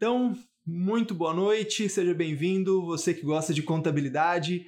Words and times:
Então, 0.00 0.34
muito 0.66 1.14
boa 1.14 1.34
noite, 1.34 1.86
seja 1.86 2.14
bem-vindo, 2.14 2.86
você 2.86 3.12
que 3.12 3.20
gosta 3.20 3.52
de 3.52 3.62
contabilidade. 3.62 4.64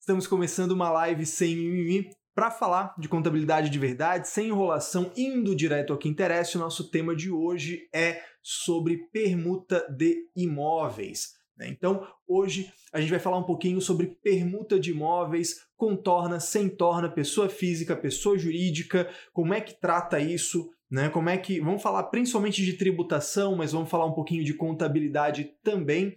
Estamos 0.00 0.26
começando 0.26 0.72
uma 0.72 0.90
live 0.90 1.24
sem 1.24 1.54
mimimi 1.54 2.10
para 2.34 2.50
falar 2.50 2.92
de 2.98 3.08
contabilidade 3.08 3.70
de 3.70 3.78
verdade, 3.78 4.28
sem 4.28 4.48
enrolação, 4.48 5.12
indo 5.16 5.54
direto 5.54 5.92
ao 5.92 5.98
que 6.00 6.08
interessa. 6.08 6.58
O 6.58 6.60
nosso 6.60 6.90
tema 6.90 7.14
de 7.14 7.30
hoje 7.30 7.88
é 7.94 8.22
sobre 8.42 9.06
permuta 9.12 9.86
de 9.96 10.28
imóveis. 10.34 11.34
Né? 11.56 11.68
Então, 11.68 12.04
hoje 12.26 12.68
a 12.92 13.00
gente 13.00 13.10
vai 13.10 13.20
falar 13.20 13.38
um 13.38 13.44
pouquinho 13.44 13.80
sobre 13.80 14.18
permuta 14.20 14.80
de 14.80 14.90
imóveis, 14.90 15.60
contorna, 15.76 16.40
sem 16.40 16.68
torna, 16.68 17.08
pessoa 17.08 17.48
física, 17.48 17.94
pessoa 17.94 18.36
jurídica, 18.36 19.08
como 19.32 19.54
é 19.54 19.60
que 19.60 19.80
trata 19.80 20.18
isso, 20.18 20.68
né? 20.92 21.08
Como 21.08 21.30
é 21.30 21.38
que. 21.38 21.58
Vamos 21.58 21.82
falar 21.82 22.04
principalmente 22.04 22.62
de 22.62 22.74
tributação, 22.74 23.56
mas 23.56 23.72
vamos 23.72 23.88
falar 23.88 24.04
um 24.04 24.12
pouquinho 24.12 24.44
de 24.44 24.52
contabilidade 24.52 25.50
também. 25.64 26.14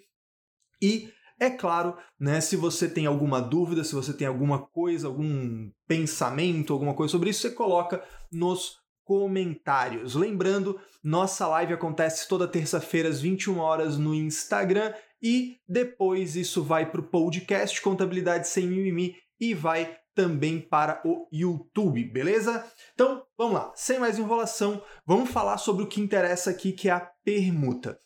E 0.82 1.10
é 1.39 1.50
claro, 1.50 1.97
né, 2.20 2.42
se 2.42 2.57
você 2.57 2.89
tem 2.89 3.06
alguma 3.06 3.42
dúvida, 3.42 3.83
se 3.86 3.96
você 3.96 4.14
tem 4.14 4.28
alguma 4.28 4.60
coisa, 4.60 5.07
algum 5.07 5.71
pensamento, 5.88 6.74
alguma 6.74 6.93
coisa 6.93 7.11
sobre 7.11 7.30
isso, 7.30 7.42
você 7.42 7.52
coloca 7.52 8.04
nos 8.32 8.78
comentários. 9.06 10.14
Lembrando, 10.14 10.80
nossa 11.02 11.47
live 11.47 11.74
acontece 11.74 12.28
toda 12.28 12.47
terça-feira 12.47 13.07
às 13.07 13.21
21 13.21 13.57
horas 13.60 13.97
no 13.97 14.14
Instagram 14.14 14.94
e 15.21 15.57
depois 15.68 16.36
isso 16.36 16.61
vai 16.64 16.89
para 16.89 17.00
o 17.00 17.07
podcast 17.07 17.82
Contabilidade 17.82 18.50
Sem 18.50 18.68
Mimimi 18.68 19.16
e 19.39 19.54
vai 19.54 19.97
também 20.15 20.60
para 20.60 21.01
o 21.05 21.28
YouTube, 21.32 22.04
beleza? 22.05 22.65
Então, 22.93 23.24
vamos 23.37 23.54
lá, 23.54 23.74
sem 23.75 24.00
mais 24.00 24.18
enrolação, 24.18 24.82
vamos 25.05 25.29
falar 25.29 25.57
sobre 25.57 25.83
o 25.83 25.88
que 25.88 26.01
interessa 26.01 26.50
aqui, 26.50 26.71
que 26.71 26.89
é 26.89 26.93
a 26.93 27.11
permuta. 27.24 28.00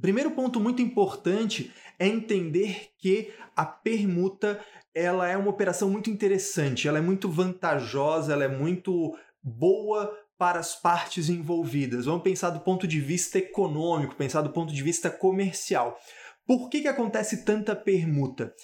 Primeiro 0.00 0.30
ponto 0.30 0.60
muito 0.60 0.80
importante 0.80 1.72
é 1.98 2.06
entender 2.06 2.90
que 2.98 3.32
a 3.56 3.66
permuta 3.66 4.60
ela 4.94 5.28
é 5.28 5.36
uma 5.36 5.50
operação 5.50 5.90
muito 5.90 6.10
interessante, 6.10 6.88
ela 6.88 6.98
é 6.98 7.02
muito 7.02 7.28
vantajosa, 7.28 8.32
ela 8.32 8.44
é 8.44 8.48
muito 8.48 9.16
boa 9.42 10.10
para 10.38 10.58
as 10.58 10.74
partes 10.74 11.28
envolvidas. 11.28 12.06
Vamos 12.06 12.22
pensar 12.22 12.50
do 12.50 12.60
ponto 12.60 12.86
de 12.86 12.98
vista 12.98 13.38
econômico, 13.38 14.16
pensar 14.16 14.40
do 14.40 14.52
ponto 14.52 14.72
de 14.72 14.82
vista 14.82 15.10
comercial. 15.10 15.98
Por 16.46 16.70
que, 16.70 16.80
que 16.80 16.88
acontece 16.88 17.44
tanta 17.44 17.76
permuta? 17.76 18.54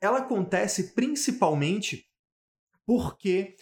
Ela 0.00 0.18
acontece 0.18 0.94
principalmente 0.94 2.06
porque 2.86 3.56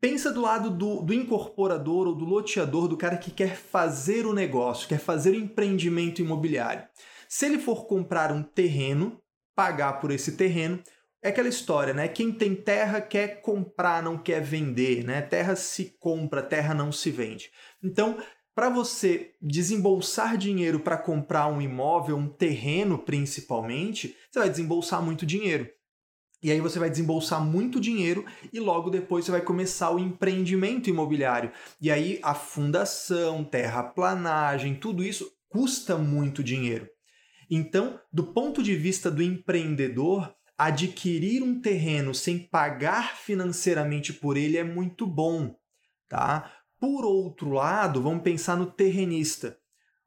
pensa 0.00 0.32
do 0.32 0.40
lado 0.40 0.70
do, 0.70 1.02
do 1.02 1.12
incorporador 1.12 2.06
ou 2.06 2.14
do 2.14 2.24
loteador, 2.24 2.88
do 2.88 2.96
cara 2.96 3.18
que 3.18 3.30
quer 3.30 3.56
fazer 3.56 4.24
o 4.24 4.32
negócio, 4.32 4.88
quer 4.88 5.00
fazer 5.00 5.32
o 5.32 5.36
empreendimento 5.36 6.22
imobiliário. 6.22 6.86
Se 7.28 7.46
ele 7.46 7.58
for 7.58 7.86
comprar 7.86 8.32
um 8.32 8.42
terreno, 8.42 9.20
pagar 9.54 10.00
por 10.00 10.10
esse 10.10 10.36
terreno, 10.36 10.82
é 11.22 11.28
aquela 11.28 11.48
história, 11.48 11.92
né? 11.92 12.08
Quem 12.08 12.32
tem 12.32 12.54
terra 12.54 13.00
quer 13.00 13.42
comprar, 13.42 14.02
não 14.02 14.16
quer 14.16 14.40
vender, 14.40 15.04
né? 15.04 15.20
Terra 15.20 15.54
se 15.54 15.96
compra, 16.00 16.42
terra 16.42 16.72
não 16.72 16.90
se 16.90 17.10
vende. 17.10 17.50
Então, 17.82 18.16
para 18.54 18.70
você 18.70 19.32
desembolsar 19.40 20.36
dinheiro 20.36 20.80
para 20.80 20.96
comprar 20.96 21.46
um 21.46 21.60
imóvel, 21.60 22.16
um 22.16 22.28
terreno 22.28 22.98
principalmente, 22.98 24.16
você 24.30 24.38
vai 24.38 24.48
desembolsar 24.48 25.02
muito 25.02 25.26
dinheiro. 25.26 25.68
E 26.42 26.50
aí 26.50 26.60
você 26.60 26.78
vai 26.78 26.88
desembolsar 26.88 27.44
muito 27.44 27.78
dinheiro 27.78 28.24
e 28.52 28.58
logo 28.58 28.88
depois 28.88 29.24
você 29.24 29.30
vai 29.30 29.42
começar 29.42 29.90
o 29.90 29.98
empreendimento 29.98 30.88
imobiliário. 30.88 31.52
E 31.80 31.90
aí 31.90 32.18
a 32.22 32.34
fundação, 32.34 33.44
terraplanagem, 33.44 34.74
tudo 34.74 35.04
isso 35.04 35.30
custa 35.48 35.98
muito 35.98 36.42
dinheiro. 36.42 36.88
Então, 37.50 38.00
do 38.12 38.32
ponto 38.32 38.62
de 38.62 38.74
vista 38.76 39.10
do 39.10 39.22
empreendedor, 39.22 40.32
adquirir 40.56 41.42
um 41.42 41.60
terreno 41.60 42.14
sem 42.14 42.38
pagar 42.38 43.16
financeiramente 43.16 44.12
por 44.12 44.36
ele 44.36 44.56
é 44.56 44.64
muito 44.64 45.06
bom, 45.06 45.56
tá? 46.08 46.52
Por 46.78 47.04
outro 47.04 47.50
lado, 47.50 48.00
vamos 48.00 48.22
pensar 48.22 48.56
no 48.56 48.66
terrenista. 48.66 49.58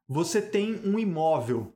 Você 0.08 0.40
tem 0.40 0.80
um 0.84 0.98
imóvel 0.98 1.73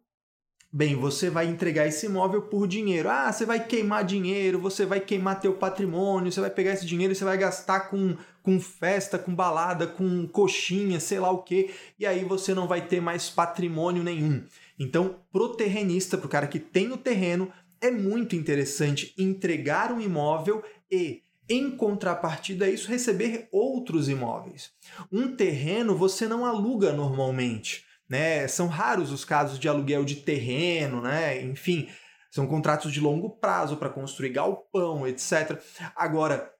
Bem, 0.70 0.94
você 0.94 1.30
vai 1.30 1.46
entregar 1.46 1.86
esse 1.86 2.04
imóvel 2.04 2.42
por 2.42 2.68
dinheiro. 2.68 3.08
Ah, 3.08 3.32
você 3.32 3.46
vai 3.46 3.66
queimar 3.66 4.04
dinheiro, 4.04 4.60
você 4.60 4.84
vai 4.84 5.00
queimar 5.00 5.40
teu 5.40 5.54
patrimônio, 5.54 6.30
você 6.30 6.42
vai 6.42 6.50
pegar 6.50 6.74
esse 6.74 6.84
dinheiro 6.84 7.12
e 7.12 7.16
você 7.16 7.24
vai 7.24 7.38
gastar 7.38 7.88
com, 7.88 8.14
com 8.42 8.60
festa, 8.60 9.18
com 9.18 9.34
balada, 9.34 9.86
com 9.86 10.28
coxinha, 10.28 11.00
sei 11.00 11.18
lá 11.20 11.30
o 11.30 11.42
que, 11.42 11.70
e 11.98 12.04
aí 12.04 12.22
você 12.22 12.52
não 12.52 12.68
vai 12.68 12.86
ter 12.86 13.00
mais 13.00 13.30
patrimônio 13.30 14.04
nenhum. 14.04 14.44
Então, 14.78 15.16
pro 15.32 15.56
terrenista, 15.56 16.18
pro 16.18 16.28
cara 16.28 16.46
que 16.46 16.58
tem 16.60 16.92
o 16.92 16.98
terreno, 16.98 17.50
é 17.80 17.90
muito 17.90 18.36
interessante 18.36 19.14
entregar 19.16 19.90
um 19.90 20.02
imóvel 20.02 20.62
e 20.90 21.22
em 21.48 21.70
contrapartida 21.70 22.66
a 22.66 22.70
isso, 22.70 22.90
receber 22.90 23.48
outros 23.50 24.06
imóveis. 24.10 24.70
Um 25.10 25.34
terreno 25.34 25.96
você 25.96 26.28
não 26.28 26.44
aluga 26.44 26.92
normalmente 26.92 27.87
né? 28.08 28.48
São 28.48 28.66
raros 28.66 29.12
os 29.12 29.24
casos 29.24 29.58
de 29.58 29.68
aluguel 29.68 30.04
de 30.04 30.16
terreno, 30.16 31.00
né? 31.00 31.40
Enfim, 31.42 31.88
são 32.30 32.46
contratos 32.46 32.92
de 32.92 33.00
longo 33.00 33.30
prazo 33.38 33.76
para 33.76 33.90
construir 33.90 34.30
galpão, 34.30 35.06
etc. 35.06 35.60
Agora, 35.94 36.52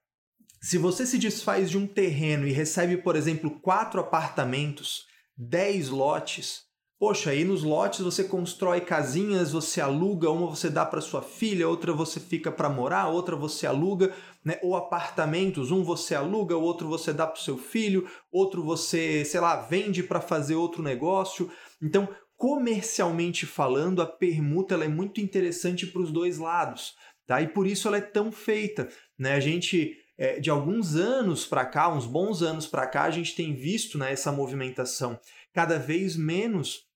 se 0.61 0.77
você 0.77 1.05
se 1.05 1.17
desfaz 1.17 1.69
de 1.69 1.77
um 1.77 1.87
terreno 1.87 2.47
e 2.47 2.51
recebe, 2.51 2.97
por 2.97 3.15
exemplo, 3.15 3.59
quatro 3.61 3.99
apartamentos, 3.99 5.05
dez 5.37 5.89
lotes, 5.89 6.68
Poxa, 6.99 7.29
aí 7.29 7.45
nos 7.45 7.63
lotes 7.63 8.01
você 8.01 8.25
constrói 8.25 8.81
casinhas, 8.81 9.53
você 9.53 9.79
aluga, 9.79 10.29
uma 10.29 10.47
você 10.47 10.69
dá 10.69 10.85
para 10.85 10.99
sua 10.99 11.21
filha, 11.21 11.65
outra 11.65 11.93
você 11.93 12.19
fica 12.19 12.51
para 12.51 12.67
morar, 12.67 13.07
outra 13.07 13.37
você 13.37 13.65
aluga, 13.65 14.13
né? 14.43 14.59
Ou 14.61 14.75
apartamentos, 14.75 15.71
um 15.71 15.81
você 15.81 16.13
aluga, 16.13 16.57
o 16.57 16.61
outro 16.61 16.89
você 16.89 17.13
dá 17.13 17.25
para 17.25 17.41
seu 17.41 17.57
filho, 17.57 18.05
outro 18.29 18.61
você, 18.61 19.23
sei 19.23 19.39
lá, 19.39 19.61
vende 19.61 20.03
para 20.03 20.19
fazer 20.19 20.55
outro 20.55 20.83
negócio. 20.83 21.49
Então, 21.81 22.05
comercialmente 22.35 23.45
falando, 23.45 24.01
a 24.01 24.05
permuta 24.05 24.75
é 24.75 24.89
muito 24.89 25.21
interessante 25.21 25.87
para 25.87 26.01
os 26.01 26.11
dois 26.11 26.37
lados, 26.37 26.95
tá? 27.25 27.41
E 27.41 27.47
por 27.47 27.65
isso 27.65 27.87
ela 27.87 27.95
é 27.95 28.01
tão 28.01 28.29
feita, 28.29 28.89
né? 29.17 29.35
A 29.35 29.39
gente 29.39 29.95
é, 30.17 30.37
de 30.37 30.49
alguns 30.49 30.97
anos 30.97 31.45
para 31.45 31.65
cá, 31.65 31.87
uns 31.87 32.05
bons 32.05 32.41
anos 32.41 32.67
para 32.67 32.85
cá, 32.85 33.03
a 33.03 33.11
gente 33.11 33.33
tem 33.35 33.55
visto 33.55 33.97
né, 33.97 34.11
essa 34.11 34.33
movimentação 34.33 35.17
cada 35.53 35.79
vez 35.79 36.17
menos 36.17 36.88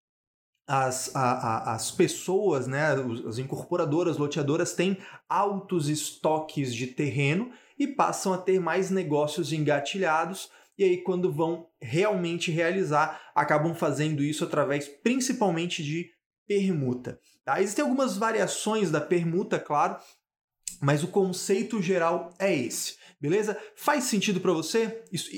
as, 0.67 1.13
a, 1.15 1.21
a, 1.21 1.73
as 1.75 1.91
pessoas, 1.91 2.67
né, 2.67 2.95
as 3.27 3.37
incorporadoras, 3.37 4.17
loteadoras, 4.17 4.73
têm 4.73 4.97
altos 5.27 5.89
estoques 5.89 6.73
de 6.73 6.87
terreno 6.87 7.51
e 7.77 7.87
passam 7.87 8.33
a 8.33 8.37
ter 8.37 8.59
mais 8.59 8.89
negócios 8.89 9.51
engatilhados. 9.51 10.49
E 10.77 10.83
aí, 10.83 10.97
quando 10.97 11.31
vão 11.31 11.67
realmente 11.81 12.49
realizar, 12.49 13.21
acabam 13.35 13.75
fazendo 13.75 14.23
isso 14.23 14.43
através 14.43 14.87
principalmente 14.87 15.83
de 15.83 16.09
permuta. 16.47 17.19
Tá? 17.45 17.61
Existem 17.61 17.83
algumas 17.83 18.17
variações 18.17 18.89
da 18.89 19.01
permuta, 19.01 19.59
claro, 19.59 19.97
mas 20.83 21.01
o 21.01 21.07
conceito 21.07 21.81
geral 21.81 22.29
é 22.37 22.53
esse. 22.53 22.95
Beleza? 23.19 23.57
Faz 23.73 24.03
sentido 24.03 24.41
para 24.41 24.51
você? 24.51 25.01
Isso, 25.13 25.29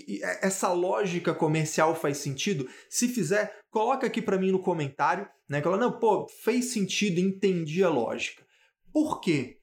essa 0.41 0.73
lógica 0.73 1.35
comercial 1.35 1.95
faz 1.95 2.17
sentido? 2.17 2.67
Se 2.89 3.07
fizer, 3.07 3.55
coloca 3.69 4.07
aqui 4.07 4.23
para 4.23 4.39
mim 4.39 4.51
no 4.51 4.59
comentário, 4.59 5.29
né? 5.47 5.61
Fala, 5.61 5.77
não, 5.77 5.99
pô, 5.99 6.27
fez 6.43 6.73
sentido, 6.73 7.19
entendi 7.19 7.83
a 7.83 7.89
lógica. 7.89 8.43
Por 8.91 9.21
quê? 9.21 9.59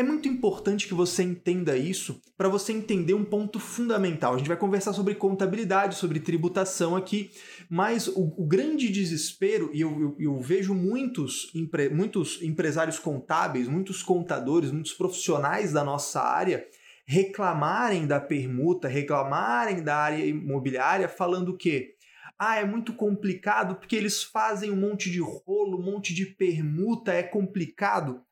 É 0.00 0.02
muito 0.02 0.26
importante 0.28 0.88
que 0.88 0.94
você 0.94 1.22
entenda 1.22 1.76
isso 1.76 2.22
para 2.34 2.48
você 2.48 2.72
entender 2.72 3.12
um 3.12 3.22
ponto 3.22 3.60
fundamental. 3.60 4.32
A 4.32 4.38
gente 4.38 4.48
vai 4.48 4.56
conversar 4.56 4.94
sobre 4.94 5.14
contabilidade, 5.14 5.96
sobre 5.96 6.18
tributação 6.18 6.96
aqui, 6.96 7.30
mas 7.68 8.08
o, 8.08 8.32
o 8.34 8.46
grande 8.46 8.88
desespero, 8.88 9.68
e 9.74 9.82
eu, 9.82 10.00
eu, 10.00 10.16
eu 10.18 10.40
vejo 10.40 10.72
muitos, 10.72 11.50
empre, 11.54 11.90
muitos 11.90 12.40
empresários 12.40 12.98
contábeis, 12.98 13.68
muitos 13.68 14.02
contadores, 14.02 14.72
muitos 14.72 14.94
profissionais 14.94 15.70
da 15.74 15.84
nossa 15.84 16.22
área 16.22 16.66
reclamarem 17.04 18.06
da 18.06 18.18
permuta, 18.18 18.88
reclamarem 18.88 19.82
da 19.82 19.96
área 19.96 20.24
imobiliária, 20.24 21.10
falando 21.10 21.58
que 21.58 21.90
ah, 22.38 22.56
é 22.56 22.64
muito 22.64 22.94
complicado 22.94 23.74
porque 23.74 23.96
eles 23.96 24.22
fazem 24.22 24.70
um 24.70 24.76
monte 24.76 25.10
de 25.10 25.20
rolo, 25.20 25.78
um 25.78 25.82
monte 25.82 26.14
de 26.14 26.24
permuta, 26.24 27.12
é 27.12 27.22
complicado. 27.22 28.24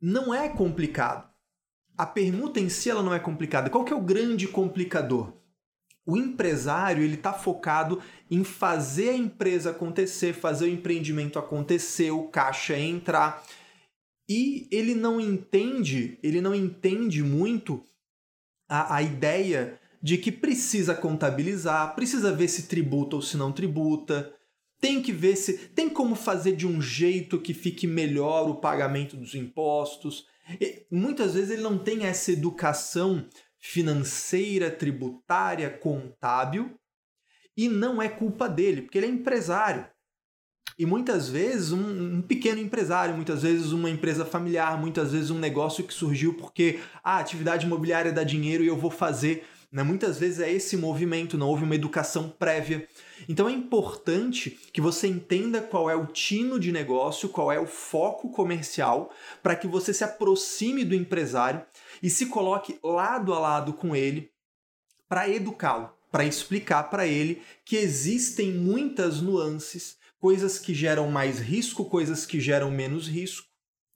Não 0.00 0.34
é 0.34 0.48
complicado. 0.48 1.28
A 1.96 2.04
permuta 2.04 2.60
em 2.60 2.68
si 2.68 2.90
ela 2.90 3.02
não 3.02 3.14
é 3.14 3.18
complicada. 3.18 3.70
Qual 3.70 3.84
que 3.84 3.92
é 3.92 3.96
o 3.96 4.02
grande 4.02 4.46
complicador? 4.46 5.32
O 6.06 6.16
empresário 6.16 7.02
ele 7.02 7.14
está 7.14 7.32
focado 7.32 8.00
em 8.30 8.44
fazer 8.44 9.10
a 9.10 9.16
empresa 9.16 9.70
acontecer, 9.70 10.32
fazer 10.32 10.66
o 10.66 10.70
empreendimento 10.70 11.38
acontecer, 11.38 12.10
o 12.12 12.28
caixa 12.28 12.78
entrar. 12.78 13.42
E 14.28 14.68
ele 14.70 14.94
não 14.94 15.20
entende, 15.20 16.18
ele 16.22 16.40
não 16.40 16.54
entende 16.54 17.22
muito 17.22 17.82
a, 18.68 18.96
a 18.96 19.02
ideia 19.02 19.80
de 20.02 20.18
que 20.18 20.30
precisa 20.30 20.94
contabilizar, 20.94 21.94
precisa 21.96 22.32
ver 22.32 22.48
se 22.48 22.64
tributa 22.64 23.16
ou 23.16 23.22
se 23.22 23.36
não 23.36 23.50
tributa, 23.50 24.32
tem 24.80 25.02
que 25.02 25.12
ver 25.12 25.36
se 25.36 25.68
tem 25.68 25.88
como 25.88 26.14
fazer 26.14 26.52
de 26.52 26.66
um 26.66 26.80
jeito 26.80 27.40
que 27.40 27.54
fique 27.54 27.86
melhor 27.86 28.48
o 28.48 28.56
pagamento 28.56 29.16
dos 29.16 29.34
impostos. 29.34 30.26
E 30.60 30.86
muitas 30.90 31.34
vezes 31.34 31.50
ele 31.50 31.62
não 31.62 31.78
tem 31.78 32.04
essa 32.04 32.32
educação 32.32 33.26
financeira, 33.58 34.70
tributária, 34.70 35.70
contábil, 35.70 36.78
e 37.56 37.68
não 37.68 38.00
é 38.00 38.08
culpa 38.08 38.48
dele, 38.48 38.82
porque 38.82 38.98
ele 38.98 39.06
é 39.06 39.10
empresário. 39.10 39.86
E 40.78 40.84
muitas 40.84 41.28
vezes 41.28 41.72
um, 41.72 42.16
um, 42.16 42.22
pequeno 42.22 42.60
empresário, 42.60 43.14
muitas 43.14 43.42
vezes 43.42 43.72
uma 43.72 43.88
empresa 43.88 44.26
familiar, 44.26 44.78
muitas 44.78 45.12
vezes 45.12 45.30
um 45.30 45.38
negócio 45.38 45.82
que 45.82 45.94
surgiu 45.94 46.34
porque 46.34 46.80
ah, 47.02 47.16
a 47.16 47.18
atividade 47.18 47.64
imobiliária 47.64 48.12
dá 48.12 48.22
dinheiro 48.22 48.62
e 48.62 48.66
eu 48.66 48.76
vou 48.76 48.90
fazer. 48.90 49.46
Né? 49.70 49.82
Muitas 49.82 50.18
vezes 50.18 50.40
é 50.40 50.50
esse 50.50 50.76
movimento, 50.76 51.38
não 51.38 51.48
houve 51.48 51.64
uma 51.64 51.74
educação 51.74 52.28
prévia. 52.28 52.86
Então 53.28 53.48
é 53.48 53.52
importante 53.52 54.58
que 54.72 54.80
você 54.80 55.06
entenda 55.06 55.60
qual 55.60 55.90
é 55.90 55.94
o 55.94 56.06
tino 56.06 56.58
de 56.58 56.72
negócio, 56.72 57.28
qual 57.28 57.50
é 57.52 57.58
o 57.58 57.66
foco 57.66 58.30
comercial, 58.30 59.12
para 59.42 59.56
que 59.56 59.66
você 59.66 59.92
se 59.92 60.04
aproxime 60.04 60.84
do 60.84 60.94
empresário 60.94 61.62
e 62.02 62.10
se 62.10 62.26
coloque 62.26 62.78
lado 62.82 63.32
a 63.34 63.38
lado 63.38 63.72
com 63.72 63.94
ele 63.94 64.30
para 65.08 65.28
educá-lo, 65.28 65.90
para 66.10 66.24
explicar 66.24 66.84
para 66.84 67.06
ele 67.06 67.42
que 67.64 67.76
existem 67.76 68.52
muitas 68.52 69.20
nuances, 69.20 69.96
coisas 70.18 70.58
que 70.58 70.74
geram 70.74 71.10
mais 71.10 71.38
risco, 71.38 71.84
coisas 71.84 72.26
que 72.26 72.40
geram 72.40 72.70
menos 72.70 73.08
risco. 73.08 73.46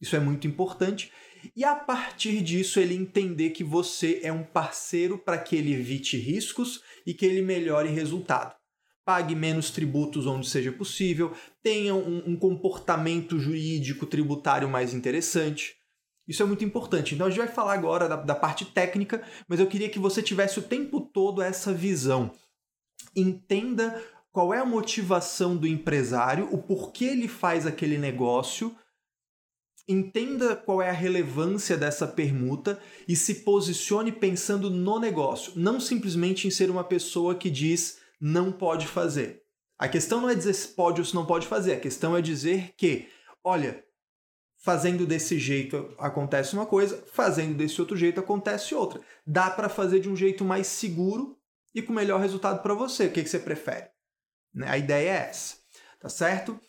Isso 0.01 0.17
é 0.17 0.21
muito 0.21 0.47
importante. 0.47 1.13
E 1.55 1.65
a 1.65 1.75
partir 1.75 2.43
disso, 2.43 2.81
ele 2.81 2.95
entender 2.95 3.51
que 3.51 3.65
você 3.65 4.21
é 4.23 4.33
um 4.33 4.45
parceiro 4.45 5.19
para 5.19 5.39
que 5.39 5.57
ele 5.57 5.75
evite 5.75 6.17
riscos 6.17 6.83
e 7.07 7.15
que 7.15 7.25
ele 7.25 7.43
melhore 7.43 7.89
resultado. 7.89 8.55
Pague 9.05 9.35
menos 9.35 9.71
tributos 9.71 10.27
onde 10.27 10.49
seja 10.49 10.71
possível, 10.71 11.35
tenha 11.63 11.95
um, 11.95 12.31
um 12.31 12.37
comportamento 12.37 13.39
jurídico 13.39 14.07
tributário 14.07 14.69
mais 14.69 14.95
interessante. 14.95 15.75
Isso 16.29 16.43
é 16.43 16.47
muito 16.47 16.65
importante. 16.65 17.15
Então 17.15 17.27
a 17.27 17.31
gente 17.31 17.41
vai 17.41 17.49
falar 17.49 17.75
agora 17.75 18.09
da, 18.09 18.17
da 18.17 18.35
parte 18.35 18.65
técnica, 18.65 19.23
mas 19.49 19.59
eu 19.59 19.67
queria 19.67 19.89
que 19.89 19.99
você 19.99 20.23
tivesse 20.23 20.59
o 20.59 20.63
tempo 20.63 21.01
todo 21.01 21.43
essa 21.43 21.73
visão. 21.73 22.31
Entenda 23.17 24.01
qual 24.31 24.55
é 24.55 24.59
a 24.59 24.65
motivação 24.65 25.57
do 25.57 25.67
empresário, 25.67 26.49
o 26.53 26.59
porquê 26.59 27.07
ele 27.07 27.27
faz 27.27 27.67
aquele 27.67 27.99
negócio, 27.99 28.77
entenda 29.89 30.55
qual 30.55 30.81
é 30.81 30.89
a 30.89 30.93
relevância 30.93 31.77
dessa 31.77 32.07
permuta 32.07 32.81
e 33.09 33.17
se 33.17 33.37
posicione 33.37 34.13
pensando 34.13 34.71
no 34.71 34.99
negócio, 34.99 35.53
não 35.57 35.81
simplesmente 35.81 36.47
em 36.47 36.51
ser 36.51 36.71
uma 36.71 36.85
pessoa 36.85 37.35
que 37.35 37.51
diz 37.51 37.99
não 38.21 38.53
pode 38.53 38.87
fazer. 38.87 39.43
A 39.79 39.89
questão 39.89 40.21
não 40.21 40.29
é 40.29 40.35
dizer 40.35 40.53
se 40.55 40.69
pode 40.69 41.01
ou 41.01 41.05
se 41.05 41.15
não 41.15 41.25
pode 41.25 41.47
fazer, 41.47 41.73
a 41.73 41.81
questão 41.81 42.17
é 42.17 42.21
dizer 42.21 42.75
que, 42.77 43.09
olha, 43.43 43.83
fazendo 44.59 45.07
desse 45.07 45.39
jeito 45.39 45.95
acontece 45.99 46.55
uma 46.55 46.67
coisa, 46.67 47.03
fazendo 47.13 47.57
desse 47.57 47.81
outro 47.81 47.97
jeito 47.97 48.21
acontece 48.21 48.75
outra. 48.75 49.01
Dá 49.27 49.51
para 49.51 49.69
fazer 49.69 50.01
de 50.01 50.09
um 50.09 50.15
jeito 50.17 50.45
mais 50.45 50.67
seguro 50.67 51.39
e 51.75 51.81
com 51.81 51.93
melhor 51.93 52.21
resultado 52.21 52.63
para 52.63 52.75
você. 52.75 53.07
O 53.07 53.13
que, 53.13 53.23
que 53.23 53.29
você 53.29 53.39
prefere? 53.39 53.89
Né? 54.53 54.69
A 54.69 54.77
ideia 54.77 55.09
é 55.09 55.29
essa, 55.31 55.57
tá 55.99 56.09
certo? 56.09 56.61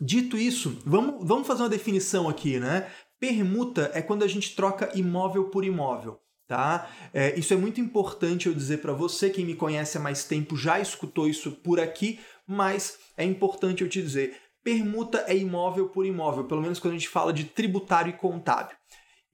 Dito 0.00 0.36
isso, 0.36 0.78
vamos, 0.84 1.26
vamos 1.26 1.46
fazer 1.46 1.62
uma 1.62 1.68
definição 1.68 2.28
aqui, 2.28 2.58
né? 2.60 2.90
Permuta 3.18 3.90
é 3.94 4.02
quando 4.02 4.24
a 4.24 4.28
gente 4.28 4.54
troca 4.54 4.90
imóvel 4.94 5.44
por 5.44 5.64
imóvel. 5.64 6.20
Tá? 6.46 6.88
É, 7.12 7.36
isso 7.36 7.52
é 7.52 7.56
muito 7.56 7.80
importante 7.80 8.46
eu 8.46 8.54
dizer 8.54 8.78
para 8.78 8.92
você, 8.92 9.30
quem 9.30 9.44
me 9.44 9.56
conhece 9.56 9.98
há 9.98 10.00
mais 10.00 10.24
tempo 10.24 10.56
já 10.56 10.78
escutou 10.78 11.26
isso 11.26 11.50
por 11.50 11.80
aqui, 11.80 12.20
mas 12.46 12.98
é 13.16 13.24
importante 13.24 13.82
eu 13.82 13.88
te 13.88 14.00
dizer: 14.00 14.36
permuta 14.62 15.24
é 15.26 15.36
imóvel 15.36 15.88
por 15.88 16.06
imóvel, 16.06 16.44
pelo 16.44 16.62
menos 16.62 16.78
quando 16.78 16.94
a 16.94 16.96
gente 16.96 17.08
fala 17.08 17.32
de 17.32 17.44
tributário 17.44 18.10
e 18.10 18.16
contábil. 18.16 18.76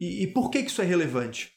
E, 0.00 0.22
e 0.22 0.26
por 0.26 0.50
que, 0.50 0.62
que 0.62 0.70
isso 0.70 0.80
é 0.80 0.86
relevante? 0.86 1.52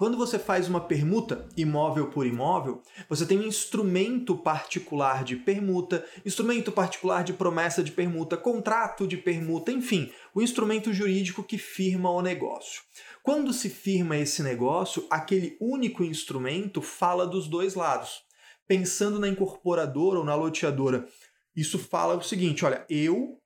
Quando 0.00 0.16
você 0.16 0.38
faz 0.38 0.66
uma 0.66 0.80
permuta 0.80 1.46
imóvel 1.58 2.08
por 2.08 2.26
imóvel, 2.26 2.80
você 3.06 3.26
tem 3.26 3.38
um 3.38 3.46
instrumento 3.46 4.34
particular 4.34 5.22
de 5.22 5.36
permuta, 5.36 6.02
instrumento 6.24 6.72
particular 6.72 7.22
de 7.22 7.34
promessa 7.34 7.82
de 7.82 7.92
permuta, 7.92 8.34
contrato 8.34 9.06
de 9.06 9.18
permuta, 9.18 9.70
enfim, 9.70 10.10
o 10.34 10.40
instrumento 10.40 10.90
jurídico 10.90 11.44
que 11.44 11.58
firma 11.58 12.10
o 12.10 12.22
negócio. 12.22 12.80
Quando 13.22 13.52
se 13.52 13.68
firma 13.68 14.16
esse 14.16 14.42
negócio, 14.42 15.06
aquele 15.10 15.58
único 15.60 16.02
instrumento 16.02 16.80
fala 16.80 17.26
dos 17.26 17.46
dois 17.46 17.74
lados. 17.74 18.22
Pensando 18.66 19.18
na 19.18 19.28
incorporadora 19.28 20.20
ou 20.20 20.24
na 20.24 20.34
loteadora, 20.34 21.06
isso 21.54 21.78
fala 21.78 22.16
o 22.16 22.22
seguinte: 22.22 22.64
olha, 22.64 22.86
eu, 22.88 23.36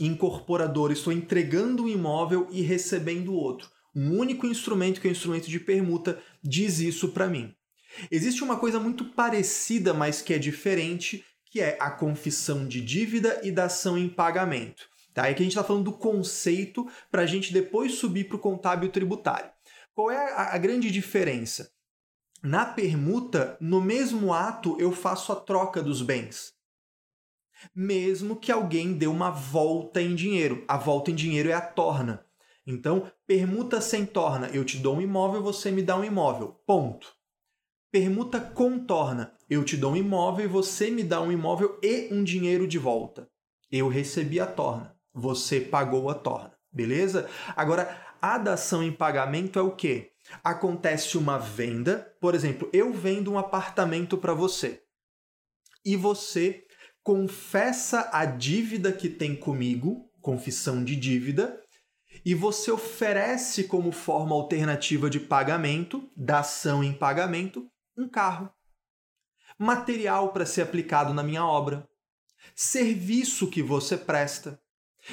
incorporador, 0.00 0.90
estou 0.90 1.12
entregando 1.12 1.84
um 1.84 1.88
imóvel 1.88 2.48
e 2.50 2.60
recebendo 2.60 3.32
outro 3.32 3.75
um 3.96 4.18
único 4.18 4.46
instrumento, 4.46 5.00
que 5.00 5.08
é 5.08 5.10
o 5.10 5.12
instrumento 5.12 5.48
de 5.48 5.58
permuta, 5.58 6.22
diz 6.44 6.80
isso 6.80 7.08
para 7.08 7.26
mim. 7.26 7.54
Existe 8.10 8.44
uma 8.44 8.58
coisa 8.58 8.78
muito 8.78 9.06
parecida, 9.06 9.94
mas 9.94 10.20
que 10.20 10.34
é 10.34 10.38
diferente, 10.38 11.24
que 11.46 11.62
é 11.62 11.78
a 11.80 11.90
confissão 11.90 12.68
de 12.68 12.82
dívida 12.82 13.40
e 13.42 13.50
dação 13.50 13.96
em 13.96 14.06
pagamento. 14.06 14.86
Tá? 15.14 15.28
É 15.28 15.32
que 15.32 15.40
a 15.40 15.44
gente 15.44 15.52
está 15.52 15.64
falando 15.64 15.84
do 15.84 15.92
conceito 15.92 16.86
para 17.10 17.22
a 17.22 17.26
gente 17.26 17.54
depois 17.54 17.94
subir 17.94 18.24
para 18.24 18.36
o 18.36 18.40
contábil 18.40 18.90
tributário. 18.90 19.50
Qual 19.94 20.10
é 20.10 20.34
a 20.34 20.58
grande 20.58 20.90
diferença? 20.90 21.70
Na 22.42 22.66
permuta, 22.66 23.56
no 23.58 23.80
mesmo 23.80 24.34
ato, 24.34 24.76
eu 24.78 24.92
faço 24.92 25.32
a 25.32 25.36
troca 25.36 25.82
dos 25.82 26.02
bens. 26.02 26.52
Mesmo 27.74 28.36
que 28.36 28.52
alguém 28.52 28.92
dê 28.92 29.06
uma 29.06 29.30
volta 29.30 30.02
em 30.02 30.14
dinheiro. 30.14 30.62
A 30.68 30.76
volta 30.76 31.10
em 31.10 31.14
dinheiro 31.14 31.48
é 31.48 31.54
a 31.54 31.62
torna. 31.62 32.25
Então, 32.66 33.10
permuta 33.26 33.80
sem 33.80 34.04
torna, 34.04 34.48
eu 34.48 34.64
te 34.64 34.78
dou 34.78 34.96
um 34.96 35.00
imóvel, 35.00 35.42
você 35.42 35.70
me 35.70 35.82
dá 35.82 35.96
um 35.96 36.04
imóvel. 36.04 36.60
Ponto. 36.66 37.14
Permuta 37.92 38.40
contorna, 38.40 39.32
eu 39.48 39.64
te 39.64 39.76
dou 39.76 39.92
um 39.92 39.96
imóvel, 39.96 40.48
você 40.48 40.90
me 40.90 41.04
dá 41.04 41.20
um 41.20 41.30
imóvel 41.30 41.78
e 41.82 42.08
um 42.12 42.24
dinheiro 42.24 42.66
de 42.66 42.78
volta. 42.78 43.30
Eu 43.70 43.88
recebi 43.88 44.40
a 44.40 44.46
torna, 44.46 44.96
você 45.14 45.60
pagou 45.60 46.10
a 46.10 46.14
torna. 46.14 46.52
Beleza? 46.72 47.28
Agora, 47.54 48.04
a 48.20 48.36
dação 48.36 48.82
em 48.82 48.92
pagamento 48.92 49.58
é 49.58 49.62
o 49.62 49.70
quê? 49.70 50.10
Acontece 50.42 51.16
uma 51.16 51.38
venda, 51.38 52.14
por 52.20 52.34
exemplo, 52.34 52.68
eu 52.72 52.92
vendo 52.92 53.32
um 53.32 53.38
apartamento 53.38 54.18
para 54.18 54.34
você 54.34 54.82
e 55.84 55.94
você 55.94 56.64
confessa 57.02 58.10
a 58.12 58.26
dívida 58.26 58.90
que 58.92 59.08
tem 59.08 59.36
comigo, 59.36 60.10
confissão 60.20 60.82
de 60.82 60.96
dívida, 60.96 61.62
e 62.26 62.34
você 62.34 62.72
oferece 62.72 63.62
como 63.62 63.92
forma 63.92 64.34
alternativa 64.34 65.08
de 65.08 65.20
pagamento, 65.20 66.10
dação 66.16 66.82
em 66.82 66.92
pagamento, 66.92 67.70
um 67.96 68.08
carro. 68.08 68.50
Material 69.56 70.32
para 70.32 70.44
ser 70.44 70.62
aplicado 70.62 71.14
na 71.14 71.22
minha 71.22 71.46
obra. 71.46 71.88
Serviço 72.52 73.46
que 73.46 73.62
você 73.62 73.96
presta. 73.96 74.60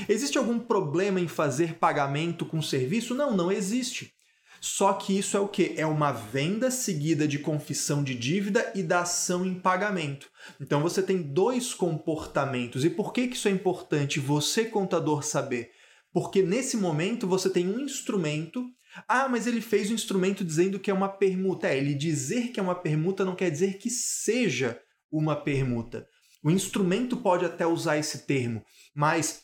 Existe 0.09 0.39
algum 0.39 0.57
problema 0.57 1.19
em 1.19 1.27
fazer 1.27 1.75
pagamento 1.75 2.47
com 2.47 2.63
serviço? 2.63 3.13
Não, 3.13 3.37
não 3.37 3.51
existe. 3.51 4.11
Só 4.59 4.93
que 4.93 5.15
isso 5.15 5.37
é 5.37 5.39
o 5.39 5.47
que? 5.47 5.75
É 5.77 5.85
uma 5.85 6.11
venda 6.11 6.71
seguida 6.71 7.27
de 7.27 7.37
confissão 7.37 8.03
de 8.03 8.15
dívida 8.15 8.71
e 8.73 8.81
dação 8.81 9.45
em 9.45 9.53
pagamento. 9.53 10.31
Então 10.59 10.81
você 10.81 11.03
tem 11.03 11.21
dois 11.21 11.75
comportamentos. 11.75 12.83
E 12.83 12.89
por 12.89 13.13
que, 13.13 13.27
que 13.27 13.35
isso 13.35 13.47
é 13.47 13.51
importante 13.51 14.19
você, 14.19 14.65
contador, 14.65 15.21
saber? 15.21 15.72
Porque 16.13 16.43
nesse 16.43 16.77
momento 16.77 17.27
você 17.27 17.49
tem 17.49 17.67
um 17.67 17.79
instrumento. 17.79 18.63
Ah, 19.07 19.27
mas 19.27 19.47
ele 19.47 19.59
fez 19.59 19.89
o 19.89 19.91
um 19.91 19.95
instrumento 19.95 20.45
dizendo 20.45 20.79
que 20.79 20.91
é 20.91 20.93
uma 20.93 21.09
permuta. 21.09 21.67
É, 21.67 21.77
ele 21.77 21.95
dizer 21.95 22.49
que 22.51 22.59
é 22.59 22.63
uma 22.63 22.75
permuta 22.75 23.25
não 23.25 23.35
quer 23.35 23.49
dizer 23.49 23.79
que 23.79 23.89
seja 23.89 24.79
uma 25.11 25.35
permuta. 25.35 26.05
O 26.43 26.51
instrumento 26.51 27.17
pode 27.17 27.45
até 27.45 27.65
usar 27.65 27.97
esse 27.97 28.27
termo, 28.27 28.63
mas 28.93 29.43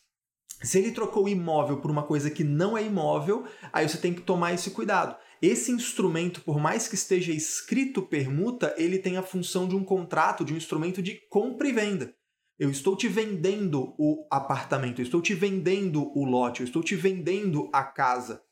se 0.61 0.77
ele 0.77 0.91
trocou 0.91 1.29
imóvel 1.29 1.77
por 1.77 1.89
uma 1.89 2.03
coisa 2.03 2.29
que 2.29 2.43
não 2.43 2.77
é 2.77 2.83
imóvel, 2.83 3.45
aí 3.71 3.87
você 3.87 3.97
tem 3.97 4.13
que 4.13 4.21
tomar 4.21 4.53
esse 4.53 4.71
cuidado. 4.71 5.15
Esse 5.41 5.71
instrumento, 5.71 6.41
por 6.41 6.59
mais 6.59 6.87
que 6.89 6.95
esteja 6.95 7.31
escrito 7.31 8.01
permuta, 8.01 8.75
ele 8.77 8.99
tem 8.99 9.15
a 9.15 9.23
função 9.23 9.67
de 9.67 9.75
um 9.75 9.85
contrato, 9.85 10.43
de 10.43 10.53
um 10.53 10.57
instrumento 10.57 11.01
de 11.01 11.15
compra 11.29 11.69
e 11.69 11.71
venda. 11.71 12.13
Eu 12.59 12.69
estou 12.69 12.93
te 12.93 13.07
vendendo 13.07 13.95
o 13.97 14.27
apartamento, 14.29 14.99
eu 14.99 15.03
estou 15.03 15.21
te 15.21 15.33
vendendo 15.33 16.11
o 16.13 16.25
lote, 16.25 16.59
eu 16.59 16.65
estou 16.65 16.83
te 16.83 16.93
vendendo 16.93 17.69
a 17.71 17.85
casa. 17.85 18.43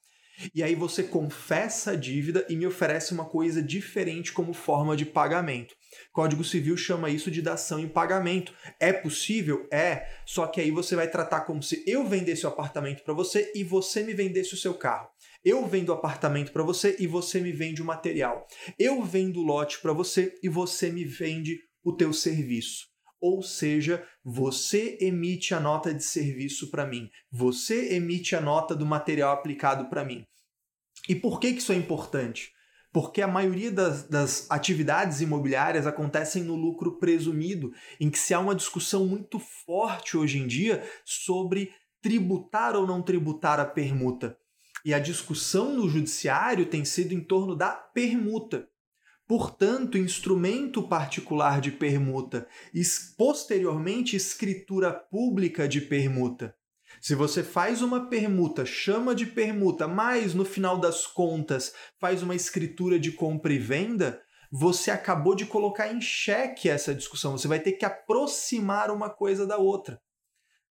E 0.56 0.64
aí 0.64 0.76
você 0.76 1.04
confessa 1.04 1.92
a 1.92 1.96
dívida 1.96 2.46
e 2.48 2.56
me 2.56 2.66
oferece 2.66 3.14
uma 3.14 3.26
coisa 3.26 3.62
diferente 3.62 4.32
como 4.32 4.54
forma 4.54 4.96
de 4.96 5.06
pagamento. 5.06 5.76
Código 6.14 6.42
Civil 6.42 6.78
chama 6.78 7.10
isso 7.10 7.30
de 7.30 7.42
dação 7.42 7.80
em 7.80 7.88
pagamento. 7.90 8.54
É 8.80 8.94
possível? 8.94 9.68
É. 9.70 10.08
Só 10.26 10.48
que 10.48 10.62
aí 10.62 10.72
você 10.72 10.96
vai 10.96 11.10
tratar 11.10 11.42
como 11.42 11.62
se 11.62 11.84
eu 11.86 12.08
vendesse 12.08 12.46
o 12.46 12.50
apartamento 12.50 13.04
para 13.04 13.14
você 13.14 13.52
e 13.54 13.62
você 13.62 14.04
me 14.04 14.14
vendesse 14.14 14.54
o 14.54 14.58
seu 14.58 14.74
carro. 14.74 15.10
Eu 15.44 15.68
vendo 15.68 15.92
apartamento 15.92 16.54
para 16.54 16.64
você 16.64 16.96
e 16.98 17.08
você 17.08 17.42
me 17.42 17.52
vende 17.52 17.82
o 17.82 17.86
material. 17.86 18.48
Eu 18.80 19.04
vendo 19.04 19.42
lote 19.42 19.80
para 19.82 19.92
você 19.92 20.34
e 20.42 20.48
você 20.48 20.90
me 20.90 21.04
vende 21.04 21.60
o 21.84 21.92
teu 21.92 22.14
serviço. 22.14 22.96
Ou 23.20 23.42
seja, 23.42 24.06
você 24.24 24.98
emite 25.02 25.54
a 25.54 25.60
nota 25.60 25.94
de 25.94 26.04
serviço 26.04 26.70
para 26.70 26.86
mim, 26.86 27.10
você 27.32 27.96
emite 27.96 28.36
a 28.36 28.42
nota 28.42 28.76
do 28.76 28.86
material 28.86 29.34
aplicado 29.34 29.90
para 29.90 30.06
mim. 30.06 30.26
E 31.10 31.16
por 31.16 31.40
que, 31.40 31.54
que 31.54 31.60
isso 31.60 31.72
é 31.72 31.76
importante? 31.76 32.52
Porque 32.92 33.22
a 33.22 33.28
maioria 33.28 33.72
das, 33.72 34.08
das, 34.08 34.50
atividades 34.50 35.22
imobiliárias 35.22 35.86
acontecem 35.86 36.44
no 36.44 36.56
lucro 36.56 36.98
presumido, 36.98 37.74
em 38.00 38.10
que 38.10 38.18
se 38.18 38.34
há 38.34 38.40
uma 38.40 38.56
discussão 38.56 39.06
muito 39.06 39.40
forte 39.40 40.18
hoje 40.18 40.40
em 40.40 40.48
dia 40.48 40.84
sobre 41.06 41.72
tributar 42.02 42.76
ou 42.76 42.88
não 42.88 43.02
tributar 43.02 43.60
a 43.60 43.66
permuta. 43.66 44.38
E 44.86 44.94
a 44.94 45.00
discussão 45.00 45.74
no 45.74 45.90
judiciário 45.90 46.66
tem 46.66 46.86
sido 46.86 47.14
em 47.14 47.20
torno 47.20 47.56
da 47.56 47.72
permuta. 47.72 48.68
Portanto, 49.28 49.98
instrumento 49.98 50.88
particular 50.88 51.60
de 51.60 51.72
permuta 51.72 52.48
e 52.74 52.82
posteriormente 53.18 54.16
escritura 54.16 54.92
pública 54.92 55.68
de 55.68 55.82
permuta. 55.82 56.56
Se 57.02 57.14
você 57.14 57.44
faz 57.44 57.82
uma 57.82 58.10
permuta, 58.10 58.66
chama 58.66 59.14
de 59.14 59.26
permuta, 59.26 59.88
mas 59.88 60.34
no 60.34 60.46
final 60.46 60.80
das 60.80 61.06
contas 61.06 61.74
faz 62.00 62.24
uma 62.24 62.36
escritura 62.36 62.98
de 62.98 63.12
compra 63.12 63.54
e 63.54 63.60
venda, 63.60 64.22
você 64.50 64.90
acabou 64.92 65.36
de 65.36 65.46
colocar 65.46 65.94
em 65.94 66.00
xeque 66.00 66.70
essa 66.70 66.96
discussão. 66.96 67.38
Você 67.38 67.48
vai 67.48 67.60
ter 67.60 67.74
que 67.74 67.86
aproximar 67.86 68.90
uma 68.90 69.10
coisa 69.10 69.46
da 69.46 69.58
outra. 69.58 70.02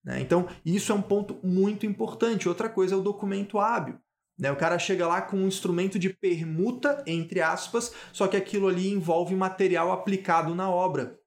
Né? 0.03 0.19
Então, 0.19 0.47
isso 0.65 0.91
é 0.91 0.95
um 0.95 1.01
ponto 1.01 1.39
muito 1.45 1.85
importante. 1.85 2.49
Outra 2.49 2.69
coisa 2.69 2.95
é 2.95 2.97
o 2.97 3.03
documento 3.03 3.59
hábil. 3.59 3.99
Né? 4.37 4.51
O 4.51 4.55
cara 4.55 4.77
chega 4.77 5.07
lá 5.07 5.21
com 5.21 5.37
um 5.37 5.47
instrumento 5.47 5.97
de 5.97 6.09
permuta, 6.09 7.03
entre 7.07 7.41
aspas, 7.41 7.91
só 8.13 8.27
que 8.27 8.37
aquilo 8.37 8.67
ali 8.67 8.89
envolve 8.89 9.35
material 9.35 9.91
aplicado 9.91 10.53
na 10.53 10.69
obra. 10.69 11.17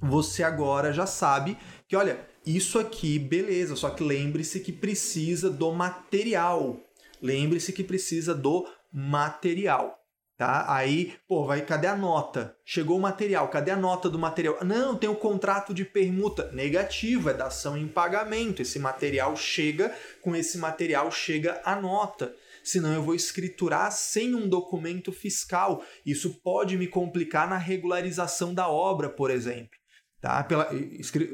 Você 0.00 0.42
agora 0.42 0.92
já 0.92 1.06
sabe 1.06 1.58
que, 1.86 1.96
olha, 1.96 2.20
isso 2.44 2.78
aqui, 2.78 3.18
beleza, 3.18 3.76
só 3.76 3.90
que 3.90 4.02
lembre-se 4.02 4.60
que 4.60 4.72
precisa 4.72 5.50
do 5.50 5.72
material. 5.72 6.80
Lembre-se 7.20 7.72
que 7.72 7.84
precisa 7.84 8.34
do 8.34 8.66
material. 8.92 9.98
Tá? 10.36 10.66
Aí, 10.68 11.14
pô, 11.26 11.46
vai, 11.46 11.62
cadê 11.62 11.86
a 11.86 11.96
nota? 11.96 12.54
Chegou 12.62 12.98
o 12.98 13.00
material, 13.00 13.48
cadê 13.48 13.70
a 13.70 13.76
nota 13.76 14.10
do 14.10 14.18
material? 14.18 14.58
Não, 14.62 14.94
tem 14.94 15.08
o 15.08 15.16
contrato 15.16 15.72
de 15.72 15.82
permuta. 15.82 16.50
Negativo, 16.52 17.30
é 17.30 17.34
dação 17.34 17.74
em 17.74 17.88
pagamento. 17.88 18.60
Esse 18.60 18.78
material 18.78 19.34
chega, 19.34 19.94
com 20.20 20.36
esse 20.36 20.58
material 20.58 21.10
chega 21.10 21.58
a 21.64 21.80
nota 21.80 22.34
senão 22.66 22.92
eu 22.92 23.02
vou 23.02 23.14
escriturar 23.14 23.92
sem 23.92 24.34
um 24.34 24.48
documento 24.48 25.12
fiscal. 25.12 25.84
Isso 26.04 26.40
pode 26.42 26.76
me 26.76 26.88
complicar 26.88 27.48
na 27.48 27.56
regularização 27.56 28.52
da 28.52 28.68
obra, 28.68 29.08
por 29.08 29.30
exemplo. 29.30 29.78
Tá? 30.20 30.42
Pela, 30.42 30.68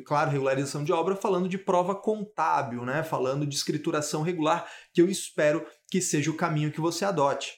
claro, 0.05 0.31
regularização 0.31 0.85
de 0.85 0.93
obra 0.93 1.17
falando 1.17 1.49
de 1.49 1.57
prova 1.57 1.95
contábil, 1.95 2.85
né? 2.85 3.03
falando 3.03 3.47
de 3.47 3.55
escrituração 3.55 4.21
regular, 4.21 4.71
que 4.93 5.01
eu 5.01 5.09
espero 5.09 5.67
que 5.91 6.03
seja 6.03 6.31
o 6.31 6.37
caminho 6.37 6.71
que 6.71 6.81
você 6.81 7.05
adote. 7.05 7.55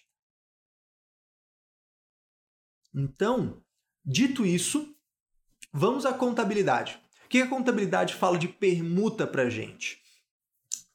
Então, 2.95 3.61
dito 4.05 4.47
isso, 4.47 4.95
vamos 5.73 6.07
à 6.07 6.13
contabilidade. 6.13 7.03
O 7.25 7.29
que 7.29 7.41
a 7.41 7.49
contabilidade 7.49 8.15
fala 8.15 8.39
de 8.39 8.47
permuta 8.47 9.27
para 9.27 9.51
gente? 9.51 10.01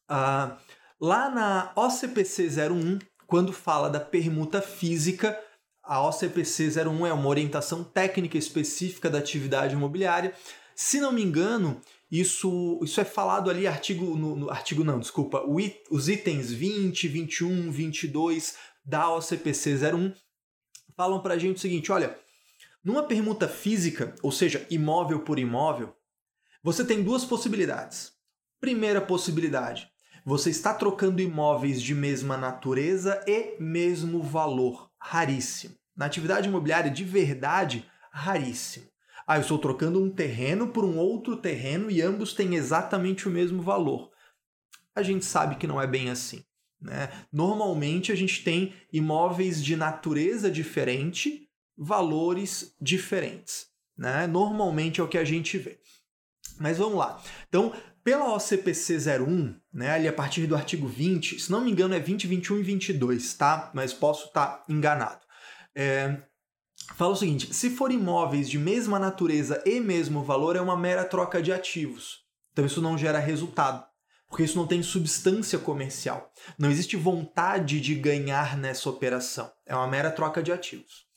Ah, 0.07 0.57
Lá 1.01 1.29
na 1.29 1.71
OCPC 1.77 2.49
01, 2.49 2.99
quando 3.25 3.53
fala 3.53 3.89
da 3.89 4.01
permuta 4.01 4.61
física, 4.61 5.39
a 5.81 6.05
OCPC 6.05 6.69
01 6.81 7.07
é 7.07 7.13
uma 7.13 7.29
orientação 7.29 7.85
técnica 7.85 8.37
específica 8.37 9.09
da 9.09 9.17
atividade 9.17 9.75
imobiliária. 9.75 10.33
Se 10.75 10.99
não 10.99 11.13
me 11.13 11.23
engano, 11.23 11.79
isso, 12.11 12.79
isso 12.83 12.99
é 12.99 13.05
falado 13.05 13.49
ali 13.49 13.65
artigo 13.65 14.17
no, 14.17 14.35
no 14.35 14.49
artigo 14.49 14.83
não, 14.83 14.99
desculpa, 14.99 15.41
it, 15.57 15.81
os 15.89 16.09
itens 16.09 16.51
20, 16.51 17.07
21, 17.07 17.71
22 17.71 18.57
da 18.83 19.09
OCPC 19.15 19.75
01 19.75 20.13
falam 20.97 21.21
para 21.21 21.35
a 21.35 21.37
gente 21.37 21.57
o 21.57 21.59
seguinte, 21.61 21.93
olha, 21.93 22.19
numa 22.83 23.03
permuta 23.03 23.47
física, 23.47 24.15
ou 24.21 24.33
seja, 24.33 24.67
imóvel 24.69 25.21
por 25.21 25.39
imóvel, 25.39 25.95
você 26.61 26.83
tem 26.83 27.01
duas 27.01 27.23
possibilidades. 27.23 28.11
Primeira 28.59 28.99
possibilidade, 28.99 29.89
você 30.29 30.51
está 30.51 30.75
trocando 30.75 31.23
imóveis 31.23 31.81
de 31.81 31.95
mesma 31.95 32.37
natureza 32.37 33.19
e 33.25 33.55
mesmo 33.59 34.21
valor. 34.21 34.91
Raríssimo. 35.01 35.73
Na 35.97 36.05
atividade 36.05 36.47
imobiliária 36.47 36.91
de 36.91 37.03
verdade, 37.03 37.89
raríssimo. 38.11 38.85
Ah, 39.25 39.37
eu 39.37 39.41
estou 39.41 39.57
trocando 39.57 39.99
um 39.99 40.07
terreno 40.07 40.67
por 40.67 40.85
um 40.85 40.99
outro 40.99 41.35
terreno 41.35 41.89
e 41.89 41.99
ambos 41.99 42.33
têm 42.33 42.53
exatamente 42.53 43.27
o 43.27 43.31
mesmo 43.31 43.63
valor. 43.63 44.11
A 44.95 45.01
gente 45.01 45.25
sabe 45.25 45.55
que 45.55 45.65
não 45.65 45.81
é 45.81 45.87
bem 45.87 46.11
assim. 46.11 46.43
Né? 46.79 47.09
Normalmente 47.33 48.11
a 48.11 48.15
gente 48.15 48.43
tem 48.43 48.75
imóveis 48.93 49.63
de 49.63 49.75
natureza 49.75 50.51
diferente, 50.51 51.49
valores 51.75 52.75
diferentes. 52.79 53.65
Né? 53.97 54.27
Normalmente 54.27 55.01
é 55.01 55.03
o 55.03 55.07
que 55.07 55.17
a 55.17 55.25
gente 55.25 55.57
vê. 55.57 55.79
Mas 56.59 56.77
vamos 56.77 56.99
lá. 56.99 57.19
Então, 57.47 57.73
pela 58.09 58.33
OCPC 58.33 58.97
01, 59.21 59.53
né, 59.71 59.91
ali 59.91 60.07
a 60.07 60.13
partir 60.13 60.47
do 60.47 60.55
artigo 60.55 60.87
20, 60.87 61.39
se 61.39 61.51
não 61.51 61.61
me 61.61 61.69
engano 61.69 61.93
é 61.93 61.99
20, 61.99 62.25
21 62.25 62.57
e 62.57 62.63
22, 62.63 63.35
tá? 63.35 63.69
Mas 63.71 63.93
posso 63.93 64.25
estar 64.25 64.47
tá 64.47 64.63
enganado. 64.67 65.19
É, 65.75 66.17
fala 66.95 67.13
o 67.13 67.15
seguinte: 67.15 67.53
se 67.53 67.69
for 67.69 67.91
imóveis 67.91 68.49
de 68.49 68.57
mesma 68.57 68.97
natureza 68.97 69.61
e 69.63 69.79
mesmo 69.79 70.23
valor, 70.23 70.55
é 70.55 70.61
uma 70.61 70.75
mera 70.75 71.05
troca 71.05 71.39
de 71.39 71.53
ativos. 71.53 72.21
Então 72.51 72.65
isso 72.65 72.81
não 72.81 72.97
gera 72.97 73.19
resultado, 73.19 73.85
porque 74.27 74.41
isso 74.41 74.57
não 74.57 74.65
tem 74.65 74.81
substância 74.81 75.59
comercial. 75.59 76.33
Não 76.57 76.71
existe 76.71 76.97
vontade 76.97 77.79
de 77.79 77.93
ganhar 77.93 78.57
nessa 78.57 78.89
operação. 78.89 79.51
É 79.67 79.75
uma 79.75 79.87
mera 79.87 80.09
troca 80.09 80.41
de 80.41 80.51
ativos. 80.51 81.07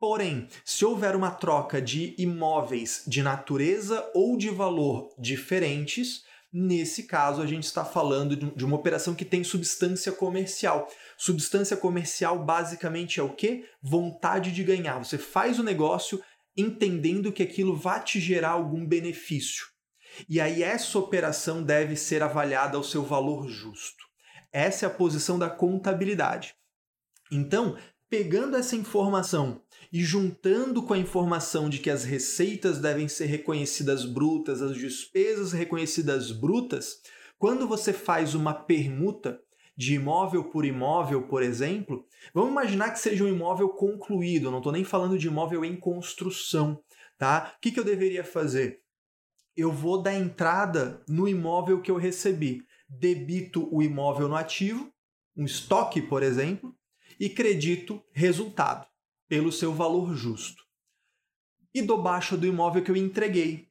Porém, 0.00 0.48
se 0.64 0.84
houver 0.84 1.14
uma 1.14 1.30
troca 1.30 1.80
de 1.80 2.16
imóveis 2.18 3.04
de 3.06 3.22
natureza 3.22 4.04
ou 4.12 4.36
de 4.36 4.50
valor 4.50 5.14
diferentes, 5.16 6.24
nesse 6.52 7.04
caso 7.04 7.40
a 7.40 7.46
gente 7.46 7.64
está 7.64 7.84
falando 7.84 8.36
de 8.36 8.64
uma 8.64 8.76
operação 8.76 9.14
que 9.14 9.24
tem 9.24 9.42
substância 9.42 10.12
comercial. 10.12 10.86
Substância 11.16 11.76
comercial 11.76 12.44
basicamente 12.44 13.18
é 13.18 13.22
o 13.22 13.32
que? 13.32 13.64
Vontade 13.80 14.52
de 14.52 14.62
ganhar. 14.62 14.98
Você 14.98 15.16
faz 15.16 15.58
o 15.58 15.62
negócio 15.62 16.22
entendendo 16.56 17.32
que 17.32 17.42
aquilo 17.42 17.74
vai 17.74 18.02
te 18.04 18.20
gerar 18.20 18.50
algum 18.50 18.86
benefício. 18.86 19.66
E 20.28 20.40
aí 20.40 20.62
essa 20.62 20.98
operação 20.98 21.62
deve 21.62 21.96
ser 21.96 22.22
avaliada 22.22 22.76
ao 22.76 22.84
seu 22.84 23.02
valor 23.02 23.48
justo. 23.48 24.04
Essa 24.52 24.84
é 24.84 24.88
a 24.88 24.92
posição 24.92 25.38
da 25.38 25.48
contabilidade. 25.48 26.54
Então, 27.30 27.78
pegando 28.10 28.58
essa 28.58 28.76
informação 28.76 29.62
e 29.92 30.02
juntando 30.02 30.82
com 30.82 30.94
a 30.94 30.98
informação 30.98 31.68
de 31.68 31.78
que 31.78 31.90
as 31.90 32.02
receitas 32.02 32.78
devem 32.78 33.08
ser 33.08 33.26
reconhecidas 33.26 34.06
brutas, 34.06 34.62
as 34.62 34.74
despesas 34.74 35.52
reconhecidas 35.52 36.32
brutas, 36.32 37.02
quando 37.38 37.68
você 37.68 37.92
faz 37.92 38.34
uma 38.34 38.54
permuta 38.54 39.38
de 39.76 39.94
imóvel 39.94 40.44
por 40.44 40.64
imóvel, 40.64 41.26
por 41.28 41.42
exemplo, 41.42 42.06
vamos 42.32 42.50
imaginar 42.50 42.90
que 42.90 43.00
seja 43.00 43.22
um 43.22 43.28
imóvel 43.28 43.68
concluído, 43.68 44.50
não 44.50 44.58
estou 44.58 44.72
nem 44.72 44.84
falando 44.84 45.18
de 45.18 45.26
imóvel 45.26 45.62
em 45.62 45.76
construção, 45.76 46.82
tá? 47.18 47.52
O 47.56 47.60
que, 47.60 47.70
que 47.70 47.80
eu 47.80 47.84
deveria 47.84 48.24
fazer? 48.24 48.80
Eu 49.54 49.70
vou 49.70 50.00
dar 50.00 50.14
entrada 50.14 51.02
no 51.06 51.28
imóvel 51.28 51.82
que 51.82 51.90
eu 51.90 51.96
recebi, 51.96 52.62
debito 52.88 53.68
o 53.70 53.82
imóvel 53.82 54.26
no 54.26 54.36
ativo, 54.36 54.90
um 55.36 55.44
estoque, 55.44 56.00
por 56.00 56.22
exemplo, 56.22 56.74
e 57.20 57.28
credito 57.28 58.02
resultado 58.12 58.91
pelo 59.32 59.50
seu 59.50 59.72
valor 59.72 60.14
justo. 60.14 60.62
E 61.74 61.80
dou 61.80 62.02
baixa 62.02 62.36
do 62.36 62.46
imóvel 62.46 62.84
que 62.84 62.90
eu 62.90 62.96
entreguei. 62.96 63.66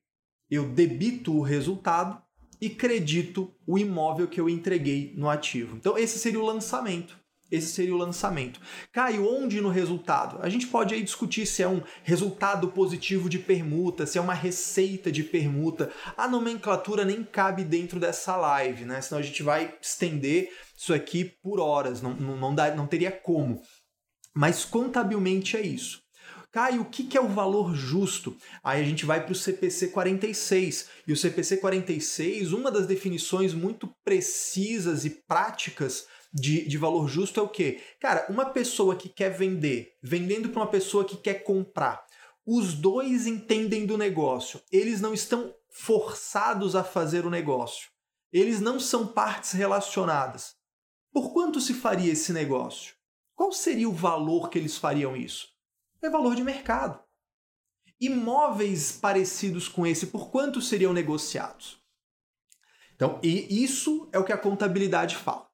Eu 0.49 0.67
debito 0.67 1.31
o 1.37 1.43
resultado 1.43 2.19
e 2.59 2.67
credito 2.67 3.53
o 3.67 3.77
imóvel 3.77 4.27
que 4.27 4.41
eu 4.41 4.49
entreguei 4.49 5.13
no 5.15 5.29
ativo. 5.29 5.77
Então, 5.77 5.95
esse 5.99 6.17
seria 6.17 6.39
o 6.39 6.45
lançamento. 6.45 7.15
Esse 7.51 7.67
seria 7.67 7.93
o 7.93 7.97
lançamento. 7.97 8.59
Caiu 8.91 9.27
onde 9.27 9.61
no 9.61 9.69
resultado? 9.69 10.39
A 10.41 10.49
gente 10.49 10.65
pode 10.65 10.95
aí 10.95 11.03
discutir 11.03 11.45
se 11.45 11.61
é 11.61 11.67
um 11.67 11.83
resultado 12.01 12.69
positivo 12.69 13.29
de 13.29 13.37
permuta, 13.37 14.07
se 14.07 14.17
é 14.17 14.21
uma 14.21 14.33
receita 14.33 15.11
de 15.11 15.23
permuta. 15.23 15.91
A 16.17 16.27
nomenclatura 16.27 17.05
nem 17.05 17.23
cabe 17.23 17.63
dentro 17.63 17.99
dessa 17.99 18.35
live, 18.35 18.83
né? 18.83 18.99
Senão 18.99 19.19
a 19.19 19.23
gente 19.23 19.43
vai 19.43 19.77
estender 19.79 20.49
isso 20.75 20.91
aqui 20.91 21.23
por 21.23 21.59
horas, 21.59 22.01
não, 22.01 22.15
não, 22.15 22.35
não, 22.35 22.55
dá, 22.55 22.73
não 22.73 22.87
teria 22.87 23.11
como. 23.11 23.61
Mas 24.33 24.65
contabilmente 24.65 25.57
é 25.57 25.61
isso. 25.61 26.01
Caio, 26.51 26.81
o 26.81 26.85
que 26.85 27.17
é 27.17 27.21
o 27.21 27.29
valor 27.29 27.73
justo? 27.73 28.35
Aí 28.61 28.81
a 28.81 28.83
gente 28.83 29.05
vai 29.05 29.23
para 29.23 29.31
o 29.31 29.35
CPC 29.35 29.87
46. 29.87 30.89
E 31.07 31.13
o 31.13 31.17
CPC 31.17 31.57
46, 31.57 32.51
uma 32.51 32.69
das 32.69 32.85
definições 32.85 33.53
muito 33.53 33.87
precisas 34.03 35.05
e 35.05 35.09
práticas 35.09 36.07
de, 36.33 36.67
de 36.67 36.77
valor 36.77 37.07
justo 37.07 37.39
é 37.39 37.43
o 37.43 37.47
quê? 37.47 37.81
Cara, 37.99 38.25
uma 38.29 38.45
pessoa 38.45 38.95
que 38.95 39.09
quer 39.09 39.29
vender, 39.29 39.93
vendendo 40.03 40.49
para 40.49 40.61
uma 40.61 40.69
pessoa 40.69 41.05
que 41.05 41.17
quer 41.17 41.43
comprar, 41.43 42.05
os 42.45 42.73
dois 42.73 43.27
entendem 43.27 43.85
do 43.85 43.97
negócio, 43.97 44.61
eles 44.71 44.99
não 44.99 45.13
estão 45.13 45.53
forçados 45.69 46.75
a 46.75 46.83
fazer 46.83 47.25
o 47.25 47.29
negócio, 47.29 47.89
eles 48.31 48.59
não 48.59 48.79
são 48.79 49.07
partes 49.07 49.51
relacionadas. 49.51 50.55
Por 51.13 51.33
quanto 51.33 51.59
se 51.59 51.73
faria 51.73 52.11
esse 52.11 52.33
negócio? 52.33 52.93
Qual 53.41 53.51
seria 53.51 53.89
o 53.89 53.91
valor 53.91 54.51
que 54.51 54.59
eles 54.59 54.77
fariam 54.77 55.17
isso? 55.17 55.51
É 55.99 56.07
valor 56.11 56.35
de 56.35 56.43
mercado. 56.43 57.03
Imóveis 57.99 58.91
parecidos 58.91 59.67
com 59.67 59.83
esse, 59.83 60.05
por 60.05 60.29
quanto 60.29 60.61
seriam 60.61 60.93
negociados? 60.93 61.83
Então, 62.93 63.19
e 63.23 63.63
isso 63.63 64.07
é 64.13 64.19
o 64.19 64.23
que 64.23 64.31
a 64.31 64.37
contabilidade 64.37 65.15
fala. 65.15 65.51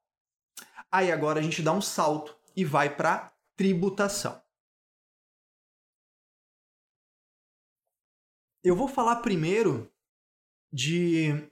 Aí 0.92 1.10
agora 1.10 1.40
a 1.40 1.42
gente 1.42 1.62
dá 1.62 1.72
um 1.72 1.80
salto 1.80 2.38
e 2.54 2.62
vai 2.62 2.94
para 2.94 3.32
tributação. 3.56 4.38
Eu 8.62 8.76
vou 8.76 8.86
falar 8.86 9.16
primeiro 9.22 9.90
de 10.70 11.50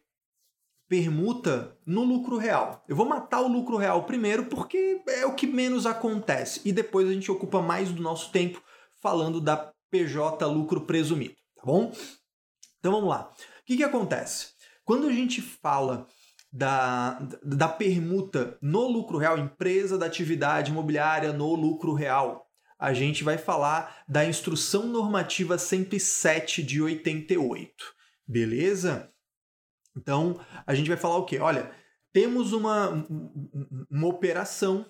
permuta 0.89 1.77
no 1.85 2.05
lucro 2.05 2.37
real. 2.37 2.85
Eu 2.89 2.97
vou 2.97 3.07
matar 3.07 3.41
o 3.41 3.49
lucro 3.49 3.77
real 3.77 4.05
primeiro 4.05 4.47
porque 4.47 5.03
é 5.09 5.27
o 5.27 5.35
que 5.35 5.47
menos 5.47 5.87
acontece 5.87 6.61
e 6.65 6.73
depois 6.73 7.09
a 7.09 7.13
gente 7.13 7.31
ocupa 7.31 7.61
mais 7.61 7.91
do 7.91 8.03
nosso 8.03 8.31
tempo 8.31 8.63
falando 9.03 9.41
da 9.41 9.73
PJ 9.91 10.45
lucro 10.47 10.83
presumido, 10.83 11.35
tá 11.55 11.63
bom? 11.65 11.93
Então 12.79 12.93
vamos 12.93 13.09
lá. 13.09 13.33
O 13.61 13.65
que, 13.65 13.77
que 13.77 13.85
acontece? 13.85 14.51
Quando 14.85 15.09
a 15.09 15.13
gente 15.13 15.43
fala 15.43 16.07
da, 16.53 17.19
da 17.43 17.69
permuta 17.69 18.57
no 18.63 18.87
lucro 18.87 19.19
real, 19.19 19.39
empresa 19.39 19.99
da 19.99 20.07
atividade 20.07 20.71
imobiliária 20.71 21.33
no 21.33 21.55
lucro 21.55 21.93
real, 21.93 22.47
a 22.79 22.93
gente 22.93 23.25
vai 23.25 23.39
falar 23.39 24.03
da 24.07 24.25
Instrução 24.25 24.87
Normativa 24.87 25.59
107 25.59 26.63
de 26.63 26.81
88. 26.81 27.73
Beleza? 28.27 29.11
Então, 29.97 30.39
a 30.67 30.75
gente 30.75 30.89
vai 30.89 30.97
falar 30.97 31.17
o 31.17 31.25
quê? 31.25 31.39
Olha, 31.39 31.71
temos 32.13 32.53
uma, 32.53 33.07
uma 33.91 34.07
operação 34.09 34.87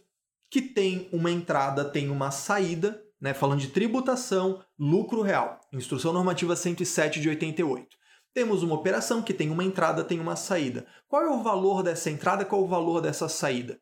que 0.51 0.61
tem 0.61 1.09
uma 1.13 1.31
entrada, 1.31 1.85
tem 1.85 2.11
uma 2.11 2.31
saída, 2.31 3.03
né? 3.21 3.35
Falando 3.35 3.61
de 3.61 3.69
tributação, 3.69 4.63
lucro 4.79 5.23
real. 5.23 5.61
Instrução 5.73 6.13
Normativa 6.13 6.55
107 6.55 7.21
de 7.21 7.29
88. 7.29 7.97
Temos 8.35 8.63
uma 8.63 8.75
operação 8.75 9.23
que 9.23 9.33
tem 9.33 9.51
uma 9.51 9.65
entrada, 9.65 10.05
tem 10.05 10.21
uma 10.21 10.37
saída. 10.37 10.87
Qual 11.09 11.23
é 11.23 11.31
o 11.31 11.43
valor 11.43 11.83
dessa 11.83 12.11
entrada, 12.11 12.45
qual 12.45 12.61
é 12.61 12.65
o 12.65 12.69
valor 12.69 13.01
dessa 13.01 13.29
saída? 13.29 13.81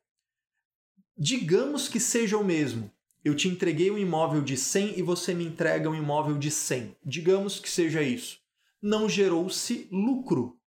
Digamos 1.16 1.88
que 1.88 1.98
seja 1.98 2.38
o 2.38 2.44
mesmo. 2.44 2.90
Eu 3.24 3.34
te 3.34 3.48
entreguei 3.48 3.90
um 3.90 3.98
imóvel 3.98 4.42
de 4.42 4.56
100 4.56 4.98
e 4.98 5.02
você 5.02 5.34
me 5.34 5.44
entrega 5.44 5.88
um 5.88 5.94
imóvel 5.94 6.38
de 6.38 6.50
100. 6.50 6.96
Digamos 7.04 7.58
que 7.58 7.68
seja 7.68 8.02
isso. 8.02 8.38
Não 8.80 9.08
gerou-se 9.08 9.88
lucro 9.90 10.58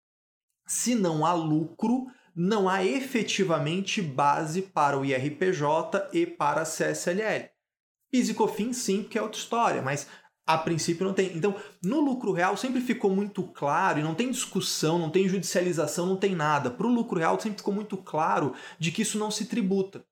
se 0.67 0.93
não 0.93 1.25
há 1.25 1.33
lucro, 1.33 2.05
não 2.35 2.69
há 2.69 2.85
efetivamente 2.85 4.01
base 4.01 4.61
para 4.61 4.99
o 4.99 5.03
IRPJ 5.03 6.09
e 6.13 6.27
para 6.27 6.61
a 6.61 6.65
CSLL. 6.65 7.49
PIS 8.11 8.35
sim, 8.77 9.03
que 9.03 9.17
é 9.17 9.21
outra 9.21 9.39
história, 9.39 9.81
mas 9.81 10.07
a 10.45 10.57
princípio 10.57 11.05
não 11.05 11.13
tem. 11.13 11.35
Então, 11.35 11.55
no 11.83 11.99
lucro 11.99 12.31
real 12.31 12.55
sempre 12.55 12.79
ficou 12.79 13.09
muito 13.09 13.43
claro, 13.43 13.99
e 13.99 14.03
não 14.03 14.15
tem 14.15 14.29
discussão, 14.29 14.99
não 14.99 15.09
tem 15.09 15.27
judicialização, 15.27 16.05
não 16.05 16.15
tem 16.15 16.35
nada. 16.35 16.69
Para 16.69 16.87
o 16.87 16.93
lucro 16.93 17.19
real 17.19 17.39
sempre 17.39 17.57
ficou 17.57 17.73
muito 17.73 17.97
claro 17.97 18.53
de 18.77 18.91
que 18.91 19.01
isso 19.01 19.17
não 19.17 19.31
se 19.31 19.45
tributa. 19.45 20.05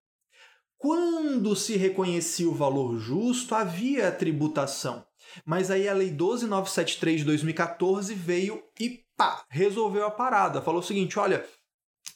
Quando 0.77 1.55
se 1.55 1.77
reconhecia 1.77 2.49
o 2.49 2.53
valor 2.53 2.99
justo, 2.99 3.55
havia 3.55 4.11
tributação. 4.11 5.05
Mas 5.45 5.71
aí 5.71 5.87
a 5.87 5.93
Lei 5.93 6.11
12973 6.11 7.21
de 7.21 7.25
2014 7.25 8.13
veio 8.13 8.61
e 8.79 9.04
pá, 9.17 9.45
resolveu 9.49 10.05
a 10.05 10.11
parada. 10.11 10.61
Falou 10.61 10.79
o 10.79 10.83
seguinte: 10.83 11.17
olha, 11.19 11.45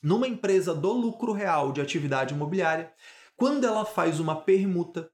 numa 0.01 0.27
empresa 0.27 0.73
do 0.73 0.91
lucro 0.93 1.31
real 1.31 1.71
de 1.71 1.81
atividade 1.81 2.33
imobiliária, 2.33 2.93
quando 3.35 3.65
ela 3.65 3.85
faz 3.85 4.19
uma 4.19 4.35
permuta, 4.35 5.09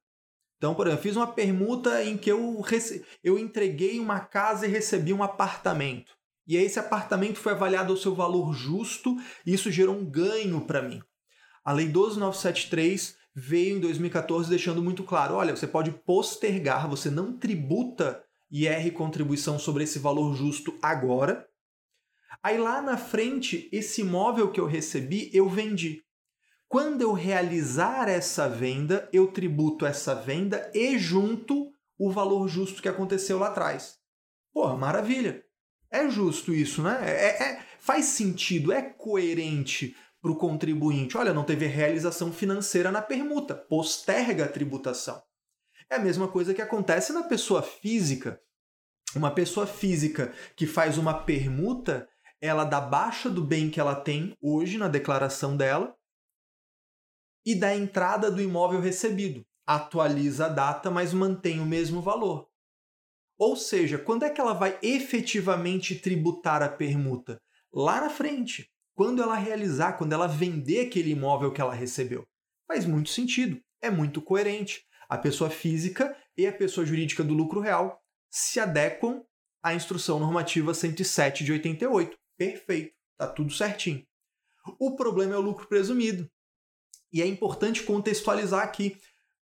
então, 0.58 0.74
por 0.74 0.88
exemplo, 0.88 1.00
eu 1.00 1.04
fiz 1.04 1.16
uma 1.16 1.28
permuta 1.28 2.04
em 2.04 2.18
que 2.18 2.32
eu, 2.32 2.60
rece... 2.62 3.06
eu 3.24 3.38
entreguei 3.38 4.00
uma 4.00 4.20
casa 4.20 4.66
e 4.66 4.70
recebi 4.70 5.14
um 5.14 5.22
apartamento. 5.22 6.14
E 6.48 6.58
aí 6.58 6.66
esse 6.66 6.80
apartamento 6.80 7.40
foi 7.40 7.54
avaliado 7.54 7.92
ao 7.92 7.98
seu 7.98 8.14
valor 8.14 8.54
justo 8.54 9.16
e 9.46 9.54
isso 9.54 9.72
gerou 9.72 9.96
um 9.96 10.06
ganho 10.06 10.62
para 10.62 10.82
mim. 10.82 11.02
A 11.64 11.72
Lei 11.72 11.88
12973 11.88 13.18
veio 13.36 13.78
em 13.78 13.80
2014 13.80 14.50
deixando 14.50 14.82
muito 14.82 15.04
claro: 15.04 15.36
olha, 15.36 15.56
você 15.56 15.68
pode 15.68 15.92
postergar, 15.92 16.88
você 16.88 17.10
não 17.10 17.38
tributa 17.38 18.24
IR 18.52 18.92
contribuição 18.94 19.58
sobre 19.58 19.84
esse 19.84 20.00
valor 20.00 20.36
justo 20.36 20.78
agora, 20.82 21.48
Aí 22.42 22.58
lá 22.58 22.82
na 22.82 22.98
frente, 22.98 23.70
esse 23.72 24.02
imóvel 24.02 24.52
que 24.52 24.60
eu 24.60 24.66
recebi, 24.66 25.30
eu 25.34 25.50
vendi. 25.50 26.02
Quando 26.68 27.02
eu 27.02 27.14
realizar 27.14 28.10
essa 28.10 28.50
venda, 28.50 29.10
eu 29.14 29.28
tributo 29.28 29.86
essa 29.86 30.16
venda 30.16 30.70
e 30.74 30.98
junto 30.98 31.72
o 31.98 32.12
valor 32.12 32.48
justo 32.48 32.82
que 32.82 32.90
aconteceu 32.90 33.40
lá 33.40 33.48
atrás. 33.48 33.98
Porra, 34.54 34.76
maravilha. 34.76 35.44
É 35.90 36.10
justo 36.10 36.54
isso, 36.54 36.82
né? 36.82 37.00
É, 37.04 37.44
é 37.44 37.66
faz 37.80 38.06
sentido, 38.06 38.72
é 38.72 38.82
coerente 38.82 39.96
para 40.22 40.32
o 40.32 40.36
contribuinte. 40.36 41.18
Olha, 41.18 41.34
não 41.34 41.44
teve 41.44 41.68
realização 41.68 42.34
financeira 42.34 42.92
na 42.92 43.02
permuta, 43.02 43.54
posterga 43.54 44.46
a 44.46 44.50
tributação. 44.50 45.22
É 45.90 45.96
a 45.96 46.00
mesma 46.00 46.28
coisa 46.28 46.54
que 46.54 46.62
acontece 46.62 47.14
na 47.14 47.24
pessoa 47.24 47.62
física. 47.62 48.42
Uma 49.16 49.30
pessoa 49.32 49.68
física 49.68 50.34
que 50.56 50.66
faz 50.66 50.98
uma 50.98 51.14
permuta, 51.14 52.10
ela 52.46 52.64
dá 52.64 52.80
baixa 52.80 53.30
do 53.30 53.44
bem 53.44 53.70
que 53.70 53.80
ela 53.80 53.96
tem 53.96 54.36
hoje 54.42 54.78
na 54.78 54.88
declaração 54.88 55.56
dela 55.56 55.96
e 57.46 57.56
da 57.56 57.76
entrada 57.76 58.32
do 58.32 58.42
imóvel 58.42 58.80
recebido. 58.80 59.46
Atualiza 59.68 60.46
a 60.46 60.50
data, 60.50 60.90
mas 60.90 61.14
mantém 61.14 61.60
o 61.60 61.66
mesmo 61.66 62.02
valor. 62.02 62.48
Ou 63.38 63.56
seja, 63.56 63.98
quando 63.98 64.24
é 64.24 64.30
que 64.30 64.40
ela 64.40 64.54
vai 64.54 64.80
efetivamente 64.82 65.96
tributar 65.96 66.64
a 66.64 66.70
permuta? 66.70 67.42
Lá 67.74 68.00
na 68.00 68.10
frente, 68.10 68.72
quando 68.96 69.22
ela 69.22 69.36
realizar, 69.36 69.94
quando 69.94 70.14
ela 70.14 70.28
vender 70.28 70.88
aquele 70.88 71.12
imóvel 71.12 71.52
que 71.52 71.60
ela 71.60 71.74
recebeu. 71.74 72.26
Faz 72.68 72.86
muito 72.86 73.10
sentido, 73.10 73.60
é 73.82 73.90
muito 73.90 74.22
coerente. 74.22 74.86
A 75.10 75.18
pessoa 75.18 75.50
física 75.50 76.18
e 76.38 76.48
a 76.48 76.54
pessoa 76.54 76.86
jurídica 76.86 77.24
do 77.24 77.34
lucro 77.34 77.60
real 77.60 78.02
se 78.32 78.60
adequam 78.60 79.24
à 79.62 79.74
instrução 79.74 80.20
normativa 80.20 80.74
107 80.74 81.44
de 81.44 81.52
88. 81.52 82.18
Perfeito, 82.38 82.94
tá 83.18 83.28
tudo 83.28 83.52
certinho. 83.52 84.06
O 84.80 84.96
problema 84.96 85.36
é 85.36 85.38
o 85.38 85.42
lucro 85.42 85.68
presumido. 85.68 86.30
E 87.12 87.22
é 87.22 87.26
importante 87.26 87.84
contextualizar 87.84 88.64
aqui. 88.64 88.98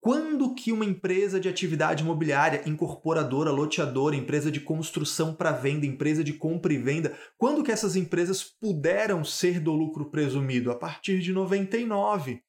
Quando 0.02 0.56
que 0.56 0.72
uma 0.72 0.86
empresa 0.86 1.42
de 1.42 1.50
atividade 1.50 2.04
imobiliária, 2.04 2.64
incorporadora, 2.66 3.52
loteadora, 3.52 4.16
empresa 4.16 4.50
de 4.50 4.62
construção 4.62 5.36
para 5.36 5.52
venda, 5.52 5.86
empresa 5.86 6.24
de 6.24 6.32
compra 6.34 6.74
e 6.74 6.78
venda, 6.78 7.18
quando 7.38 7.64
que 7.64 7.72
essas 7.72 7.98
empresas 7.98 8.42
puderam 8.42 9.26
ser 9.26 9.60
do 9.60 9.74
lucro 9.74 10.10
presumido? 10.10 10.72
A 10.72 10.76
partir 10.76 11.20
de 11.20 11.34
99. 11.34 12.42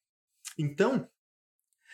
Então, 0.57 1.09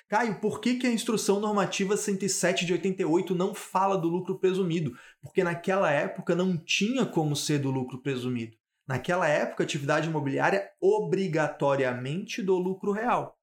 Caio, 0.08 0.40
por 0.40 0.60
que, 0.60 0.76
que 0.76 0.86
a 0.86 0.92
instrução 0.92 1.40
normativa 1.40 1.96
107 1.96 2.64
de 2.64 2.72
88 2.72 3.34
não 3.34 3.52
fala 3.52 3.98
do 3.98 4.06
lucro 4.08 4.38
presumido? 4.38 4.96
Porque 5.20 5.42
naquela 5.42 5.90
época 5.90 6.36
não 6.36 6.56
tinha 6.56 7.04
como 7.04 7.34
ser 7.34 7.58
do 7.58 7.72
lucro 7.72 8.00
presumido. 8.00 8.56
Naquela 8.86 9.26
época, 9.26 9.64
atividade 9.64 10.08
imobiliária 10.08 10.70
obrigatoriamente 10.80 12.40
do 12.40 12.56
lucro 12.56 12.92
real. 12.92 13.36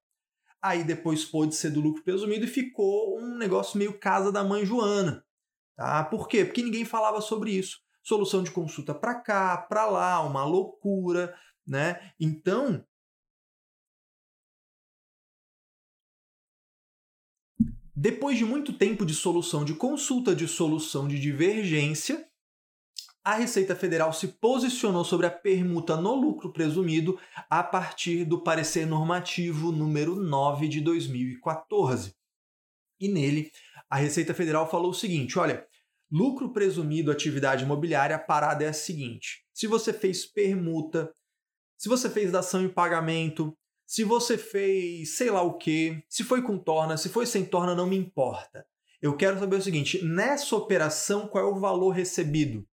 Aí 0.62 0.86
depois 0.86 1.26
pôde 1.26 1.54
ser 1.54 1.71
do 1.71 1.82
lucro 1.82 2.02
presumido 2.02 2.45
e 2.45 2.47
ficou 2.47 3.19
um 3.19 3.38
negócio 3.38 3.78
meio 3.78 3.99
casa 3.99 4.32
da 4.32 4.41
mãe 4.41 4.65
Joana. 4.65 5.21
Tá? 5.76 6.06
Por 6.06 6.30
quê? 6.30 6.45
Porque 6.45 6.63
ninguém 6.63 6.86
falava 6.86 7.19
sobre 7.19 7.52
isso. 7.52 7.80
Solução 8.02 8.41
de 8.41 8.52
consulta 8.52 8.93
para 8.93 9.15
cá, 9.15 9.58
para 9.58 9.86
lá, 9.86 10.21
uma 10.21 10.45
loucura, 10.45 11.36
né? 11.67 12.13
Então, 12.17 12.86
Depois 17.95 18.39
de 18.39 18.43
muito 18.43 18.73
tempo 18.73 19.06
de 19.06 19.13
solução 19.13 19.63
de 19.63 19.75
consulta, 19.75 20.36
de 20.36 20.47
solução 20.47 21.08
de 21.08 21.19
divergência, 21.19 22.27
a 23.23 23.36
Receita 23.36 23.75
Federal 23.75 24.12
se 24.12 24.29
posicionou 24.29 25.06
sobre 25.06 25.27
a 25.27 25.32
permuta 25.32 25.95
no 25.95 26.15
lucro 26.15 26.51
presumido 26.51 27.19
a 27.47 27.62
partir 27.63 28.25
do 28.25 28.41
parecer 28.41 28.88
normativo 28.88 29.71
número 29.71 30.15
9 30.15 30.67
de 30.67 30.82
2014. 30.82 32.15
E 32.99 33.08
nele, 33.08 33.51
a 33.88 33.97
Receita 33.97 34.34
Federal 34.34 34.69
falou 34.69 34.89
o 34.89 34.95
seguinte: 34.95 35.38
olha, 35.38 35.65
lucro 36.12 36.51
presumido 36.51 37.12
atividade 37.12 37.63
imobiliária, 37.63 38.15
a 38.15 38.19
parada 38.19 38.63
é 38.63 38.69
a 38.69 38.73
seguinte: 38.73 39.45
se 39.53 39.67
você 39.67 39.93
fez 39.93 40.25
permuta, 40.25 41.13
se 41.77 41.88
você 41.88 42.10
fez 42.10 42.32
dação 42.32 42.63
em 42.63 42.69
pagamento, 42.69 43.56
se 43.93 44.03
você 44.03 44.39
fez 44.39 45.15
sei 45.17 45.29
lá 45.29 45.43
o 45.43 45.56
que, 45.56 46.03
se 46.10 46.23
foi 46.23 46.41
com 46.41 46.58
torna, 46.58 46.97
se 46.97 47.10
foi 47.10 47.27
sem 47.27 47.45
torna, 47.45 47.75
não 47.75 47.86
me 47.86 47.95
importa. 47.95 48.65
Eu 48.99 49.15
quero 49.15 49.38
saber 49.38 49.58
o 49.58 49.62
seguinte: 49.62 50.03
nessa 50.03 50.56
operação, 50.56 51.27
qual 51.27 51.45
é 51.45 51.47
o 51.47 51.60
valor 51.60 51.91
recebido? 51.91 52.67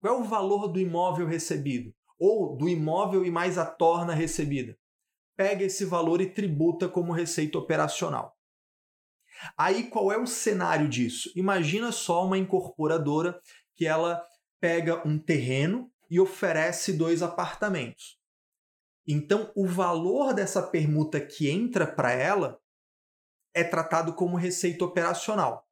Qual 0.00 0.16
é 0.16 0.18
o 0.20 0.24
valor 0.24 0.66
do 0.66 0.80
imóvel 0.80 1.28
recebido? 1.28 1.94
Ou 2.18 2.56
do 2.56 2.68
imóvel 2.68 3.24
e 3.24 3.30
mais 3.30 3.56
a 3.56 3.64
torna 3.64 4.12
recebida? 4.12 4.76
Pega 5.36 5.64
esse 5.64 5.84
valor 5.84 6.20
e 6.20 6.28
tributa 6.28 6.88
como 6.88 7.12
receita 7.12 7.56
operacional. 7.56 8.36
Aí 9.56 9.84
qual 9.84 10.10
é 10.10 10.18
o 10.18 10.26
cenário 10.26 10.88
disso? 10.88 11.30
Imagina 11.36 11.92
só 11.92 12.26
uma 12.26 12.36
incorporadora 12.36 13.40
que 13.76 13.86
ela 13.86 14.20
pega 14.60 15.06
um 15.06 15.20
terreno 15.20 15.88
e 16.10 16.18
oferece 16.18 16.94
dois 16.94 17.22
apartamentos. 17.22 18.17
Então, 19.10 19.50
o 19.56 19.66
valor 19.66 20.34
dessa 20.34 20.62
permuta 20.62 21.18
que 21.18 21.48
entra 21.48 21.86
para 21.86 22.12
ela 22.12 22.60
é 23.54 23.64
tratado 23.64 24.12
como 24.12 24.36
receita 24.36 24.84
operacional. 24.84 25.66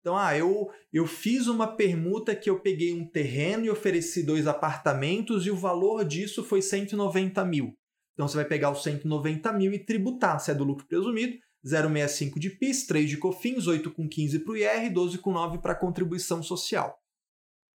Então, 0.00 0.16
ah, 0.16 0.34
eu, 0.34 0.70
eu 0.90 1.06
fiz 1.06 1.48
uma 1.48 1.76
permuta 1.76 2.34
que 2.34 2.48
eu 2.48 2.60
peguei 2.60 2.94
um 2.94 3.06
terreno 3.06 3.66
e 3.66 3.70
ofereci 3.70 4.22
dois 4.22 4.46
apartamentos 4.46 5.44
e 5.44 5.50
o 5.50 5.56
valor 5.56 6.02
disso 6.02 6.42
foi 6.42 6.62
190 6.62 7.44
mil. 7.44 7.76
Então, 8.14 8.26
você 8.26 8.36
vai 8.36 8.46
pegar 8.46 8.70
os 8.70 8.82
190 8.82 9.52
mil 9.52 9.72
e 9.74 9.84
tributar, 9.84 10.40
se 10.40 10.50
é 10.50 10.54
do 10.54 10.64
lucro 10.64 10.86
presumido, 10.86 11.38
0,65 11.66 12.38
de 12.38 12.50
PIS, 12.50 12.86
3 12.86 13.10
de 13.10 13.18
COFINS, 13.18 13.66
8 13.66 13.92
com 13.92 14.08
15 14.08 14.38
para 14.38 14.52
o 14.52 14.56
IR, 14.56 14.92
12 14.92 15.18
com 15.18 15.32
9 15.32 15.58
para 15.58 15.72
a 15.72 15.78
contribuição 15.78 16.42
social. 16.42 16.98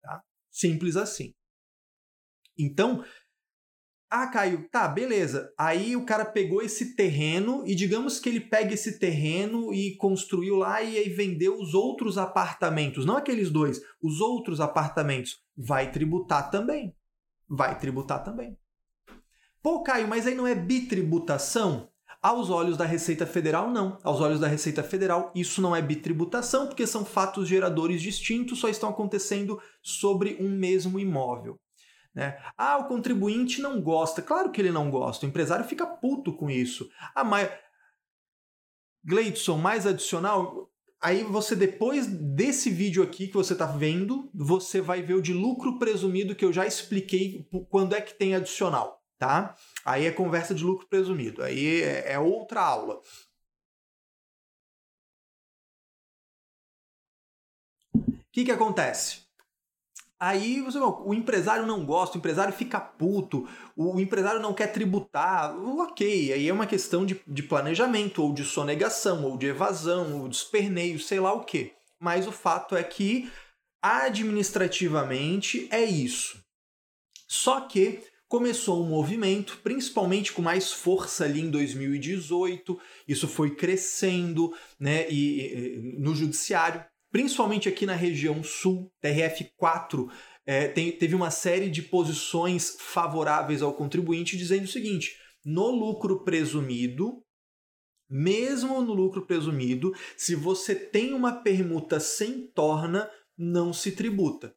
Tá? 0.02 0.24
Simples 0.50 0.96
assim. 0.96 1.34
Então, 2.58 3.04
ah, 4.14 4.28
Caio, 4.28 4.68
tá, 4.70 4.90
beleza. 4.90 5.54
Aí 5.58 5.96
o 5.96 6.06
cara 6.06 6.26
pegou 6.26 6.62
esse 6.62 6.98
terreno 6.98 7.64
e 7.66 7.74
digamos 7.74 8.20
que 8.20 8.28
ele 8.28 8.42
pega 8.42 8.74
esse 8.74 9.00
terreno 9.00 9.74
e 9.74 9.96
construiu 9.96 10.58
lá 10.58 10.82
e 10.82 10.98
aí 10.98 11.08
vendeu 11.08 11.58
os 11.58 11.74
outros 11.74 12.18
apartamentos, 12.18 13.06
não 13.06 13.16
aqueles 13.16 13.50
dois, 13.50 13.80
os 14.04 14.20
outros 14.20 14.60
apartamentos. 14.60 15.40
Vai 15.56 15.94
tributar 15.94 16.52
também. 16.52 16.94
Vai 17.48 17.80
tributar 17.80 18.22
também. 18.22 18.58
Pô, 19.64 19.82
Caio, 19.82 20.10
mas 20.10 20.28
aí 20.28 20.36
não 20.36 20.46
é 20.46 20.56
bitributação? 20.56 21.88
Aos 22.22 22.50
olhos 22.50 22.76
da 22.76 22.86
Receita 22.86 23.26
Federal, 23.26 23.72
não. 23.72 23.98
Aos 24.04 24.20
olhos 24.20 24.42
da 24.42 24.48
Receita 24.48 24.84
Federal, 24.84 25.32
isso 25.34 25.62
não 25.62 25.74
é 25.74 25.82
bitributação, 25.82 26.68
porque 26.68 26.86
são 26.86 27.06
fatos 27.06 27.48
geradores 27.48 28.02
distintos, 28.02 28.60
só 28.60 28.68
estão 28.68 28.90
acontecendo 28.90 29.58
sobre 29.82 30.36
um 30.38 30.50
mesmo 30.50 31.00
imóvel. 31.00 31.61
Né? 32.14 32.38
Ah, 32.58 32.78
o 32.78 32.88
contribuinte 32.88 33.62
não 33.62 33.82
gosta. 33.82 34.22
Claro 34.22 34.52
que 34.52 34.60
ele 34.60 34.72
não 34.72 34.92
gosta. 34.92 35.26
O 35.26 35.30
empresário 35.30 35.66
fica 35.66 35.86
puto 35.86 36.34
com 36.34 36.50
isso. 36.50 36.90
Ah, 37.16 37.24
mas. 37.24 37.50
Gleidson, 39.04 39.58
mais 39.58 39.88
adicional. 39.88 40.70
Aí 41.02 41.24
você, 41.24 41.56
depois 41.56 42.06
desse 42.06 42.70
vídeo 42.70 43.02
aqui 43.02 43.28
que 43.28 43.34
você 43.34 43.54
está 43.54 43.66
vendo, 43.66 44.30
você 44.34 44.80
vai 44.80 45.02
ver 45.02 45.16
o 45.16 45.22
de 45.22 45.34
lucro 45.34 45.80
presumido 45.80 46.36
que 46.36 46.46
eu 46.46 46.54
já 46.54 46.68
expliquei 46.68 47.50
quando 47.70 47.96
é 47.96 48.02
que 48.02 48.14
tem 48.14 48.36
adicional, 48.36 49.02
tá? 49.18 49.56
Aí 49.84 50.06
é 50.06 50.12
conversa 50.12 50.54
de 50.54 50.64
lucro 50.64 50.88
presumido. 50.88 51.42
Aí 51.42 51.82
é, 51.82 52.14
é 52.14 52.20
outra 52.20 52.62
aula. 52.62 53.02
O 57.96 58.14
que, 58.32 58.46
que 58.46 58.52
acontece? 58.52 59.24
Aí 60.22 60.62
você, 60.62 60.78
o 60.78 61.16
empresário 61.16 61.66
não 61.66 61.84
gosta, 61.84 62.16
o 62.16 62.20
empresário 62.20 62.54
fica 62.54 62.80
puto, 62.80 63.50
o 63.76 64.00
empresário 64.00 64.40
não 64.40 64.54
quer 64.54 64.68
tributar, 64.68 65.52
ok, 65.58 66.32
aí 66.32 66.48
é 66.48 66.54
uma 66.54 66.68
questão 66.68 67.04
de, 67.04 67.20
de 67.28 67.42
planejamento, 67.42 68.22
ou 68.22 68.32
de 68.32 68.44
sonegação, 68.44 69.26
ou 69.26 69.36
de 69.36 69.48
evasão, 69.48 70.22
ou 70.22 70.28
de 70.30 70.36
esperneio, 70.36 71.00
sei 71.00 71.20
lá 71.20 71.34
o 71.34 71.44
que. 71.44 71.74
Mas 72.00 72.28
o 72.28 72.32
fato 72.32 72.76
é 72.76 72.84
que 72.84 73.32
administrativamente 73.82 75.68
é 75.72 75.84
isso. 75.84 76.40
Só 77.28 77.62
que 77.62 78.04
começou 78.30 78.80
um 78.80 78.88
movimento, 78.88 79.60
principalmente 79.64 80.34
com 80.34 80.44
mais 80.44 80.72
força 80.72 81.26
ali 81.26 81.42
em 81.42 81.50
2018, 81.50 82.80
isso 83.08 83.28
foi 83.28 83.56
crescendo 83.56 84.56
né, 84.80 85.10
e, 85.10 85.42
e 85.42 86.00
no 86.00 86.14
judiciário 86.14 86.86
principalmente 87.12 87.68
aqui 87.68 87.86
na 87.86 87.94
região 87.94 88.44
sul, 88.44 88.92
TRF4 89.04 90.10
é, 90.46 90.68
tem, 90.68 90.92
teve 90.92 91.14
uma 91.14 91.30
série 91.30 91.70
de 91.70 91.82
posições 91.82 92.78
favoráveis 92.80 93.62
ao 93.62 93.74
contribuinte 93.74 94.38
dizendo 94.38 94.64
o 94.64 94.68
seguinte: 94.68 95.16
no 95.46 95.70
lucro 95.70 96.24
presumido, 96.24 97.24
mesmo 98.10 98.82
no 98.82 98.94
lucro 98.94 99.26
presumido, 99.26 99.94
se 100.18 100.36
você 100.36 100.74
tem 100.74 101.14
uma 101.14 101.42
permuta 101.44 102.00
sem 102.00 102.48
torna, 102.48 103.10
não 103.38 103.72
se 103.72 103.92
tributa. 103.92 104.56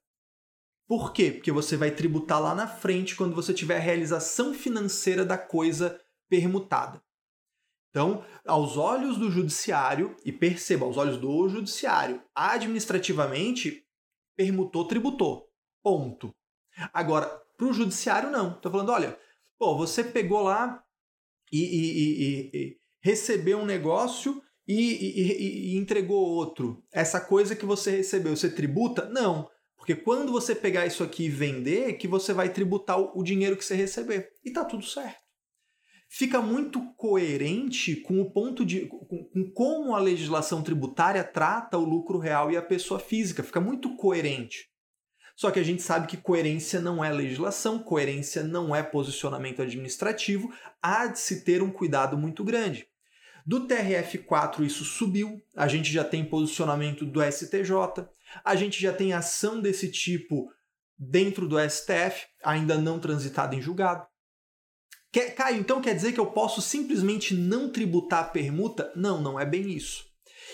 Por 0.87 1.13
quê? 1.13 1.31
Porque 1.33 1.53
você 1.53 1.77
vai 1.77 1.91
tributar 1.91 2.41
lá 2.41 2.55
na 2.55 2.67
frente 2.67 3.17
quando 3.17 3.35
você 3.35 3.55
tiver 3.55 3.77
a 3.77 3.81
realização 3.81 4.53
financeira 4.53 5.25
da 5.25 5.39
coisa 5.39 5.99
permutada. 6.29 7.04
Então, 7.95 8.25
aos 8.45 8.77
olhos 8.77 9.17
do 9.17 9.31
judiciário, 9.31 10.17
e 10.25 10.33
perceba, 10.33 10.85
aos 10.85 10.97
olhos 10.97 11.17
do 11.17 11.49
judiciário, 11.49 12.21
administrativamente, 12.35 13.87
permutou, 14.37 14.89
tributou. 14.89 15.49
Ponto. 15.81 16.35
Agora, 16.93 17.27
para 17.57 17.69
o 17.69 17.73
judiciário, 17.73 18.33
não. 18.33 18.57
Estou 18.57 18.73
falando, 18.73 18.91
olha, 18.91 19.17
pô, 19.57 19.77
você 19.77 20.03
pegou 20.03 20.43
lá 20.43 20.83
e, 21.53 21.61
e, 21.61 21.93
e, 21.93 22.51
e 22.53 22.77
recebeu 23.01 23.59
um 23.59 23.65
negócio 23.65 24.43
e, 24.67 25.77
entregou 25.79 26.19
outro. 26.19 26.85
Essa 26.93 27.21
coisa 27.21 27.55
que 27.55 27.65
você 27.65 27.99
recebeu, 27.99 28.35
você 28.35 28.51
tributa? 28.51 29.09
Não. 29.09 29.49
Porque 29.77 29.95
quando 29.95 30.33
você 30.33 30.53
pegar 30.53 30.85
isso 30.85 31.05
aqui 31.05 31.27
e 31.27 31.31
vender, 31.31 31.93
que 31.93 32.09
você 32.09 32.33
vai 32.33 32.53
tributar 32.53 32.99
o 32.99 33.23
dinheiro 33.23 33.57
que 33.57 33.65
você 33.65 33.77
receber. 33.77 34.33
E 34.45 34.51
tá 34.51 34.65
tudo 34.65 34.85
certo 34.85 35.24
fica 36.17 36.41
muito 36.41 36.81
coerente 36.95 37.97
com 37.97 38.21
o 38.21 38.31
ponto 38.31 38.65
de 38.65 38.87
com, 38.87 39.25
com, 39.25 39.51
como 39.51 39.97
a 39.97 39.99
legislação 39.99 40.63
tributária 40.63 41.25
trata 41.25 41.77
o 41.77 41.85
lucro 41.85 42.19
real 42.19 42.53
e 42.53 42.57
a 42.57 42.63
pessoa 42.63 43.01
física, 43.01 43.43
fica 43.43 43.61
muito 43.61 43.97
coerente. 43.97 44.69
Só 45.35 45.51
que 45.51 45.59
a 45.59 45.63
gente 45.65 45.83
sabe 45.83 46.07
que 46.07 46.17
coerência 46.17 46.81
não 46.81 47.05
é 47.05 47.11
legislação, 47.11 47.81
coerência 47.81 48.45
não 48.45 48.77
é 48.77 48.81
posicionamento 48.81 49.61
administrativo, 49.61 50.55
há 50.81 51.09
de 51.09 51.19
se 51.19 51.45
ter 51.45 51.61
um 51.61 51.73
cuidado 51.73 52.17
muito 52.17 52.45
grande. 52.45 52.87
Do 53.45 53.67
TRF4 53.67 54.65
isso 54.65 54.85
subiu, 54.85 55.43
a 55.57 55.67
gente 55.67 55.93
já 55.93 56.05
tem 56.05 56.25
posicionamento 56.25 57.05
do 57.05 57.21
STJ, 57.21 58.07
a 58.45 58.55
gente 58.55 58.81
já 58.81 58.93
tem 58.93 59.13
ação 59.13 59.61
desse 59.61 59.91
tipo 59.91 60.49
dentro 60.97 61.49
do 61.49 61.59
STF, 61.59 62.27
ainda 62.45 62.79
não 62.79 63.01
transitada 63.01 63.57
em 63.57 63.61
julgado. 63.61 64.07
Quer, 65.15 65.33
Caio, 65.33 65.61
então 65.61 65.81
quer 65.81 65.95
dizer 65.95 66.13
que 66.13 66.19
eu 66.19 66.27
posso 66.27 66.61
simplesmente 66.61 67.37
não 67.37 67.71
tributar 67.71 68.25
a 68.25 68.29
permuta? 68.29 68.93
Não, 68.97 69.23
não 69.23 69.39
é 69.39 69.47
bem 69.47 69.71
isso. 69.71 70.05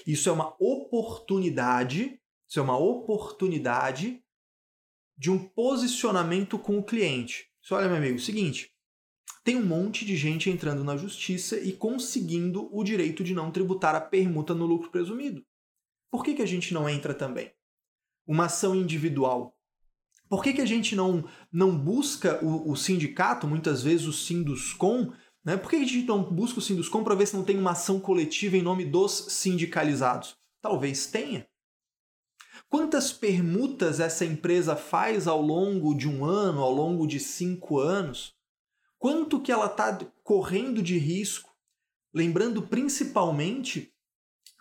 Isso 0.06 0.28
é 0.28 0.32
uma 0.32 0.54
oportunidade, 0.60 2.20
isso 2.46 2.60
é 2.60 2.62
uma 2.62 2.76
oportunidade 2.76 4.22
de 5.16 5.30
um 5.30 5.38
posicionamento 5.38 6.58
com 6.58 6.78
o 6.78 6.84
cliente. 6.84 7.46
Isso, 7.62 7.74
olha, 7.74 7.88
meu 7.88 7.96
amigo, 7.96 8.16
é 8.16 8.16
o 8.16 8.22
seguinte, 8.22 8.70
tem 9.42 9.56
um 9.56 9.64
monte 9.64 10.04
de 10.04 10.14
gente 10.14 10.50
entrando 10.50 10.84
na 10.84 10.94
justiça 10.94 11.58
e 11.58 11.72
conseguindo 11.72 12.68
o 12.70 12.84
direito 12.84 13.24
de 13.24 13.32
não 13.32 13.50
tributar 13.50 13.94
a 13.94 14.00
permuta 14.00 14.52
no 14.52 14.66
lucro 14.66 14.90
presumido. 14.90 15.42
Por 16.10 16.22
que, 16.22 16.34
que 16.34 16.42
a 16.42 16.46
gente 16.46 16.74
não 16.74 16.86
entra 16.86 17.14
também? 17.14 17.50
Uma 18.26 18.44
ação 18.44 18.76
individual 18.76 19.56
por 20.30 20.44
que, 20.44 20.52
que 20.52 20.60
a 20.60 20.66
gente 20.66 20.94
não, 20.94 21.24
não 21.52 21.76
busca 21.76 22.38
o, 22.42 22.70
o 22.70 22.76
sindicato, 22.76 23.48
muitas 23.48 23.82
vezes 23.82 24.06
o 24.06 24.12
Sinduscom, 24.12 25.12
né? 25.44 25.56
Por 25.56 25.68
que 25.68 25.76
a 25.76 25.80
gente 25.80 26.04
não 26.04 26.22
busca 26.22 26.60
o 26.60 26.62
Sinduscom 26.62 27.02
para 27.02 27.16
ver 27.16 27.26
se 27.26 27.34
não 27.34 27.42
tem 27.42 27.58
uma 27.58 27.72
ação 27.72 27.98
coletiva 27.98 28.56
em 28.56 28.62
nome 28.62 28.84
dos 28.84 29.26
sindicalizados? 29.30 30.36
Talvez 30.62 31.06
tenha. 31.06 31.48
Quantas 32.68 33.12
permutas 33.12 33.98
essa 33.98 34.24
empresa 34.24 34.76
faz 34.76 35.26
ao 35.26 35.42
longo 35.42 35.94
de 35.94 36.08
um 36.08 36.24
ano, 36.24 36.60
ao 36.60 36.72
longo 36.72 37.08
de 37.08 37.18
cinco 37.18 37.80
anos? 37.80 38.32
Quanto 38.98 39.40
que 39.40 39.50
ela 39.50 39.66
está 39.66 39.98
correndo 40.22 40.80
de 40.80 40.96
risco? 40.96 41.50
Lembrando 42.14 42.62
principalmente 42.62 43.92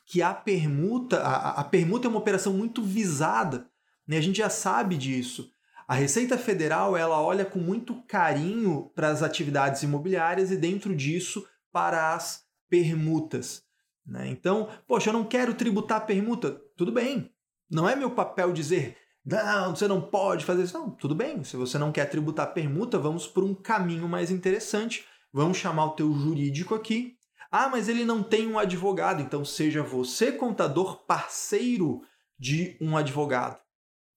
que 0.04 0.24
a 0.24 0.34
permuta, 0.34 1.20
a, 1.20 1.62
a 1.62 1.64
permuta 1.64 2.08
é 2.08 2.10
uma 2.10 2.20
operação 2.20 2.54
muito 2.54 2.82
visada. 2.82 3.70
Né? 4.08 4.18
A 4.18 4.22
gente 4.22 4.38
já 4.38 4.50
sabe 4.50 4.98
disso. 4.98 5.52
A 5.90 5.96
Receita 5.96 6.38
Federal 6.38 6.96
ela 6.96 7.20
olha 7.20 7.44
com 7.44 7.58
muito 7.58 7.96
carinho 8.04 8.92
para 8.94 9.08
as 9.08 9.24
atividades 9.24 9.82
imobiliárias 9.82 10.52
e 10.52 10.56
dentro 10.56 10.96
disso 10.96 11.44
para 11.72 12.14
as 12.14 12.46
permutas. 12.70 13.64
Né? 14.06 14.28
Então, 14.28 14.70
poxa, 14.88 15.10
eu 15.10 15.14
não 15.14 15.24
quero 15.24 15.56
tributar 15.56 16.06
permuta. 16.06 16.62
Tudo 16.78 16.92
bem. 16.92 17.34
Não 17.68 17.90
é 17.90 17.96
meu 17.96 18.12
papel 18.12 18.54
dizer, 18.54 18.98
não, 19.26 19.76
você 19.76 19.88
não 19.88 20.00
pode 20.00 20.46
fazer 20.46 20.62
isso. 20.62 20.78
Não, 20.78 20.92
tudo 20.92 21.16
bem. 21.16 21.44
Se 21.44 21.58
você 21.58 21.80
não 21.80 21.92
quer 21.92 22.06
tributar 22.06 22.54
permuta, 22.54 23.00
vamos 23.00 23.26
por 23.26 23.44
um 23.44 23.56
caminho 23.56 24.08
mais 24.08 24.30
interessante. 24.30 25.04
Vamos 25.34 25.58
chamar 25.58 25.86
o 25.86 25.96
teu 25.96 26.14
jurídico 26.14 26.76
aqui. 26.76 27.16
Ah, 27.52 27.68
mas 27.68 27.90
ele 27.90 28.06
não 28.06 28.22
tem 28.22 28.46
um 28.46 28.60
advogado, 28.60 29.24
então 29.24 29.44
seja 29.44 29.82
você 29.82 30.32
contador 30.32 31.04
parceiro 31.08 32.04
de 32.38 32.78
um 32.80 32.96
advogado. 32.96 33.60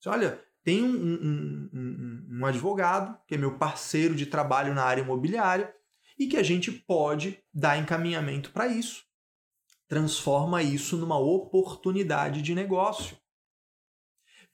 Olha, 0.04 0.38
tem 0.64 0.82
um, 0.82 0.94
um, 0.94 1.70
um, 1.72 2.38
um, 2.38 2.46
advogado 2.46 3.18
que 3.26 3.34
é 3.34 3.38
meu 3.38 3.58
parceiro 3.58 4.14
de 4.14 4.26
trabalho 4.26 4.74
na 4.74 4.84
área 4.84 5.02
imobiliária 5.02 5.74
e 6.18 6.28
que 6.28 6.36
a 6.36 6.42
gente 6.42 6.70
pode 6.70 7.42
dar 7.52 7.78
encaminhamento 7.78 8.52
para 8.52 8.68
isso. 8.68 9.04
Transforma 9.88 10.62
isso 10.62 10.96
numa 10.96 11.18
oportunidade 11.18 12.40
de 12.42 12.54
negócio. 12.54 13.16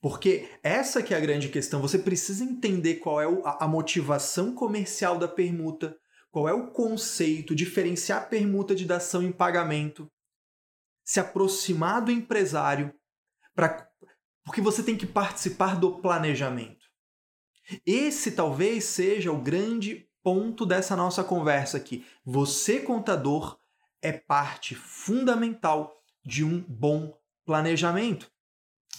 Porque 0.00 0.48
essa 0.62 1.02
que 1.02 1.12
é 1.12 1.16
a 1.16 1.20
grande 1.20 1.48
questão. 1.48 1.80
Você 1.80 1.98
precisa 1.98 2.44
entender 2.44 2.96
qual 2.96 3.20
é 3.20 3.26
a 3.58 3.66
motivação 3.66 4.54
comercial 4.54 5.18
da 5.18 5.28
permuta, 5.28 5.96
qual 6.30 6.48
é 6.48 6.52
o 6.52 6.70
conceito, 6.70 7.54
diferenciar 7.54 8.22
a 8.22 8.26
permuta 8.26 8.74
de 8.74 8.84
dação 8.84 9.22
em 9.22 9.32
pagamento, 9.32 10.10
se 11.04 11.18
aproximar 11.18 12.04
do 12.04 12.12
empresário, 12.12 12.94
pra, 13.54 13.87
porque 14.48 14.62
você 14.62 14.82
tem 14.82 14.96
que 14.96 15.04
participar 15.04 15.78
do 15.78 15.98
planejamento. 16.00 16.86
Esse 17.84 18.30
talvez 18.30 18.84
seja 18.84 19.30
o 19.30 19.42
grande 19.42 20.08
ponto 20.22 20.64
dessa 20.64 20.96
nossa 20.96 21.22
conversa 21.22 21.76
aqui. 21.76 22.06
Você, 22.24 22.80
contador, 22.80 23.58
é 24.00 24.10
parte 24.10 24.74
fundamental 24.74 25.94
de 26.24 26.42
um 26.42 26.64
bom 26.66 27.14
planejamento. 27.44 28.30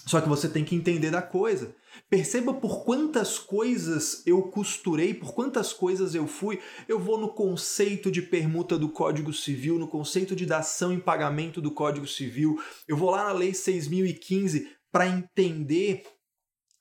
Só 0.06 0.20
que 0.20 0.28
você 0.28 0.48
tem 0.48 0.64
que 0.64 0.76
entender 0.76 1.10
da 1.10 1.20
coisa. 1.20 1.74
Perceba 2.08 2.54
por 2.54 2.84
quantas 2.84 3.36
coisas 3.36 4.22
eu 4.24 4.42
costurei, 4.44 5.12
por 5.12 5.34
quantas 5.34 5.72
coisas 5.72 6.14
eu 6.14 6.28
fui. 6.28 6.60
Eu 6.86 7.00
vou 7.00 7.18
no 7.18 7.30
conceito 7.30 8.08
de 8.08 8.22
permuta 8.22 8.78
do 8.78 8.88
Código 8.88 9.32
Civil, 9.32 9.80
no 9.80 9.88
conceito 9.88 10.36
de 10.36 10.46
dação 10.46 10.92
em 10.92 11.00
pagamento 11.00 11.60
do 11.60 11.72
Código 11.72 12.06
Civil. 12.06 12.56
Eu 12.86 12.96
vou 12.96 13.10
lá 13.10 13.24
na 13.24 13.32
Lei 13.32 13.52
6015 13.52 14.79
para 14.90 15.06
entender 15.06 16.04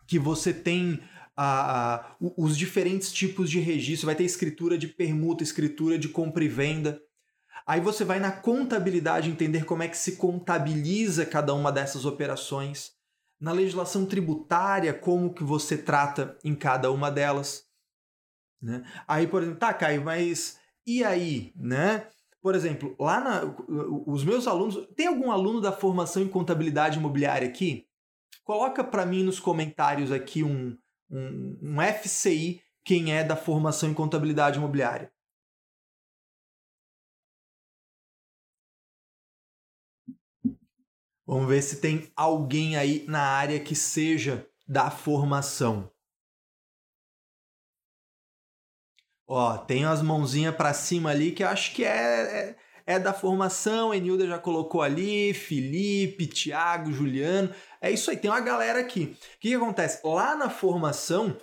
que 0.07 0.17
você 0.17 0.53
tem 0.53 0.99
ah, 1.37 2.15
os 2.19 2.57
diferentes 2.57 3.11
tipos 3.11 3.49
de 3.49 3.59
registro. 3.59 4.07
Vai 4.07 4.15
ter 4.15 4.23
escritura 4.23 4.77
de 4.77 4.87
permuta, 4.87 5.43
escritura 5.43 5.97
de 5.97 6.09
compra 6.09 6.43
e 6.43 6.47
venda. 6.47 7.01
Aí 7.65 7.79
você 7.79 8.03
vai 8.03 8.19
na 8.19 8.31
contabilidade 8.31 9.29
entender 9.29 9.63
como 9.63 9.83
é 9.83 9.87
que 9.87 9.97
se 9.97 10.15
contabiliza 10.15 11.25
cada 11.25 11.53
uma 11.53 11.71
dessas 11.71 12.05
operações 12.05 12.91
na 13.39 13.51
legislação 13.51 14.05
tributária, 14.05 14.93
como 14.93 15.33
que 15.33 15.43
você 15.43 15.77
trata 15.77 16.37
em 16.43 16.55
cada 16.55 16.91
uma 16.91 17.09
delas. 17.09 17.63
Né? 18.61 18.83
Aí, 19.07 19.27
por 19.27 19.41
exemplo, 19.41 19.59
tá, 19.59 19.73
Caio, 19.73 20.03
mas 20.03 20.59
e 20.85 21.03
aí, 21.03 21.53
né? 21.55 22.07
Por 22.41 22.55
exemplo, 22.55 22.95
lá 22.99 23.21
na, 23.21 23.55
os 24.07 24.23
meus 24.23 24.47
alunos, 24.47 24.87
tem 24.95 25.07
algum 25.07 25.31
aluno 25.31 25.61
da 25.61 25.71
formação 25.71 26.21
em 26.21 26.27
contabilidade 26.27 26.97
imobiliária 26.97 27.47
aqui? 27.47 27.88
Coloca 28.49 28.83
para 28.83 29.05
mim 29.05 29.21
nos 29.21 29.39
comentários 29.39 30.11
aqui 30.11 30.43
um, 30.43 30.75
um, 31.07 31.59
um 31.61 31.77
FCI, 31.79 32.63
quem 32.83 33.13
é 33.15 33.23
da 33.23 33.35
formação 33.35 33.91
em 33.91 33.93
contabilidade 33.93 34.57
imobiliária. 34.57 35.13
Vamos 41.27 41.47
ver 41.47 41.61
se 41.61 41.79
tem 41.79 42.11
alguém 42.15 42.75
aí 42.75 43.05
na 43.05 43.21
área 43.21 43.63
que 43.63 43.75
seja 43.75 44.49
da 44.67 44.89
formação. 44.89 45.93
Ó, 49.27 49.59
tem 49.59 49.85
as 49.85 50.01
mãozinhas 50.01 50.55
para 50.55 50.73
cima 50.73 51.11
ali 51.11 51.33
que 51.33 51.43
eu 51.43 51.47
acho 51.49 51.75
que 51.75 51.85
é, 51.85 52.49
é, 52.49 52.59
é 52.89 52.97
da 52.97 53.13
formação. 53.13 53.93
Enilda 53.93 54.25
já 54.25 54.39
colocou 54.39 54.81
ali, 54.81 55.31
Felipe, 55.31 56.25
Thiago, 56.25 56.91
Juliano. 56.91 57.53
É 57.79 57.91
isso 57.91 58.09
aí, 58.09 58.17
tem 58.17 58.31
uma 58.31 58.41
galera 58.41 58.79
aqui. 58.79 59.15
O 59.35 59.39
que, 59.39 59.49
que 59.49 59.53
acontece? 59.53 60.01
Lá 60.03 60.35
na 60.35 60.49
formação, 60.49 61.37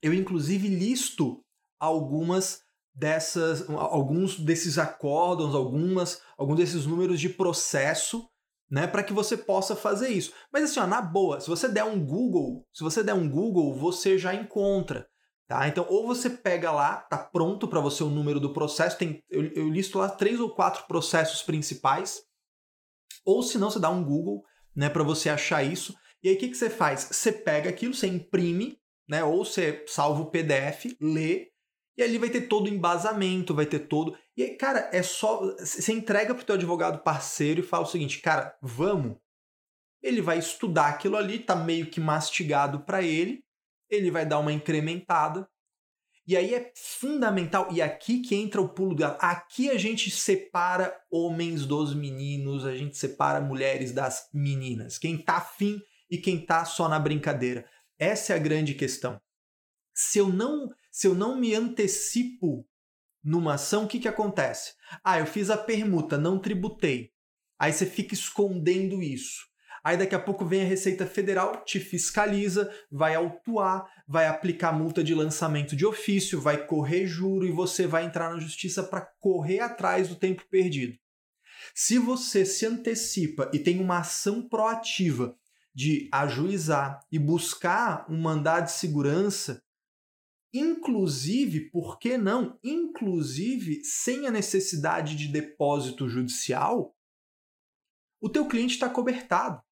eu 0.00 0.14
inclusive 0.14 0.66
listo 0.66 1.44
algumas 1.78 2.62
dessas, 2.94 3.68
alguns 3.68 4.40
desses 4.40 4.78
acórdons, 4.78 5.54
algumas, 5.54 6.22
alguns 6.38 6.56
desses 6.56 6.86
números 6.86 7.20
de 7.20 7.28
processo 7.28 8.26
né, 8.70 8.86
para 8.86 9.02
que 9.02 9.12
você 9.12 9.36
possa 9.36 9.76
fazer 9.76 10.08
isso. 10.08 10.32
Mas 10.50 10.64
assim, 10.64 10.80
ó, 10.80 10.86
na 10.86 11.02
boa, 11.02 11.38
se 11.38 11.48
você 11.48 11.68
der 11.68 11.84
um 11.84 12.02
Google, 12.02 12.66
se 12.72 12.82
você 12.82 13.02
der 13.02 13.14
um 13.14 13.28
Google, 13.28 13.74
você 13.74 14.16
já 14.16 14.34
encontra, 14.34 15.06
tá? 15.48 15.66
Então, 15.66 15.86
ou 15.88 16.06
você 16.06 16.28
pega 16.30 16.70
lá, 16.70 16.96
tá 16.96 17.18
pronto 17.18 17.66
para 17.66 17.80
você 17.80 18.04
o 18.04 18.10
número 18.10 18.38
do 18.38 18.52
processo, 18.52 18.98
tem 18.98 19.24
eu, 19.28 19.44
eu, 19.54 19.68
listo 19.68 19.98
lá 19.98 20.08
três 20.08 20.38
ou 20.38 20.54
quatro 20.54 20.86
processos 20.86 21.42
principais, 21.42 22.22
ou 23.24 23.42
se 23.42 23.58
não, 23.58 23.70
você 23.70 23.80
dá 23.80 23.90
um 23.90 24.04
Google, 24.04 24.44
né, 24.76 24.88
para 24.88 25.02
você 25.02 25.28
achar 25.28 25.62
isso. 25.62 25.96
E 26.22 26.28
aí 26.28 26.36
o 26.36 26.38
que, 26.38 26.48
que 26.48 26.56
você 26.56 26.70
faz? 26.70 27.08
Você 27.10 27.32
pega 27.32 27.70
aquilo, 27.70 27.94
você 27.94 28.06
imprime, 28.06 28.78
né, 29.08 29.24
ou 29.24 29.44
você 29.44 29.84
salva 29.88 30.22
o 30.22 30.30
PDF, 30.30 30.96
lê 31.00 31.50
e 31.98 32.02
ali 32.02 32.16
vai 32.16 32.30
ter 32.30 32.42
todo 32.42 32.66
o 32.66 32.72
embasamento, 32.72 33.52
vai 33.52 33.66
ter 33.66 33.80
todo. 33.80 34.16
E 34.36 34.44
aí, 34.44 34.56
cara, 34.56 34.88
é 34.92 35.02
só. 35.02 35.40
Você 35.58 35.92
entrega 35.92 36.32
pro 36.32 36.44
teu 36.44 36.54
advogado 36.54 37.02
parceiro 37.02 37.58
e 37.58 37.64
fala 37.64 37.82
o 37.82 37.88
seguinte, 37.88 38.20
cara, 38.20 38.56
vamos. 38.62 39.16
Ele 40.00 40.22
vai 40.22 40.38
estudar 40.38 40.86
aquilo 40.90 41.16
ali, 41.16 41.40
tá 41.40 41.56
meio 41.56 41.90
que 41.90 42.00
mastigado 42.00 42.84
para 42.84 43.02
ele, 43.02 43.42
ele 43.90 44.10
vai 44.10 44.26
dar 44.26 44.38
uma 44.38 44.52
incrementada. 44.52 45.48
E 46.26 46.36
aí 46.36 46.54
é 46.54 46.72
fundamental, 46.76 47.68
e 47.72 47.80
aqui 47.80 48.20
que 48.20 48.34
entra 48.34 48.60
o 48.60 48.68
pulo 48.68 48.94
dela. 48.94 49.16
Aqui 49.18 49.70
a 49.70 49.78
gente 49.78 50.10
separa 50.10 50.94
homens 51.10 51.64
dos 51.64 51.94
meninos, 51.94 52.66
a 52.66 52.76
gente 52.76 52.98
separa 52.98 53.40
mulheres 53.40 53.92
das 53.92 54.28
meninas. 54.32 54.98
Quem 54.98 55.16
tá 55.16 55.38
afim 55.38 55.80
e 56.10 56.18
quem 56.18 56.44
tá 56.44 56.66
só 56.66 56.86
na 56.86 56.98
brincadeira. 56.98 57.66
Essa 57.98 58.34
é 58.34 58.36
a 58.36 58.38
grande 58.38 58.74
questão. 58.74 59.18
Se 59.94 60.18
eu 60.18 60.28
não 60.28 60.68
se 60.90 61.06
eu 61.06 61.14
não 61.14 61.38
me 61.38 61.54
antecipo 61.54 62.66
numa 63.22 63.54
ação, 63.54 63.84
o 63.84 63.88
que, 63.88 64.00
que 64.00 64.08
acontece? 64.08 64.74
Ah, 65.04 65.18
eu 65.18 65.26
fiz 65.26 65.48
a 65.48 65.56
permuta, 65.56 66.18
não 66.18 66.38
tributei. 66.38 67.12
Aí 67.58 67.72
você 67.72 67.86
fica 67.86 68.14
escondendo 68.14 69.02
isso. 69.02 69.46
Aí 69.82 69.96
daqui 69.96 70.14
a 70.14 70.18
pouco 70.18 70.44
vem 70.44 70.62
a 70.62 70.66
Receita 70.66 71.06
Federal, 71.06 71.64
te 71.64 71.78
fiscaliza, 71.78 72.70
vai 72.90 73.14
autuar, 73.14 73.86
vai 74.06 74.26
aplicar 74.26 74.72
multa 74.72 75.02
de 75.02 75.14
lançamento 75.14 75.76
de 75.76 75.86
ofício, 75.86 76.40
vai 76.40 76.66
correr 76.66 77.06
juro 77.06 77.46
e 77.46 77.52
você 77.52 77.86
vai 77.86 78.04
entrar 78.04 78.32
na 78.32 78.40
justiça 78.40 78.82
para 78.82 79.00
correr 79.20 79.60
atrás 79.60 80.08
do 80.08 80.16
tempo 80.16 80.44
perdido. 80.50 80.98
Se 81.74 81.98
você 81.98 82.44
se 82.44 82.66
antecipa 82.66 83.50
e 83.52 83.58
tem 83.58 83.80
uma 83.80 83.98
ação 83.98 84.48
proativa 84.48 85.36
de 85.74 86.08
ajuizar 86.12 87.00
e 87.10 87.18
buscar 87.18 88.04
um 88.10 88.20
mandado 88.20 88.64
de 88.64 88.72
segurança, 88.72 89.62
inclusive, 90.52 91.70
por 91.70 91.98
que 91.98 92.18
não? 92.18 92.58
Inclusive, 92.64 93.84
sem 93.84 94.26
a 94.26 94.30
necessidade 94.30 95.14
de 95.14 95.28
depósito 95.28 96.08
judicial, 96.08 96.96
o 98.20 98.28
teu 98.28 98.48
cliente 98.48 98.74
está 98.74 98.88
cobertado. 98.88 99.62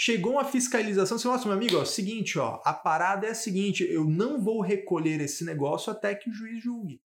Chegou 0.00 0.34
uma 0.34 0.44
fiscalização, 0.44 1.16
assim, 1.16 1.48
meu 1.48 1.56
amigo, 1.56 1.76
ó, 1.76 1.84
seguinte, 1.84 2.38
ó, 2.38 2.62
a 2.64 2.72
parada 2.72 3.26
é 3.26 3.30
a 3.30 3.34
seguinte, 3.34 3.82
eu 3.82 4.04
não 4.04 4.40
vou 4.40 4.60
recolher 4.60 5.20
esse 5.20 5.44
negócio 5.44 5.90
até 5.90 6.14
que 6.14 6.30
o 6.30 6.32
juiz 6.32 6.62
julgue. 6.62 7.02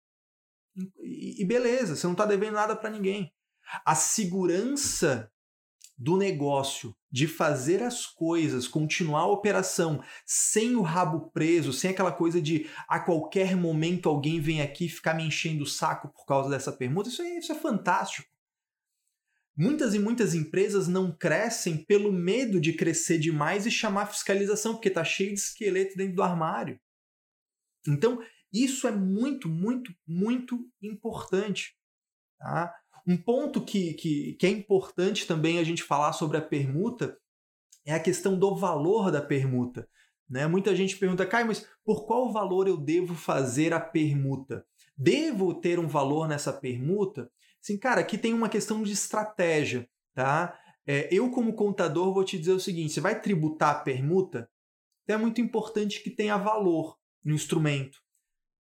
E, 0.99 1.41
e 1.41 1.45
beleza, 1.45 1.95
você 1.95 2.05
não 2.05 2.15
está 2.15 2.27
devendo 2.27 2.55
nada 2.55 2.75
para 2.75 2.91
ninguém. 2.91 3.33
A 3.87 3.95
segurança 3.95 5.31
do 5.97 6.17
negócio, 6.17 6.93
de 7.09 7.29
fazer 7.29 7.81
as 7.81 8.07
coisas, 8.07 8.67
continuar 8.67 9.21
a 9.21 9.31
operação 9.31 10.03
sem 10.27 10.75
o 10.75 10.83
rabo 10.83 11.31
preso, 11.31 11.73
sem 11.73 11.93
aquela 11.93 12.11
coisa 12.11 12.43
de 12.43 12.69
a 12.89 12.99
qualquer 12.99 13.57
momento 13.57 14.09
alguém 14.09 14.41
vem 14.41 14.63
aqui 14.63 14.89
ficar 14.89 15.15
me 15.15 15.23
enchendo 15.23 15.63
o 15.63 15.69
saco 15.69 16.09
por 16.09 16.27
causa 16.27 16.51
dessa 16.51 16.73
permuta, 16.73 17.09
isso 17.09 17.23
é, 17.23 17.39
isso 17.39 17.53
é 17.53 17.55
fantástico. 17.55 18.29
Muitas 19.57 19.95
e 19.95 19.99
muitas 19.99 20.35
empresas 20.35 20.89
não 20.89 21.15
crescem 21.15 21.85
pelo 21.85 22.13
medo 22.13 22.61
de 22.61 22.73
crescer 22.73 23.19
demais 23.19 23.67
e 23.67 23.71
chamar 23.71 24.07
fiscalização, 24.07 24.75
porque 24.75 24.89
está 24.89 25.05
cheio 25.05 25.35
de 25.35 25.41
esqueleto 25.41 25.97
dentro 25.97 26.15
do 26.15 26.23
armário. 26.23 26.81
Então, 27.87 28.23
isso 28.53 28.87
é 28.87 28.93
muito, 28.93 29.49
muito, 29.49 29.93
muito 30.07 30.59
importante. 30.83 31.77
Tá? 32.39 32.75
Um 33.07 33.17
ponto 33.17 33.65
que, 33.65 33.95
que, 33.95 34.35
que 34.35 34.47
é 34.47 34.51
importante 34.51 35.27
também 35.27 35.59
a 35.59 35.65
gente 35.65 35.83
falar 35.83 36.13
sobre 36.13 36.37
a 36.37 36.43
permuta 36.43 37.19
é 37.85 37.93
a 37.95 38.01
questão 38.01 38.39
do 38.39 38.55
valor 38.57 39.11
da 39.11 39.21
permuta. 39.21 39.89
Né? 40.29 40.47
Muita 40.47 40.75
gente 40.77 40.97
pergunta, 40.97 41.27
Caio, 41.27 41.47
mas 41.47 41.67
por 41.85 42.07
qual 42.07 42.33
valor 42.33 42.69
eu 42.69 42.77
devo 42.77 43.15
fazer 43.15 43.73
a 43.73 43.81
permuta? 43.81 44.65
Devo 44.97 45.55
ter 45.55 45.79
um 45.79 45.89
valor 45.89 46.29
nessa 46.29 46.53
permuta? 46.53 47.31
Sim, 47.61 47.79
cara, 47.79 48.01
aqui 48.01 48.17
tem 48.17 48.33
uma 48.33 48.49
questão 48.49 48.83
de 48.83 48.93
estratégia, 48.93 49.89
tá? 50.15 50.59
É, 50.87 51.09
eu, 51.13 51.31
como 51.31 51.55
contador, 51.55 52.13
vou 52.13 52.25
te 52.25 52.39
dizer 52.39 52.53
o 52.53 52.61
seguinte: 52.61 52.93
você 52.93 53.01
vai 53.01 53.21
tributar 53.21 53.77
a 53.77 53.81
permuta? 53.81 54.49
Então 55.05 55.17
é 55.17 55.19
muito 55.19 55.41
importante 55.41 56.03
que 56.03 56.11
tenha 56.11 56.37
valor 56.37 56.97
no 57.25 57.35
instrumento. 57.35 57.99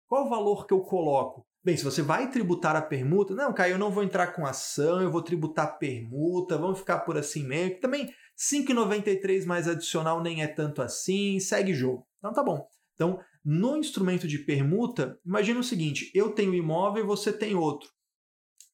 Qual 0.06 0.26
o 0.26 0.28
valor 0.28 0.66
que 0.66 0.72
eu 0.72 0.80
coloco? 0.80 1.46
Bem, 1.62 1.76
se 1.76 1.84
você 1.84 2.00
vai 2.00 2.30
tributar 2.30 2.74
a 2.76 2.82
permuta, 2.82 3.34
não, 3.34 3.52
Caio, 3.52 3.74
eu 3.74 3.78
não 3.78 3.90
vou 3.90 4.02
entrar 4.02 4.28
com 4.28 4.46
ação, 4.46 5.02
eu 5.02 5.10
vou 5.10 5.22
tributar 5.22 5.78
permuta, 5.78 6.56
vamos 6.56 6.78
ficar 6.78 7.00
por 7.00 7.18
assim 7.18 7.46
mesmo. 7.46 7.80
Também 7.80 8.10
5,93 8.36 9.44
mais 9.44 9.68
adicional 9.68 10.22
nem 10.22 10.42
é 10.42 10.46
tanto 10.46 10.80
assim, 10.80 11.38
segue 11.40 11.74
jogo. 11.74 12.06
Então 12.18 12.32
tá 12.32 12.42
bom. 12.42 12.66
Então, 12.94 13.20
no 13.44 13.76
instrumento 13.76 14.26
de 14.26 14.38
permuta, 14.38 15.18
imagina 15.24 15.60
o 15.60 15.64
seguinte: 15.64 16.10
eu 16.14 16.32
tenho 16.32 16.52
um 16.52 16.54
imóvel 16.54 17.04
e 17.04 17.06
você 17.06 17.32
tem 17.32 17.54
outro. 17.54 17.90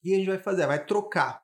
E 0.05 0.15
a 0.15 0.19
gente 0.19 0.29
vai 0.29 0.39
fazer? 0.39 0.67
Vai 0.67 0.85
trocar. 0.85 1.43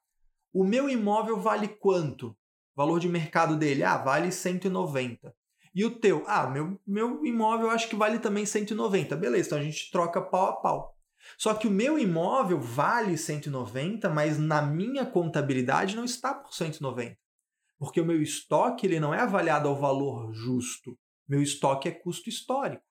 O 0.52 0.64
meu 0.64 0.88
imóvel 0.88 1.40
vale 1.40 1.68
quanto? 1.68 2.36
Valor 2.76 3.00
de 3.00 3.08
mercado 3.08 3.56
dele? 3.56 3.82
Ah, 3.82 3.96
vale 3.96 4.30
190. 4.30 5.34
E 5.74 5.84
o 5.84 5.98
teu? 5.98 6.24
Ah, 6.26 6.48
meu, 6.48 6.78
meu 6.86 7.24
imóvel 7.24 7.70
acho 7.70 7.88
que 7.88 7.96
vale 7.96 8.18
também 8.18 8.44
190. 8.44 9.16
Beleza, 9.16 9.48
então 9.48 9.58
a 9.58 9.62
gente 9.62 9.90
troca 9.90 10.20
pau 10.20 10.46
a 10.46 10.56
pau. 10.56 10.94
Só 11.38 11.54
que 11.54 11.68
o 11.68 11.70
meu 11.70 11.98
imóvel 11.98 12.60
vale 12.60 13.16
190, 13.16 14.08
mas 14.10 14.38
na 14.38 14.62
minha 14.62 15.06
contabilidade 15.06 15.96
não 15.96 16.04
está 16.04 16.34
por 16.34 16.52
190. 16.52 17.16
Porque 17.78 18.00
o 18.00 18.04
meu 18.04 18.20
estoque 18.20 18.86
ele 18.86 19.00
não 19.00 19.14
é 19.14 19.20
avaliado 19.20 19.68
ao 19.68 19.78
valor 19.78 20.32
justo. 20.32 20.98
Meu 21.28 21.40
estoque 21.40 21.88
é 21.88 21.92
custo 21.92 22.28
histórico. 22.28 22.82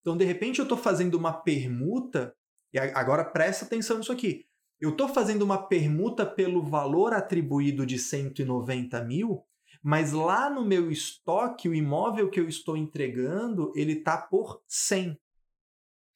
Então, 0.00 0.16
de 0.16 0.24
repente, 0.24 0.58
eu 0.58 0.64
estou 0.64 0.78
fazendo 0.78 1.14
uma 1.14 1.32
permuta, 1.32 2.34
e 2.72 2.78
agora 2.78 3.24
presta 3.24 3.64
atenção 3.64 3.98
nisso 3.98 4.10
aqui. 4.10 4.46
Eu 4.82 4.90
estou 4.90 5.08
fazendo 5.08 5.42
uma 5.42 5.68
permuta 5.68 6.26
pelo 6.26 6.60
valor 6.60 7.14
atribuído 7.14 7.86
de 7.86 8.00
190 8.00 9.00
mil, 9.04 9.44
mas 9.80 10.10
lá 10.10 10.50
no 10.50 10.64
meu 10.64 10.90
estoque, 10.90 11.68
o 11.68 11.74
imóvel 11.74 12.28
que 12.28 12.40
eu 12.40 12.48
estou 12.48 12.76
entregando, 12.76 13.72
ele 13.76 13.92
está 13.92 14.18
por 14.18 14.60
100. 14.66 15.16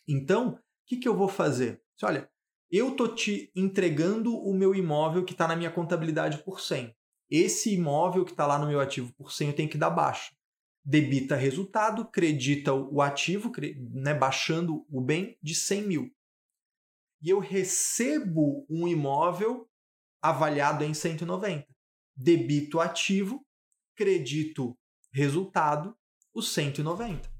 Então, 0.08 0.48
o 0.48 0.58
que, 0.84 0.96
que 0.96 1.06
eu 1.06 1.16
vou 1.16 1.28
fazer? 1.28 1.80
Olha, 2.02 2.28
eu 2.68 2.88
estou 2.88 3.14
te 3.14 3.52
entregando 3.54 4.36
o 4.36 4.52
meu 4.52 4.74
imóvel 4.74 5.24
que 5.24 5.32
está 5.32 5.46
na 5.46 5.54
minha 5.54 5.70
contabilidade 5.70 6.38
por 6.38 6.60
100. 6.60 6.92
Esse 7.30 7.72
imóvel 7.72 8.24
que 8.24 8.32
está 8.32 8.48
lá 8.48 8.58
no 8.58 8.66
meu 8.66 8.80
ativo 8.80 9.12
por 9.14 9.30
100 9.30 9.48
eu 9.48 9.54
tenho 9.54 9.68
que 9.68 9.78
dar 9.78 9.90
baixa 9.90 10.34
debita 10.86 11.34
resultado, 11.34 12.04
credita 12.04 12.72
o 12.72 13.02
ativo, 13.02 13.50
né, 13.92 14.14
baixando 14.14 14.86
o 14.88 15.00
bem 15.00 15.36
de 15.42 15.52
100 15.52 15.82
mil. 15.82 16.16
E 17.22 17.30
eu 17.30 17.38
recebo 17.38 18.66
um 18.68 18.86
imóvel 18.86 19.68
avaliado 20.20 20.84
em 20.84 20.94
190. 20.94 21.66
Debito 22.14 22.78
o 22.78 22.80
ativo, 22.80 23.44
credito 23.94 24.76
resultado, 25.12 25.96
os 26.34 26.52
190. 26.52 27.30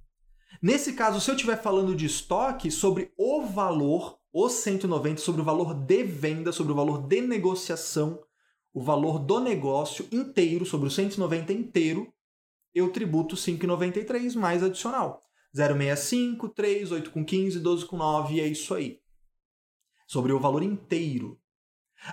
Nesse 0.63 0.95
caso, 0.95 1.21
se 1.21 1.31
eu 1.31 1.35
estiver 1.35 1.61
falando 1.61 1.95
de 1.95 2.07
estoque, 2.07 2.71
sobre 2.71 3.13
o 3.17 3.43
valor, 3.43 4.19
os 4.33 4.53
190, 4.53 5.21
sobre 5.21 5.43
o 5.43 5.45
valor 5.45 5.75
de 5.75 6.03
venda, 6.05 6.53
sobre 6.53 6.73
o 6.73 6.77
valor 6.77 7.07
de 7.07 7.21
negociação, 7.21 8.23
o 8.73 8.83
valor 8.83 9.19
do 9.19 9.41
negócio 9.41 10.07
inteiro, 10.11 10.65
sobre 10.65 10.89
o 10.89 10.91
190 10.91 11.53
inteiro, 11.53 12.13
eu 12.75 12.91
tributo 12.93 13.37
5,93 13.37 14.35
mais 14.35 14.63
adicional. 14.63 15.23
0,65, 15.57 16.53
3, 16.55 16.93
8 16.93 17.11
com 17.11 17.25
15, 17.25 17.61
12 17.61 17.87
com 17.87 17.97
9, 17.97 18.35
e 18.35 18.41
é 18.41 18.47
isso 18.47 18.75
aí. 18.75 19.01
Sobre 20.07 20.33
o 20.33 20.41
valor 20.41 20.63
inteiro. 20.63 21.39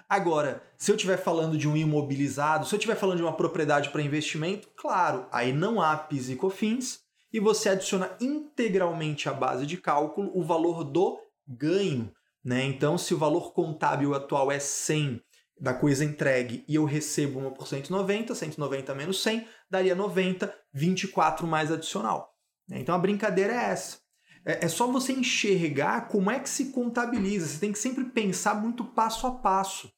Agora, 0.10 0.64
se 0.78 0.92
eu 0.92 0.96
estiver 0.96 1.18
falando 1.18 1.58
de 1.58 1.68
um 1.68 1.76
imobilizado, 1.76 2.66
se 2.66 2.74
eu 2.74 2.78
estiver 2.78 2.96
falando 2.96 3.18
de 3.18 3.24
uma 3.24 3.36
propriedade 3.36 3.90
para 3.90 4.02
investimento, 4.02 4.70
claro, 4.76 5.28
aí 5.32 5.54
não 5.54 5.82
há 5.82 5.96
PIS 5.98 6.30
e 6.30 6.36
COFINS 6.36 7.02
e 7.32 7.40
você 7.40 7.70
adiciona 7.70 8.16
integralmente 8.22 9.28
à 9.28 9.34
base 9.34 9.66
de 9.66 9.78
cálculo 9.78 10.32
o 10.34 10.44
valor 10.44 10.84
do 10.84 11.20
ganho. 11.48 12.12
Né? 12.44 12.64
Então, 12.64 12.98
se 12.98 13.14
o 13.14 13.18
valor 13.18 13.54
contábil 13.54 14.14
atual 14.14 14.52
é 14.52 14.60
100 14.60 15.22
da 15.60 15.74
coisa 15.74 16.04
entregue 16.04 16.64
e 16.68 16.76
eu 16.76 16.86
recebo 16.86 17.40
uma 17.40 17.52
por 17.52 17.68
190, 17.68 18.34
190 18.36 18.96
menos 18.96 19.22
100, 19.22 19.48
daria 19.70 19.96
90, 19.96 20.54
24 20.74 21.48
mais 21.48 21.72
adicional. 21.72 22.34
Então 22.70 22.94
a 22.96 23.00
brincadeira 23.00 23.54
é 23.54 23.72
essa. 23.72 24.03
É, 24.46 24.66
é 24.66 24.68
só 24.68 24.88
você 24.88 25.14
enxergar 25.14 26.08
como 26.08 26.30
é 26.30 26.40
que 26.40 26.50
se 26.50 26.72
contabiliza. 26.72 27.48
Você 27.48 27.60
tem 27.60 27.72
que 27.72 27.80
sempre 27.80 28.06
pensar 28.06 28.56
muito 28.56 28.84
passo 28.84 29.28
a 29.28 29.32
passo. 29.32 29.92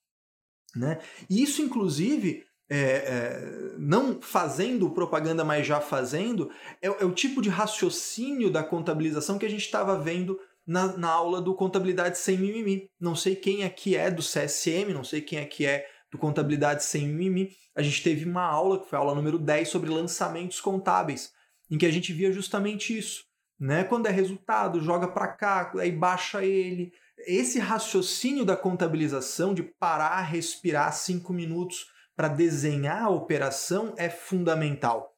Né? 0.75 0.99
E 1.29 1.41
isso, 1.41 1.61
inclusive, 1.61 2.43
é, 2.69 2.77
é, 2.77 3.75
não 3.77 4.21
fazendo 4.21 4.89
propaganda, 4.89 5.43
mas 5.43 5.65
já 5.65 5.79
fazendo, 5.79 6.49
é, 6.81 6.87
é, 6.87 7.05
o 7.05 7.11
tipo 7.11 7.41
de 7.41 7.49
raciocínio 7.49 8.49
da 8.49 8.63
contabilização 8.63 9.37
que 9.37 9.45
a 9.45 9.49
gente 9.49 9.65
estava 9.65 9.99
vendo 9.99 10.39
na, 10.65 10.97
na 10.97 11.09
aula 11.09 11.41
do 11.41 11.53
Contabilidade 11.53 12.17
Sem 12.17 12.37
Mimimi. 12.37 12.89
Não 12.99 13.15
sei 13.15 13.35
quem 13.35 13.63
aqui 13.63 13.95
é 13.95 14.09
do 14.09 14.21
CSM, 14.21 14.93
não 14.93 15.03
sei 15.03 15.21
quem 15.21 15.39
aqui 15.39 15.65
é 15.65 15.87
do 16.11 16.17
Contabilidade 16.17 16.83
Sem 16.83 17.07
Mimimi. 17.07 17.51
A 17.75 17.81
gente 17.81 18.01
teve 18.01 18.25
uma 18.25 18.43
aula, 18.43 18.81
que 18.81 18.89
foi 18.89 18.97
a 18.97 19.01
aula 19.01 19.15
número 19.15 19.37
10, 19.37 19.67
sobre 19.67 19.89
lançamentos 19.89 20.59
contábeis, 20.59 21.31
em 21.69 21.77
que 21.77 21.85
a 21.85 21.91
gente 21.91 22.13
via 22.13 22.31
justamente 22.31 22.97
isso. 22.97 23.24
Né? 23.59 23.83
Quando 23.83 24.07
é 24.07 24.11
resultado, 24.11 24.81
joga 24.81 25.07
para 25.07 25.27
cá, 25.29 25.71
aí 25.79 25.91
baixa 25.91 26.43
ele. 26.43 26.93
Esse 27.19 27.59
raciocínio 27.59 28.45
da 28.45 28.57
contabilização, 28.57 29.53
de 29.53 29.63
parar, 29.63 30.21
respirar 30.21 30.93
cinco 30.93 31.31
minutos 31.31 31.89
para 32.15 32.27
desenhar 32.27 33.03
a 33.03 33.09
operação, 33.09 33.93
é 33.97 34.09
fundamental. 34.09 35.15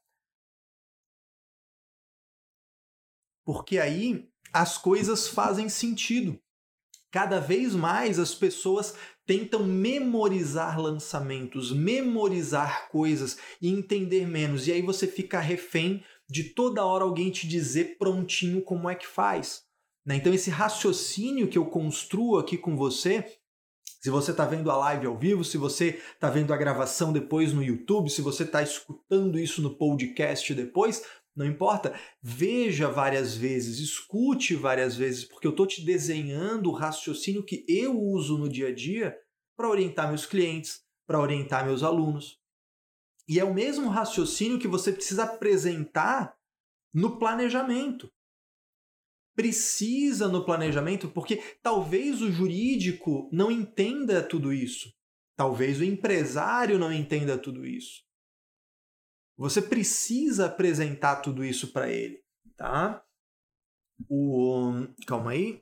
Porque 3.45 3.79
aí 3.79 4.29
as 4.53 4.77
coisas 4.77 5.27
fazem 5.27 5.69
sentido. 5.69 6.39
Cada 7.11 7.39
vez 7.39 7.73
mais 7.73 8.19
as 8.19 8.35
pessoas 8.35 8.93
tentam 9.25 9.63
memorizar 9.63 10.79
lançamentos, 10.79 11.71
memorizar 11.71 12.89
coisas 12.89 13.37
e 13.61 13.69
entender 13.69 14.27
menos. 14.27 14.67
E 14.67 14.71
aí 14.71 14.81
você 14.81 15.07
fica 15.07 15.39
refém 15.39 16.03
de 16.29 16.43
toda 16.43 16.85
hora 16.85 17.03
alguém 17.03 17.31
te 17.31 17.47
dizer 17.47 17.97
prontinho 17.97 18.61
como 18.61 18.89
é 18.89 18.95
que 18.95 19.07
faz. 19.07 19.63
Né? 20.05 20.15
Então, 20.15 20.33
esse 20.33 20.49
raciocínio 20.49 21.47
que 21.47 21.57
eu 21.57 21.65
construo 21.65 22.37
aqui 22.37 22.57
com 22.57 22.75
você, 22.75 23.25
se 24.01 24.09
você 24.09 24.31
está 24.31 24.45
vendo 24.45 24.69
a 24.71 24.77
live 24.77 25.07
ao 25.07 25.17
vivo, 25.17 25.43
se 25.43 25.57
você 25.57 25.99
está 26.13 26.29
vendo 26.29 26.53
a 26.53 26.57
gravação 26.57 27.11
depois 27.11 27.51
no 27.51 27.63
YouTube, 27.63 28.09
se 28.09 28.21
você 28.21 28.43
está 28.43 28.61
escutando 28.61 29.39
isso 29.39 29.61
no 29.61 29.75
podcast 29.77 30.53
depois, 30.53 31.03
não 31.35 31.45
importa, 31.45 31.93
veja 32.21 32.89
várias 32.89 33.35
vezes, 33.35 33.79
escute 33.79 34.55
várias 34.55 34.95
vezes, 34.95 35.23
porque 35.23 35.45
eu 35.45 35.51
estou 35.51 35.67
te 35.67 35.85
desenhando 35.85 36.69
o 36.69 36.73
raciocínio 36.73 37.43
que 37.43 37.63
eu 37.67 37.95
uso 37.99 38.37
no 38.37 38.49
dia 38.49 38.69
a 38.69 38.73
dia 38.73 39.15
para 39.55 39.69
orientar 39.69 40.07
meus 40.07 40.25
clientes, 40.25 40.81
para 41.05 41.19
orientar 41.19 41.65
meus 41.65 41.83
alunos. 41.83 42.36
E 43.27 43.39
é 43.39 43.43
o 43.43 43.53
mesmo 43.53 43.89
raciocínio 43.89 44.59
que 44.59 44.67
você 44.67 44.91
precisa 44.93 45.23
apresentar 45.23 46.37
no 46.93 47.19
planejamento. 47.19 48.11
Precisa 49.35 50.27
no 50.27 50.45
planejamento, 50.45 51.09
porque 51.09 51.37
talvez 51.61 52.21
o 52.21 52.31
jurídico 52.31 53.29
não 53.31 53.51
entenda 53.51 54.23
tudo 54.23 54.51
isso. 54.53 54.91
Talvez 55.35 55.79
o 55.79 55.83
empresário 55.83 56.79
não 56.79 56.91
entenda 56.91 57.37
tudo 57.37 57.65
isso. 57.65 58.03
Você 59.37 59.61
precisa 59.61 60.47
apresentar 60.47 61.17
tudo 61.17 61.45
isso 61.45 61.71
para 61.71 61.91
ele, 61.91 62.23
tá? 62.55 63.05
O 64.09 64.87
calma 65.05 65.31
aí. 65.31 65.61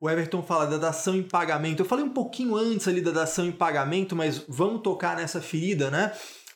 O 0.00 0.10
Everton 0.10 0.42
fala 0.42 0.66
da 0.66 0.76
dação 0.76 1.14
em 1.14 1.22
pagamento. 1.22 1.80
Eu 1.80 1.86
falei 1.86 2.04
um 2.04 2.12
pouquinho 2.12 2.56
antes 2.56 2.86
ali 2.88 3.00
da 3.00 3.10
dação 3.10 3.46
em 3.46 3.52
pagamento, 3.52 4.14
mas 4.14 4.44
vamos 4.48 4.82
tocar 4.82 5.16
nessa 5.16 5.40
ferida, 5.40 5.90
né? 5.90 6.12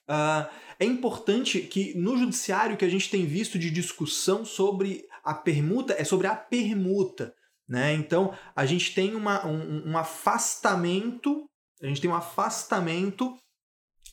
Uh, 0.09 0.49
é 0.81 0.85
importante 0.85 1.61
que 1.61 1.97
no 1.97 2.17
judiciário 2.17 2.77
que 2.77 2.85
a 2.85 2.89
gente 2.89 3.11
tem 3.11 3.27
visto 3.27 3.59
de 3.59 3.71
discussão 3.71 4.45
sobre 4.45 5.05
a 5.25 5.35
permuta 5.35 5.95
é 5.99 6.05
sobre 6.05 6.27
a 6.27 6.35
permuta. 6.35 7.35
Né? 7.69 7.93
Então 7.95 8.33
a 8.57 8.65
gente 8.65 8.95
tem 8.95 9.15
uma, 9.15 9.47
um, 9.47 9.91
um 9.91 9.99
afastamento 9.99 11.49
a 11.83 11.87
gente 11.87 12.01
tem 12.01 12.11
um 12.11 12.15
afastamento 12.15 13.37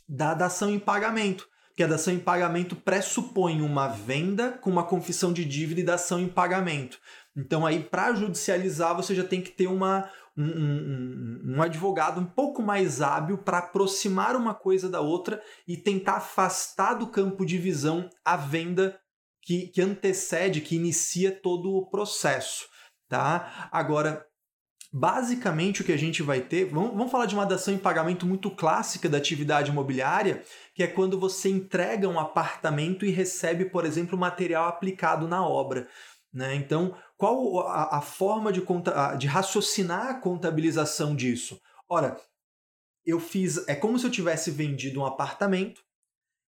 da 0.07 0.33
dação 0.33 0.69
em 0.69 0.79
pagamento. 0.79 1.47
Porque 1.69 1.83
a 1.83 1.87
dação 1.87 2.13
em 2.13 2.19
pagamento 2.19 2.75
pressupõe 2.75 3.61
uma 3.61 3.87
venda 3.87 4.51
com 4.51 4.69
uma 4.69 4.85
confissão 4.85 5.33
de 5.33 5.43
dívida 5.43 5.81
e 5.81 5.83
dação 5.83 6.19
em 6.19 6.27
pagamento. 6.27 6.99
Então, 7.35 7.65
aí, 7.65 7.83
para 7.83 8.13
judicializar, 8.13 8.95
você 8.95 9.13
já 9.13 9.23
tem 9.23 9.41
que 9.41 9.51
ter 9.51 9.67
uma, 9.67 10.09
um, 10.37 10.45
um, 10.45 11.55
um 11.55 11.61
advogado 11.61 12.21
um 12.21 12.25
pouco 12.25 12.61
mais 12.61 13.01
hábil 13.01 13.37
para 13.37 13.57
aproximar 13.57 14.35
uma 14.35 14.53
coisa 14.53 14.89
da 14.89 15.01
outra 15.01 15.41
e 15.67 15.75
tentar 15.75 16.17
afastar 16.17 16.93
do 16.93 17.07
campo 17.07 17.45
de 17.45 17.57
visão 17.57 18.09
a 18.23 18.37
venda 18.37 18.99
que, 19.41 19.67
que 19.67 19.81
antecede, 19.81 20.61
que 20.61 20.75
inicia 20.75 21.31
todo 21.31 21.75
o 21.75 21.89
processo. 21.89 22.67
Tá? 23.09 23.69
Agora, 23.71 24.25
Basicamente, 24.97 25.81
o 25.81 25.83
que 25.83 25.91
a 25.91 25.97
gente 25.97 26.23
vai 26.23 26.39
ter. 26.39 26.69
Vamos, 26.69 26.91
vamos 26.91 27.11
falar 27.11 27.25
de 27.25 27.35
uma 27.35 27.45
dação 27.45 27.73
em 27.73 27.77
pagamento 27.77 28.25
muito 28.25 28.49
clássica 28.49 29.09
da 29.09 29.17
atividade 29.17 29.69
imobiliária, 29.69 30.41
que 30.73 30.81
é 30.81 30.87
quando 30.87 31.19
você 31.19 31.49
entrega 31.49 32.07
um 32.07 32.17
apartamento 32.17 33.05
e 33.05 33.11
recebe, 33.11 33.65
por 33.65 33.83
exemplo, 33.83 34.17
material 34.17 34.69
aplicado 34.69 35.27
na 35.27 35.45
obra. 35.45 35.89
Né? 36.33 36.55
Então, 36.55 36.95
qual 37.17 37.59
a, 37.59 37.97
a 37.97 38.01
forma 38.01 38.51
de, 38.51 38.61
conta, 38.61 39.15
de 39.15 39.27
raciocinar 39.27 40.07
a 40.07 40.19
contabilização 40.19 41.15
disso? 41.15 41.59
Ora, 41.89 42.19
eu 43.05 43.19
fiz. 43.19 43.67
É 43.67 43.75
como 43.75 43.97
se 43.97 44.05
eu 44.05 44.11
tivesse 44.11 44.51
vendido 44.51 44.99
um 44.99 45.05
apartamento. 45.05 45.81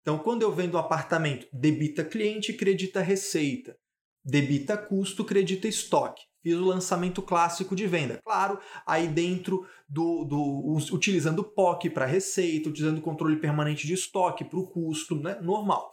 Então, 0.00 0.18
quando 0.18 0.42
eu 0.42 0.52
vendo 0.52 0.76
um 0.76 0.80
apartamento, 0.80 1.46
debita 1.52 2.04
cliente, 2.04 2.52
credita 2.52 3.00
receita. 3.00 3.76
Debita 4.24 4.76
custo, 4.76 5.24
credita 5.24 5.68
estoque. 5.68 6.22
Fiz 6.42 6.54
o 6.54 6.64
lançamento 6.64 7.20
clássico 7.22 7.74
de 7.74 7.86
venda. 7.86 8.20
Claro, 8.24 8.58
aí 8.86 9.08
dentro 9.08 9.66
do. 9.88 10.24
do 10.24 10.76
utilizando 10.92 11.44
POC 11.44 11.90
para 11.90 12.06
receita, 12.06 12.68
utilizando 12.68 13.00
controle 13.00 13.36
permanente 13.36 13.86
de 13.86 13.94
estoque 13.94 14.44
para 14.44 14.58
o 14.58 14.66
custo, 14.66 15.16
né? 15.16 15.38
Normal. 15.40 15.92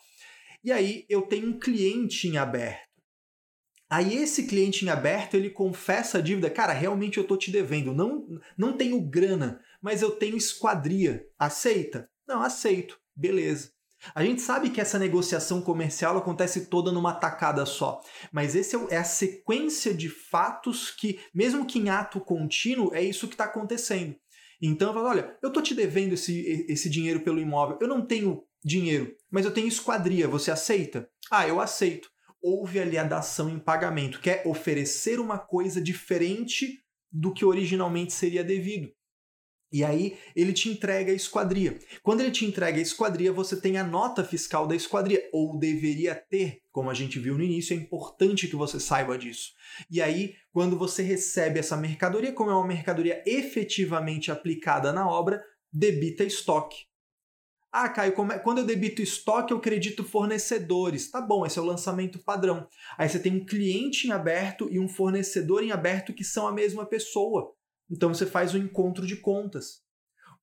E 0.64 0.72
aí 0.72 1.06
eu 1.10 1.24
tenho 1.24 1.50
um 1.50 1.60
cliente 1.60 2.28
em 2.28 2.38
aberto. 2.38 2.93
Aí 3.94 4.18
esse 4.18 4.48
cliente 4.48 4.84
em 4.84 4.90
aberto, 4.90 5.36
ele 5.36 5.52
confessa 5.52 6.18
a 6.18 6.22
dívida, 6.22 6.50
cara, 6.50 6.74
realmente 6.74 7.20
eu 7.20 7.24
tô 7.24 7.38
te 7.38 7.52
devendo, 7.52 7.94
não 7.94 8.26
não 8.58 8.74
tenho 8.76 9.00
grana, 9.00 9.62
mas 9.80 10.02
eu 10.02 10.10
tenho 10.10 10.36
esquadria. 10.36 11.24
Aceita? 11.38 12.10
Não, 12.28 12.42
aceito. 12.42 13.00
Beleza. 13.16 13.70
A 14.16 14.26
gente 14.26 14.42
sabe 14.42 14.72
que 14.72 14.82
essa 14.82 14.98
negociação 14.98 15.62
comercial 15.62 16.18
acontece 16.18 16.66
toda 16.66 16.92
numa 16.92 17.14
tacada 17.14 17.68
só, 17.68 18.02
mas 18.32 18.56
esse 18.56 18.76
é, 18.76 18.80
é 18.96 18.98
a 18.98 19.04
sequência 19.04 19.94
de 19.94 20.10
fatos 20.10 20.90
que, 20.90 21.20
mesmo 21.32 21.64
que 21.64 21.78
em 21.78 21.90
ato 21.90 22.20
contínuo, 22.20 22.96
é 22.96 23.02
isso 23.04 23.28
que 23.28 23.36
está 23.36 23.44
acontecendo. 23.44 24.16
Então 24.60 24.88
eu 24.88 24.94
falo, 24.96 25.08
olha, 25.08 25.38
eu 25.40 25.54
tô 25.54 25.62
te 25.62 25.76
devendo 25.76 26.14
esse, 26.14 26.66
esse 26.68 26.90
dinheiro 26.90 27.20
pelo 27.20 27.40
imóvel, 27.40 27.78
eu 27.80 27.88
não 27.88 28.04
tenho 28.04 28.44
dinheiro, 28.66 29.16
mas 29.30 29.46
eu 29.46 29.54
tenho 29.54 29.68
esquadria, 29.68 30.28
você 30.28 30.50
aceita? 30.50 31.08
Ah, 31.30 31.48
eu 31.48 31.62
aceito. 31.62 32.13
Houve 32.44 32.80
ali 32.80 32.98
a 32.98 33.04
dação 33.04 33.50
em 33.50 33.58
pagamento, 33.58 34.20
que 34.20 34.30
é 34.30 34.44
oferecer 34.46 35.20
uma 35.20 35.38
coisa 35.38 35.82
diferente 35.82 36.84
do 37.10 37.34
que 37.34 37.46
originalmente 37.46 38.12
seria 38.12 38.44
devido. 38.44 38.92
E 39.74 39.84
aí 39.84 40.20
ele 40.36 40.54
te 40.54 40.70
entrega 40.70 41.12
a 41.12 41.16
esquadria. 41.16 41.80
Quando 42.04 42.22
ele 42.22 42.30
te 42.30 42.46
entrega 42.46 42.78
a 42.78 42.82
esquadria, 42.82 43.34
você 43.34 43.60
tem 43.60 43.78
a 43.78 43.84
nota 43.84 44.24
fiscal 44.24 44.68
da 44.68 44.76
esquadria, 44.76 45.28
ou 45.34 45.58
deveria 45.58 46.14
ter, 46.14 46.60
como 46.72 46.92
a 46.92 46.94
gente 46.94 47.18
viu 47.18 47.36
no 47.36 47.44
início, 47.44 47.74
é 47.74 47.78
importante 47.78 48.48
que 48.48 48.56
você 48.56 48.80
saiba 48.80 49.18
disso. 49.18 49.54
E 49.90 50.00
aí, 50.00 50.36
quando 50.52 50.78
você 50.78 51.02
recebe 51.02 51.60
essa 51.60 51.76
mercadoria, 51.76 52.32
como 52.32 52.52
é 52.52 52.56
uma 52.56 52.68
mercadoria 52.68 53.24
efetivamente 53.26 54.32
aplicada 54.32 54.94
na 54.94 55.10
obra, 55.10 55.44
debita 55.72 56.24
estoque. 56.24 56.86
Ah, 57.76 57.90
Caio, 57.90 58.14
é? 58.32 58.38
quando 58.38 58.60
eu 58.60 58.66
debito 58.66 59.02
estoque, 59.02 59.52
eu 59.52 59.60
credito 59.60 60.04
fornecedores. 60.04 61.10
Tá 61.10 61.20
bom, 61.20 61.44
esse 61.44 61.58
é 61.58 61.62
o 61.62 61.66
lançamento 61.66 62.20
padrão. 62.20 62.68
Aí 63.00 63.10
você 63.10 63.18
tem 63.18 63.36
um 63.36 63.44
cliente 63.44 64.06
em 64.06 64.12
aberto 64.12 64.68
e 64.70 64.80
um 64.80 64.88
fornecedor 64.88 65.64
em 65.64 65.72
aberto 65.72 66.14
que 66.14 66.24
são 66.24 66.46
a 66.46 66.52
mesma 66.52 66.86
pessoa. 66.86 67.52
Então 67.90 68.14
você 68.14 68.28
faz 68.28 68.54
o 68.54 68.60
encontro 68.60 69.08
de 69.08 69.16
contas. 69.16 69.82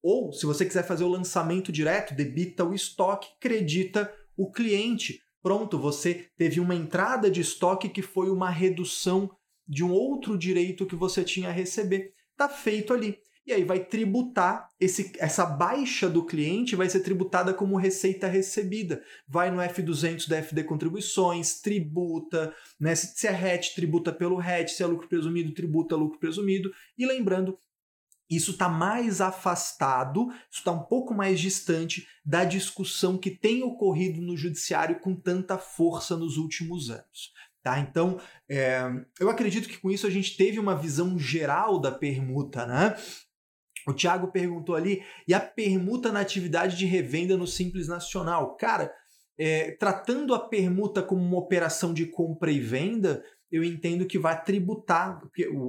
Ou, 0.03 0.33
se 0.33 0.45
você 0.45 0.67
quiser 0.67 0.85
fazer 0.85 1.05
o 1.05 1.09
lançamento 1.09 1.71
direto, 1.71 2.17
debita 2.17 2.65
o 2.65 2.75
estoque, 2.75 3.29
credita 3.39 4.13
o 4.37 4.51
cliente. 4.51 5.23
Pronto, 5.41 5.79
você 5.79 6.27
teve 6.37 6.59
uma 6.59 6.75
entrada 6.75 7.31
de 7.31 7.43
estoque 7.43 7.89
que 7.89 8.03
foi 8.03 8.29
uma 8.29 8.51
redução 8.51 9.31
de 9.69 9.85
um 9.85 9.93
outro 9.93 10.37
direito 10.37 10.85
que 10.85 10.97
você 10.97 11.23
tinha 11.23 11.51
a 11.51 11.53
receber. 11.53 12.13
Está 12.33 12.49
feito 12.49 12.93
ali 12.93 13.21
e 13.51 13.53
aí 13.53 13.65
vai 13.65 13.85
tributar 13.85 14.69
esse, 14.79 15.13
essa 15.19 15.45
baixa 15.45 16.09
do 16.09 16.25
cliente 16.25 16.77
vai 16.77 16.89
ser 16.89 17.01
tributada 17.01 17.53
como 17.53 17.77
receita 17.77 18.29
recebida. 18.29 19.03
Vai 19.27 19.51
no 19.51 19.59
F200 19.59 20.29
da 20.29 20.41
FD 20.41 20.65
Contribuições, 20.65 21.61
tributa, 21.61 22.55
né? 22.79 22.95
Se 22.95 23.27
é 23.27 23.33
RET, 23.33 23.75
tributa 23.75 24.13
pelo 24.13 24.37
RET, 24.37 24.69
se 24.69 24.83
é 24.83 24.87
lucro 24.87 25.09
presumido, 25.09 25.53
tributa 25.53 25.97
lucro 25.97 26.19
presumido. 26.19 26.71
E 26.97 27.05
lembrando, 27.05 27.59
isso 28.31 28.53
está 28.53 28.69
mais 28.69 29.21
afastado, 29.21 30.29
isso 30.51 30.61
está 30.61 30.71
um 30.71 30.85
pouco 30.85 31.13
mais 31.13 31.41
distante 31.41 32.07
da 32.25 32.45
discussão 32.45 33.19
que 33.19 33.31
tem 33.31 33.65
ocorrido 33.65 34.21
no 34.21 34.37
judiciário 34.37 35.01
com 35.01 35.17
tanta 35.17 35.59
força 35.59 36.17
nos 36.17 36.37
últimos 36.37 36.89
anos. 36.89 37.33
Tá? 37.63 37.79
Então, 37.79 38.19
é, 38.49 38.83
eu 39.19 39.29
acredito 39.29 39.69
que 39.69 39.77
com 39.77 39.91
isso 39.91 40.07
a 40.07 40.11
gente 40.11 40.37
teve 40.37 40.59
uma 40.59 40.75
visão 40.75 41.19
geral 41.19 41.79
da 41.79 41.91
permuta, 41.91 42.65
né? 42.65 42.97
O 43.91 43.95
Thiago 43.95 44.31
perguntou 44.33 44.75
ali, 44.75 45.03
e 45.27 45.35
a 45.35 45.41
permuta 45.41 46.13
na 46.13 46.21
atividade 46.21 46.77
de 46.77 46.87
revenda 46.87 47.37
no 47.37 47.47
Simples 47.47 47.89
Nacional? 47.89 48.57
Cara, 48.57 48.93
é, 49.39 49.73
tratando 49.73 50.35
a 50.35 50.39
permuta 50.39 51.03
como 51.03 51.23
uma 51.23 51.39
operação 51.39 51.93
de 51.93 52.07
compra 52.07 52.51
e 52.51 52.61
venda, 52.61 53.23
eu 53.51 53.65
entendo 53.65 54.07
que 54.07 54.19
vai 54.19 54.43
tributar, 54.43 55.21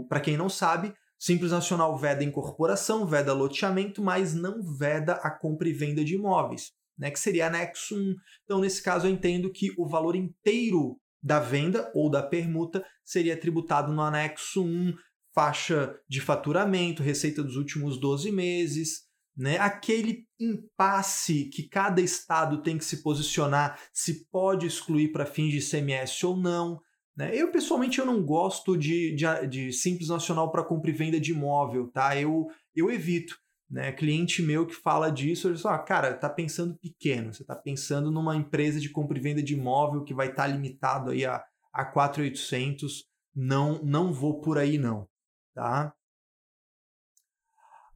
para 0.08 0.20
quem 0.20 0.38
não 0.38 0.50
sabe, 0.50 0.94
Simples 1.18 1.52
Nacional 1.52 1.98
veda 1.98 2.24
incorporação, 2.24 3.06
veda 3.06 3.32
loteamento, 3.34 4.02
mas 4.02 4.34
não 4.34 4.62
veda 4.62 5.14
a 5.14 5.30
compra 5.30 5.70
e 5.70 5.74
venda 5.74 6.04
de 6.04 6.16
imóveis, 6.16 6.72
né, 6.98 7.12
que 7.12 7.20
seria 7.20 7.48
anexo 7.48 7.96
1. 7.96 8.16
Então, 8.44 8.60
nesse 8.60 8.82
caso, 8.82 9.08
eu 9.08 9.12
entendo 9.12 9.52
que 9.52 9.72
o 9.78 9.88
valor 9.88 10.16
inteiro 10.16 10.98
da 11.22 11.40
venda 11.40 11.92
ou 11.94 12.10
da 12.10 12.24
permuta 12.24 12.84
seria 13.06 13.40
tributado 13.40 13.94
no 13.94 14.02
anexo 14.02 14.64
1, 14.64 14.94
faixa 15.34 15.96
de 16.08 16.22
faturamento, 16.22 17.04
receita 17.04 17.44
dos 17.44 17.56
últimos 17.56 18.00
12 18.00 18.32
meses, 18.32 19.12
né? 19.36 19.58
Aquele 19.58 20.26
impasse 20.40 21.46
que 21.46 21.64
cada 21.64 22.02
estado 22.02 22.62
tem 22.62 22.78
que 22.78 22.86
se 22.86 23.02
posicionar 23.02 23.80
se 23.94 24.28
pode 24.30 24.68
excluir 24.68 25.12
para 25.12 25.26
fins 25.26 25.52
de 25.52 25.60
ICMS 25.60 26.26
ou 26.26 26.36
não. 26.36 26.82
Né? 27.16 27.36
Eu, 27.36 27.52
pessoalmente, 27.52 28.00
eu 28.00 28.06
não 28.06 28.24
gosto 28.24 28.78
de, 28.78 29.16
de, 29.16 29.48
de 29.48 29.74
Simples 29.74 30.10
Nacional 30.10 30.52
para 30.52 30.64
compra 30.64 30.92
e 30.92 30.94
venda 30.94 31.20
de 31.20 31.32
imóvel, 31.32 31.90
tá? 31.92 32.20
Eu, 32.20 32.48
eu 32.76 32.92
evito. 32.92 33.38
Né? 33.70 33.92
Cliente 33.94 34.42
meu 34.42 34.68
que 34.68 34.76
fala 34.76 35.10
disso, 35.10 35.48
ele 35.48 35.58
fala, 35.58 35.76
ah, 35.76 35.80
cara, 35.80 36.14
tá 36.14 36.30
pensando 36.30 36.78
pequeno, 36.78 37.34
você 37.34 37.46
tá 37.46 37.56
pensando 37.56 38.12
numa 38.12 38.36
empresa 38.36 38.82
de 38.82 38.90
compra 38.90 39.18
e 39.18 39.22
venda 39.22 39.42
de 39.42 39.54
imóvel 39.54 40.04
que 40.04 40.14
vai 40.14 40.30
estar 40.30 40.44
tá 40.44 40.48
limitado 40.50 41.12
aí 41.12 41.26
a, 41.26 41.42
a 41.72 41.86
4,800, 41.86 43.06
não, 43.34 43.82
não 43.82 44.12
vou 44.12 44.42
por 44.42 44.58
aí 44.58 44.78
não 44.78 45.08
tá? 45.54 45.94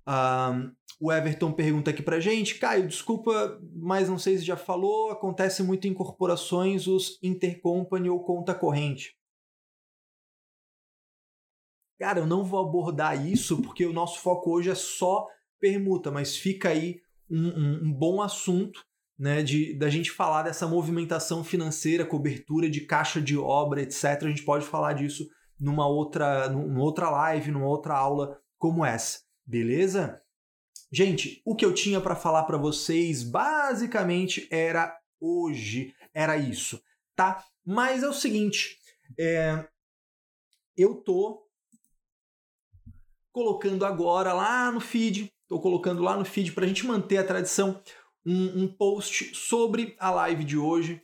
Um, 0.07 0.75
o 0.99 1.11
Everton 1.11 1.51
pergunta 1.51 1.91
aqui 1.91 2.01
pra 2.01 2.19
gente, 2.19 2.59
Caio, 2.59 2.87
desculpa, 2.87 3.59
mas 3.73 4.07
não 4.07 4.17
sei 4.17 4.37
se 4.37 4.45
já 4.45 4.55
falou, 4.55 5.11
acontece 5.11 5.63
muito 5.63 5.87
em 5.87 5.93
corporações 5.93 6.87
os 6.87 7.19
intercompany 7.21 8.09
ou 8.09 8.23
conta 8.23 8.53
corrente. 8.55 9.15
Cara, 11.99 12.19
eu 12.19 12.27
não 12.27 12.43
vou 12.43 12.59
abordar 12.59 13.25
isso 13.25 13.61
porque 13.61 13.85
o 13.85 13.93
nosso 13.93 14.19
foco 14.19 14.51
hoje 14.51 14.69
é 14.69 14.75
só 14.75 15.25
permuta, 15.59 16.11
mas 16.11 16.35
fica 16.35 16.69
aí 16.69 17.01
um, 17.29 17.47
um, 17.47 17.83
um 17.85 17.93
bom 17.93 18.21
assunto 18.21 18.85
né, 19.17 19.41
de 19.41 19.73
da 19.73 19.89
gente 19.89 20.11
falar 20.11 20.43
dessa 20.43 20.67
movimentação 20.67 21.43
financeira, 21.43 22.05
cobertura 22.05 22.69
de 22.69 22.81
caixa 22.81 23.21
de 23.21 23.37
obra, 23.37 23.81
etc. 23.81 24.23
A 24.23 24.27
gente 24.27 24.43
pode 24.43 24.65
falar 24.65 24.93
disso 24.93 25.27
numa 25.59 25.87
outra, 25.87 26.49
numa 26.49 26.83
outra 26.83 27.09
live, 27.09 27.51
numa 27.51 27.67
outra 27.67 27.95
aula 27.95 28.39
como 28.57 28.85
essa, 28.85 29.21
beleza? 29.45 30.21
Gente, 30.91 31.41
o 31.45 31.55
que 31.55 31.65
eu 31.65 31.73
tinha 31.73 31.99
para 31.99 32.15
falar 32.15 32.43
para 32.43 32.57
vocês 32.57 33.23
basicamente 33.23 34.47
era 34.51 34.97
hoje, 35.19 35.93
era 36.13 36.37
isso, 36.37 36.81
tá? 37.15 37.43
Mas 37.65 38.03
é 38.03 38.07
o 38.07 38.13
seguinte, 38.13 38.77
é, 39.19 39.67
eu 40.77 40.95
tô 40.95 41.45
colocando 43.31 43.85
agora 43.85 44.31
lá 44.31 44.71
no 44.71 44.79
feed, 44.79 45.31
tô 45.47 45.59
colocando 45.59 46.01
lá 46.01 46.15
no 46.15 46.23
feed 46.23 46.53
para 46.53 46.65
a 46.65 46.67
gente 46.67 46.85
manter 46.85 47.17
a 47.17 47.23
tradição, 47.25 47.81
um, 48.25 48.63
um 48.63 48.67
post 48.67 49.35
sobre 49.35 49.95
a 49.99 50.09
live 50.11 50.43
de 50.43 50.57
hoje. 50.57 51.01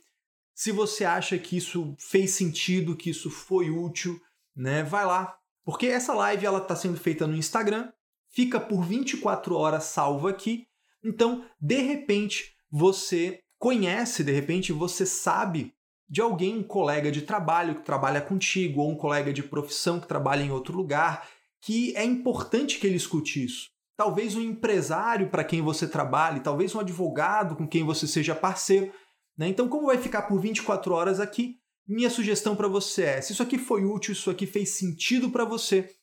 Se 0.54 0.72
você 0.72 1.04
acha 1.04 1.38
que 1.38 1.56
isso 1.56 1.94
fez 1.98 2.32
sentido, 2.32 2.96
que 2.96 3.10
isso 3.10 3.30
foi 3.30 3.70
útil, 3.70 4.20
né? 4.54 4.82
Vai 4.82 5.04
lá, 5.04 5.36
porque 5.64 5.86
essa 5.86 6.14
live 6.14 6.46
ela 6.46 6.58
está 6.58 6.74
sendo 6.74 6.96
feita 6.96 7.26
no 7.26 7.36
Instagram, 7.36 7.90
fica 8.30 8.58
por 8.58 8.82
24 8.84 9.54
horas 9.56 9.84
salvo 9.84 10.28
aqui. 10.28 10.66
Então, 11.04 11.44
de 11.60 11.78
repente, 11.78 12.54
você 12.70 13.40
conhece, 13.58 14.24
de 14.24 14.32
repente 14.32 14.72
você 14.72 15.06
sabe 15.06 15.74
de 16.12 16.20
alguém, 16.20 16.58
um 16.58 16.62
colega 16.62 17.10
de 17.10 17.22
trabalho 17.22 17.76
que 17.76 17.86
trabalha 17.86 18.20
contigo, 18.20 18.82
ou 18.82 18.90
um 18.90 18.96
colega 18.96 19.32
de 19.32 19.42
profissão 19.42 19.98
que 19.98 20.06
trabalha 20.06 20.42
em 20.42 20.50
outro 20.50 20.76
lugar, 20.76 21.26
que 21.58 21.96
é 21.96 22.04
importante 22.04 22.78
que 22.78 22.86
ele 22.86 22.96
escute 22.96 23.42
isso. 23.42 23.70
Talvez 23.96 24.34
um 24.34 24.42
empresário 24.42 25.30
para 25.30 25.42
quem 25.42 25.62
você 25.62 25.88
trabalhe, 25.88 26.40
talvez 26.40 26.74
um 26.74 26.80
advogado 26.80 27.56
com 27.56 27.66
quem 27.66 27.82
você 27.82 28.06
seja 28.06 28.34
parceiro. 28.34 28.92
Né? 29.38 29.48
Então, 29.48 29.68
como 29.68 29.86
vai 29.86 29.96
ficar 29.96 30.22
por 30.22 30.38
24 30.38 30.92
horas 30.92 31.18
aqui, 31.18 31.56
minha 31.86 32.10
sugestão 32.10 32.54
para 32.54 32.68
você 32.68 33.02
é: 33.04 33.20
se 33.20 33.32
isso 33.32 33.42
aqui 33.42 33.58
foi 33.58 33.84
útil, 33.84 34.12
isso 34.12 34.30
aqui 34.30 34.46
fez 34.46 34.70
sentido 34.70 35.30
para 35.30 35.44
você, 35.44 35.94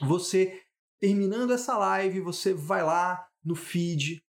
você 0.00 0.60
terminando 0.98 1.52
essa 1.52 1.76
live, 1.78 2.20
você 2.20 2.52
vai 2.52 2.82
lá 2.82 3.26
no 3.44 3.54
feed 3.54 4.22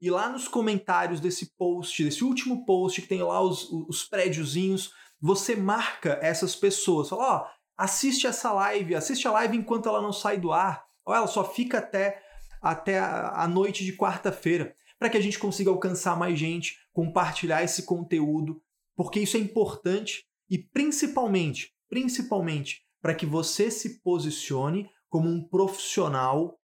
e 0.00 0.10
lá 0.10 0.30
nos 0.30 0.48
comentários 0.48 1.20
desse 1.20 1.54
post, 1.56 2.02
desse 2.02 2.24
último 2.24 2.64
post 2.64 3.02
que 3.02 3.08
tem 3.08 3.22
lá 3.22 3.40
os, 3.40 3.70
os 3.70 4.02
prédiozinhos, 4.04 4.94
você 5.20 5.54
marca 5.54 6.18
essas 6.22 6.56
pessoas. 6.56 7.10
Fala, 7.10 7.22
ó, 7.22 7.44
oh, 7.44 7.60
assiste 7.76 8.26
essa 8.26 8.50
live, 8.52 8.94
assiste 8.94 9.28
a 9.28 9.32
live 9.32 9.58
enquanto 9.58 9.88
ela 9.88 10.00
não 10.00 10.12
sai 10.12 10.38
do 10.38 10.52
ar, 10.52 10.86
ou 11.04 11.14
ela 11.14 11.26
só 11.26 11.44
fica 11.44 11.78
até, 11.78 12.22
até 12.62 12.98
a, 12.98 13.42
a 13.42 13.48
noite 13.48 13.84
de 13.84 13.94
quarta-feira, 13.94 14.74
para 14.98 15.10
que 15.10 15.18
a 15.18 15.20
gente 15.20 15.38
consiga 15.38 15.70
alcançar 15.70 16.16
mais 16.16 16.38
gente, 16.38 16.78
compartilhar 16.92 17.62
esse 17.62 17.82
conteúdo, 17.82 18.62
porque 19.00 19.18
isso 19.18 19.38
é 19.38 19.40
importante 19.40 20.26
e 20.50 20.58
principalmente, 20.58 21.72
principalmente, 21.88 22.82
para 23.00 23.14
que 23.14 23.24
você 23.24 23.70
se 23.70 24.02
posicione 24.02 24.90
como 25.08 25.26
um 25.26 25.42
profissional 25.42 26.60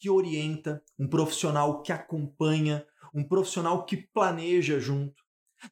que 0.00 0.10
orienta, 0.10 0.82
um 0.98 1.06
profissional 1.06 1.82
que 1.82 1.92
acompanha, 1.92 2.84
um 3.14 3.22
profissional 3.22 3.86
que 3.86 3.96
planeja 3.96 4.80
junto. 4.80 5.22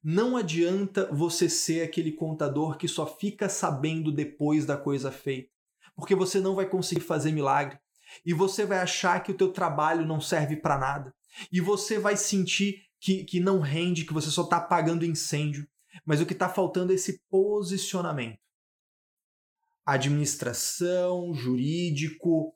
Não 0.00 0.36
adianta 0.36 1.12
você 1.12 1.48
ser 1.48 1.82
aquele 1.82 2.12
contador 2.12 2.78
que 2.78 2.86
só 2.86 3.04
fica 3.04 3.48
sabendo 3.48 4.12
depois 4.12 4.64
da 4.64 4.76
coisa 4.76 5.10
feita, 5.10 5.50
porque 5.96 6.14
você 6.14 6.38
não 6.38 6.54
vai 6.54 6.70
conseguir 6.70 7.00
fazer 7.00 7.32
milagre 7.32 7.76
e 8.24 8.32
você 8.32 8.64
vai 8.64 8.78
achar 8.78 9.24
que 9.24 9.32
o 9.32 9.36
teu 9.36 9.52
trabalho 9.52 10.06
não 10.06 10.20
serve 10.20 10.54
para 10.54 10.78
nada 10.78 11.12
e 11.50 11.60
você 11.60 11.98
vai 11.98 12.16
sentir 12.16 12.87
que, 13.00 13.24
que 13.24 13.40
não 13.40 13.60
rende, 13.60 14.04
que 14.04 14.12
você 14.12 14.30
só 14.30 14.42
está 14.42 14.58
apagando 14.58 15.04
incêndio. 15.04 15.66
Mas 16.04 16.20
o 16.20 16.26
que 16.26 16.32
está 16.32 16.48
faltando 16.48 16.92
é 16.92 16.94
esse 16.94 17.20
posicionamento. 17.30 18.38
Administração, 19.84 21.32
jurídico, 21.32 22.54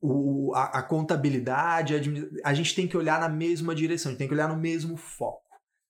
o, 0.00 0.52
a, 0.54 0.78
a 0.78 0.82
contabilidade, 0.82 1.94
a, 1.94 2.48
a 2.48 2.54
gente 2.54 2.74
tem 2.74 2.88
que 2.88 2.96
olhar 2.96 3.20
na 3.20 3.28
mesma 3.28 3.74
direção, 3.74 4.10
a 4.10 4.12
gente 4.12 4.18
tem 4.18 4.28
que 4.28 4.34
olhar 4.34 4.48
no 4.48 4.56
mesmo 4.56 4.96
foco, 4.96 5.44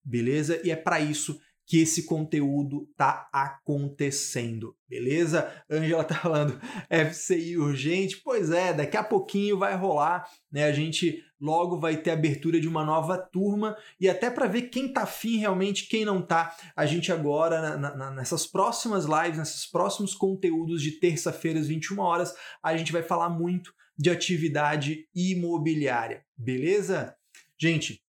beleza? 0.05 0.61
E 0.67 0.71
é 0.71 0.77
para 0.77 1.01
isso 1.01 1.41
que 1.71 1.79
esse 1.79 2.03
conteúdo 2.03 2.91
tá 2.97 3.29
acontecendo, 3.33 4.75
beleza? 4.89 5.49
Angela 5.71 6.03
tá 6.03 6.17
falando 6.17 6.61
FCI 6.91 7.57
urgente, 7.59 8.21
pois 8.25 8.51
é, 8.51 8.73
daqui 8.73 8.97
a 8.97 9.05
pouquinho 9.05 9.57
vai 9.57 9.77
rolar, 9.77 10.29
né? 10.51 10.65
A 10.65 10.73
gente 10.73 11.23
logo 11.41 11.79
vai 11.79 11.97
ter 11.97 12.11
abertura 12.11 12.61
de 12.61 12.67
uma 12.67 12.85
nova 12.85 13.17
turma 13.17 13.77
e 14.01 14.09
até 14.09 14.29
para 14.29 14.49
ver 14.49 14.63
quem 14.63 14.93
tá 14.93 15.03
afim 15.03 15.37
realmente, 15.37 15.87
quem 15.87 16.05
não 16.05 16.21
tá, 16.21 16.57
a 16.75 16.85
gente 16.87 17.13
agora 17.13 17.77
na, 17.79 17.97
na, 17.97 18.11
nessas 18.11 18.45
próximas 18.49 19.05
lives, 19.05 19.39
nesses 19.39 19.65
próximos 19.65 20.13
conteúdos 20.13 20.83
de 20.83 20.99
terça-feira 20.99 21.61
às 21.61 21.69
21 21.69 22.01
horas, 22.01 22.35
a 22.61 22.77
gente 22.77 22.91
vai 22.91 23.05
falar 23.05 23.29
muito 23.29 23.73
de 23.97 24.11
atividade 24.11 25.07
imobiliária, 25.15 26.25
beleza? 26.37 27.15
Gente, 27.57 28.03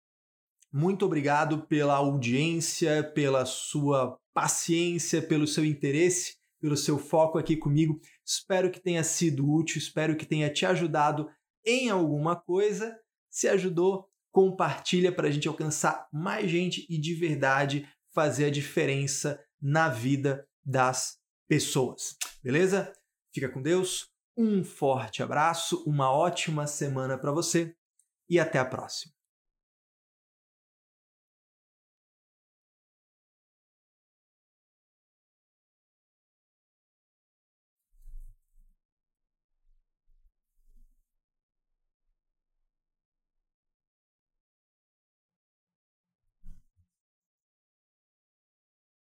muito 0.72 1.04
obrigado 1.04 1.66
pela 1.66 1.94
audiência, 1.94 3.04
pela 3.12 3.44
sua 3.44 4.18
paciência, 4.32 5.20
pelo 5.20 5.46
seu 5.46 5.64
interesse, 5.64 6.36
pelo 6.60 6.76
seu 6.76 6.98
foco 6.98 7.38
aqui 7.38 7.56
comigo. 7.56 8.00
Espero 8.24 8.70
que 8.70 8.80
tenha 8.80 9.04
sido 9.04 9.46
útil, 9.50 9.78
espero 9.78 10.16
que 10.16 10.24
tenha 10.24 10.48
te 10.50 10.64
ajudado 10.64 11.28
em 11.64 11.90
alguma 11.90 12.34
coisa. 12.34 12.96
Se 13.30 13.48
ajudou, 13.48 14.08
compartilha 14.30 15.12
para 15.12 15.28
a 15.28 15.30
gente 15.30 15.46
alcançar 15.46 16.08
mais 16.10 16.50
gente 16.50 16.86
e 16.88 16.98
de 16.98 17.14
verdade 17.14 17.86
fazer 18.14 18.46
a 18.46 18.50
diferença 18.50 19.38
na 19.60 19.88
vida 19.88 20.46
das 20.64 21.18
pessoas. 21.46 22.16
Beleza? 22.42 22.92
Fica 23.34 23.48
com 23.48 23.60
Deus. 23.60 24.08
Um 24.36 24.64
forte 24.64 25.22
abraço, 25.22 25.84
uma 25.86 26.10
ótima 26.10 26.66
semana 26.66 27.18
para 27.18 27.30
você 27.30 27.74
e 28.28 28.40
até 28.40 28.58
a 28.58 28.64
próxima. 28.64 29.21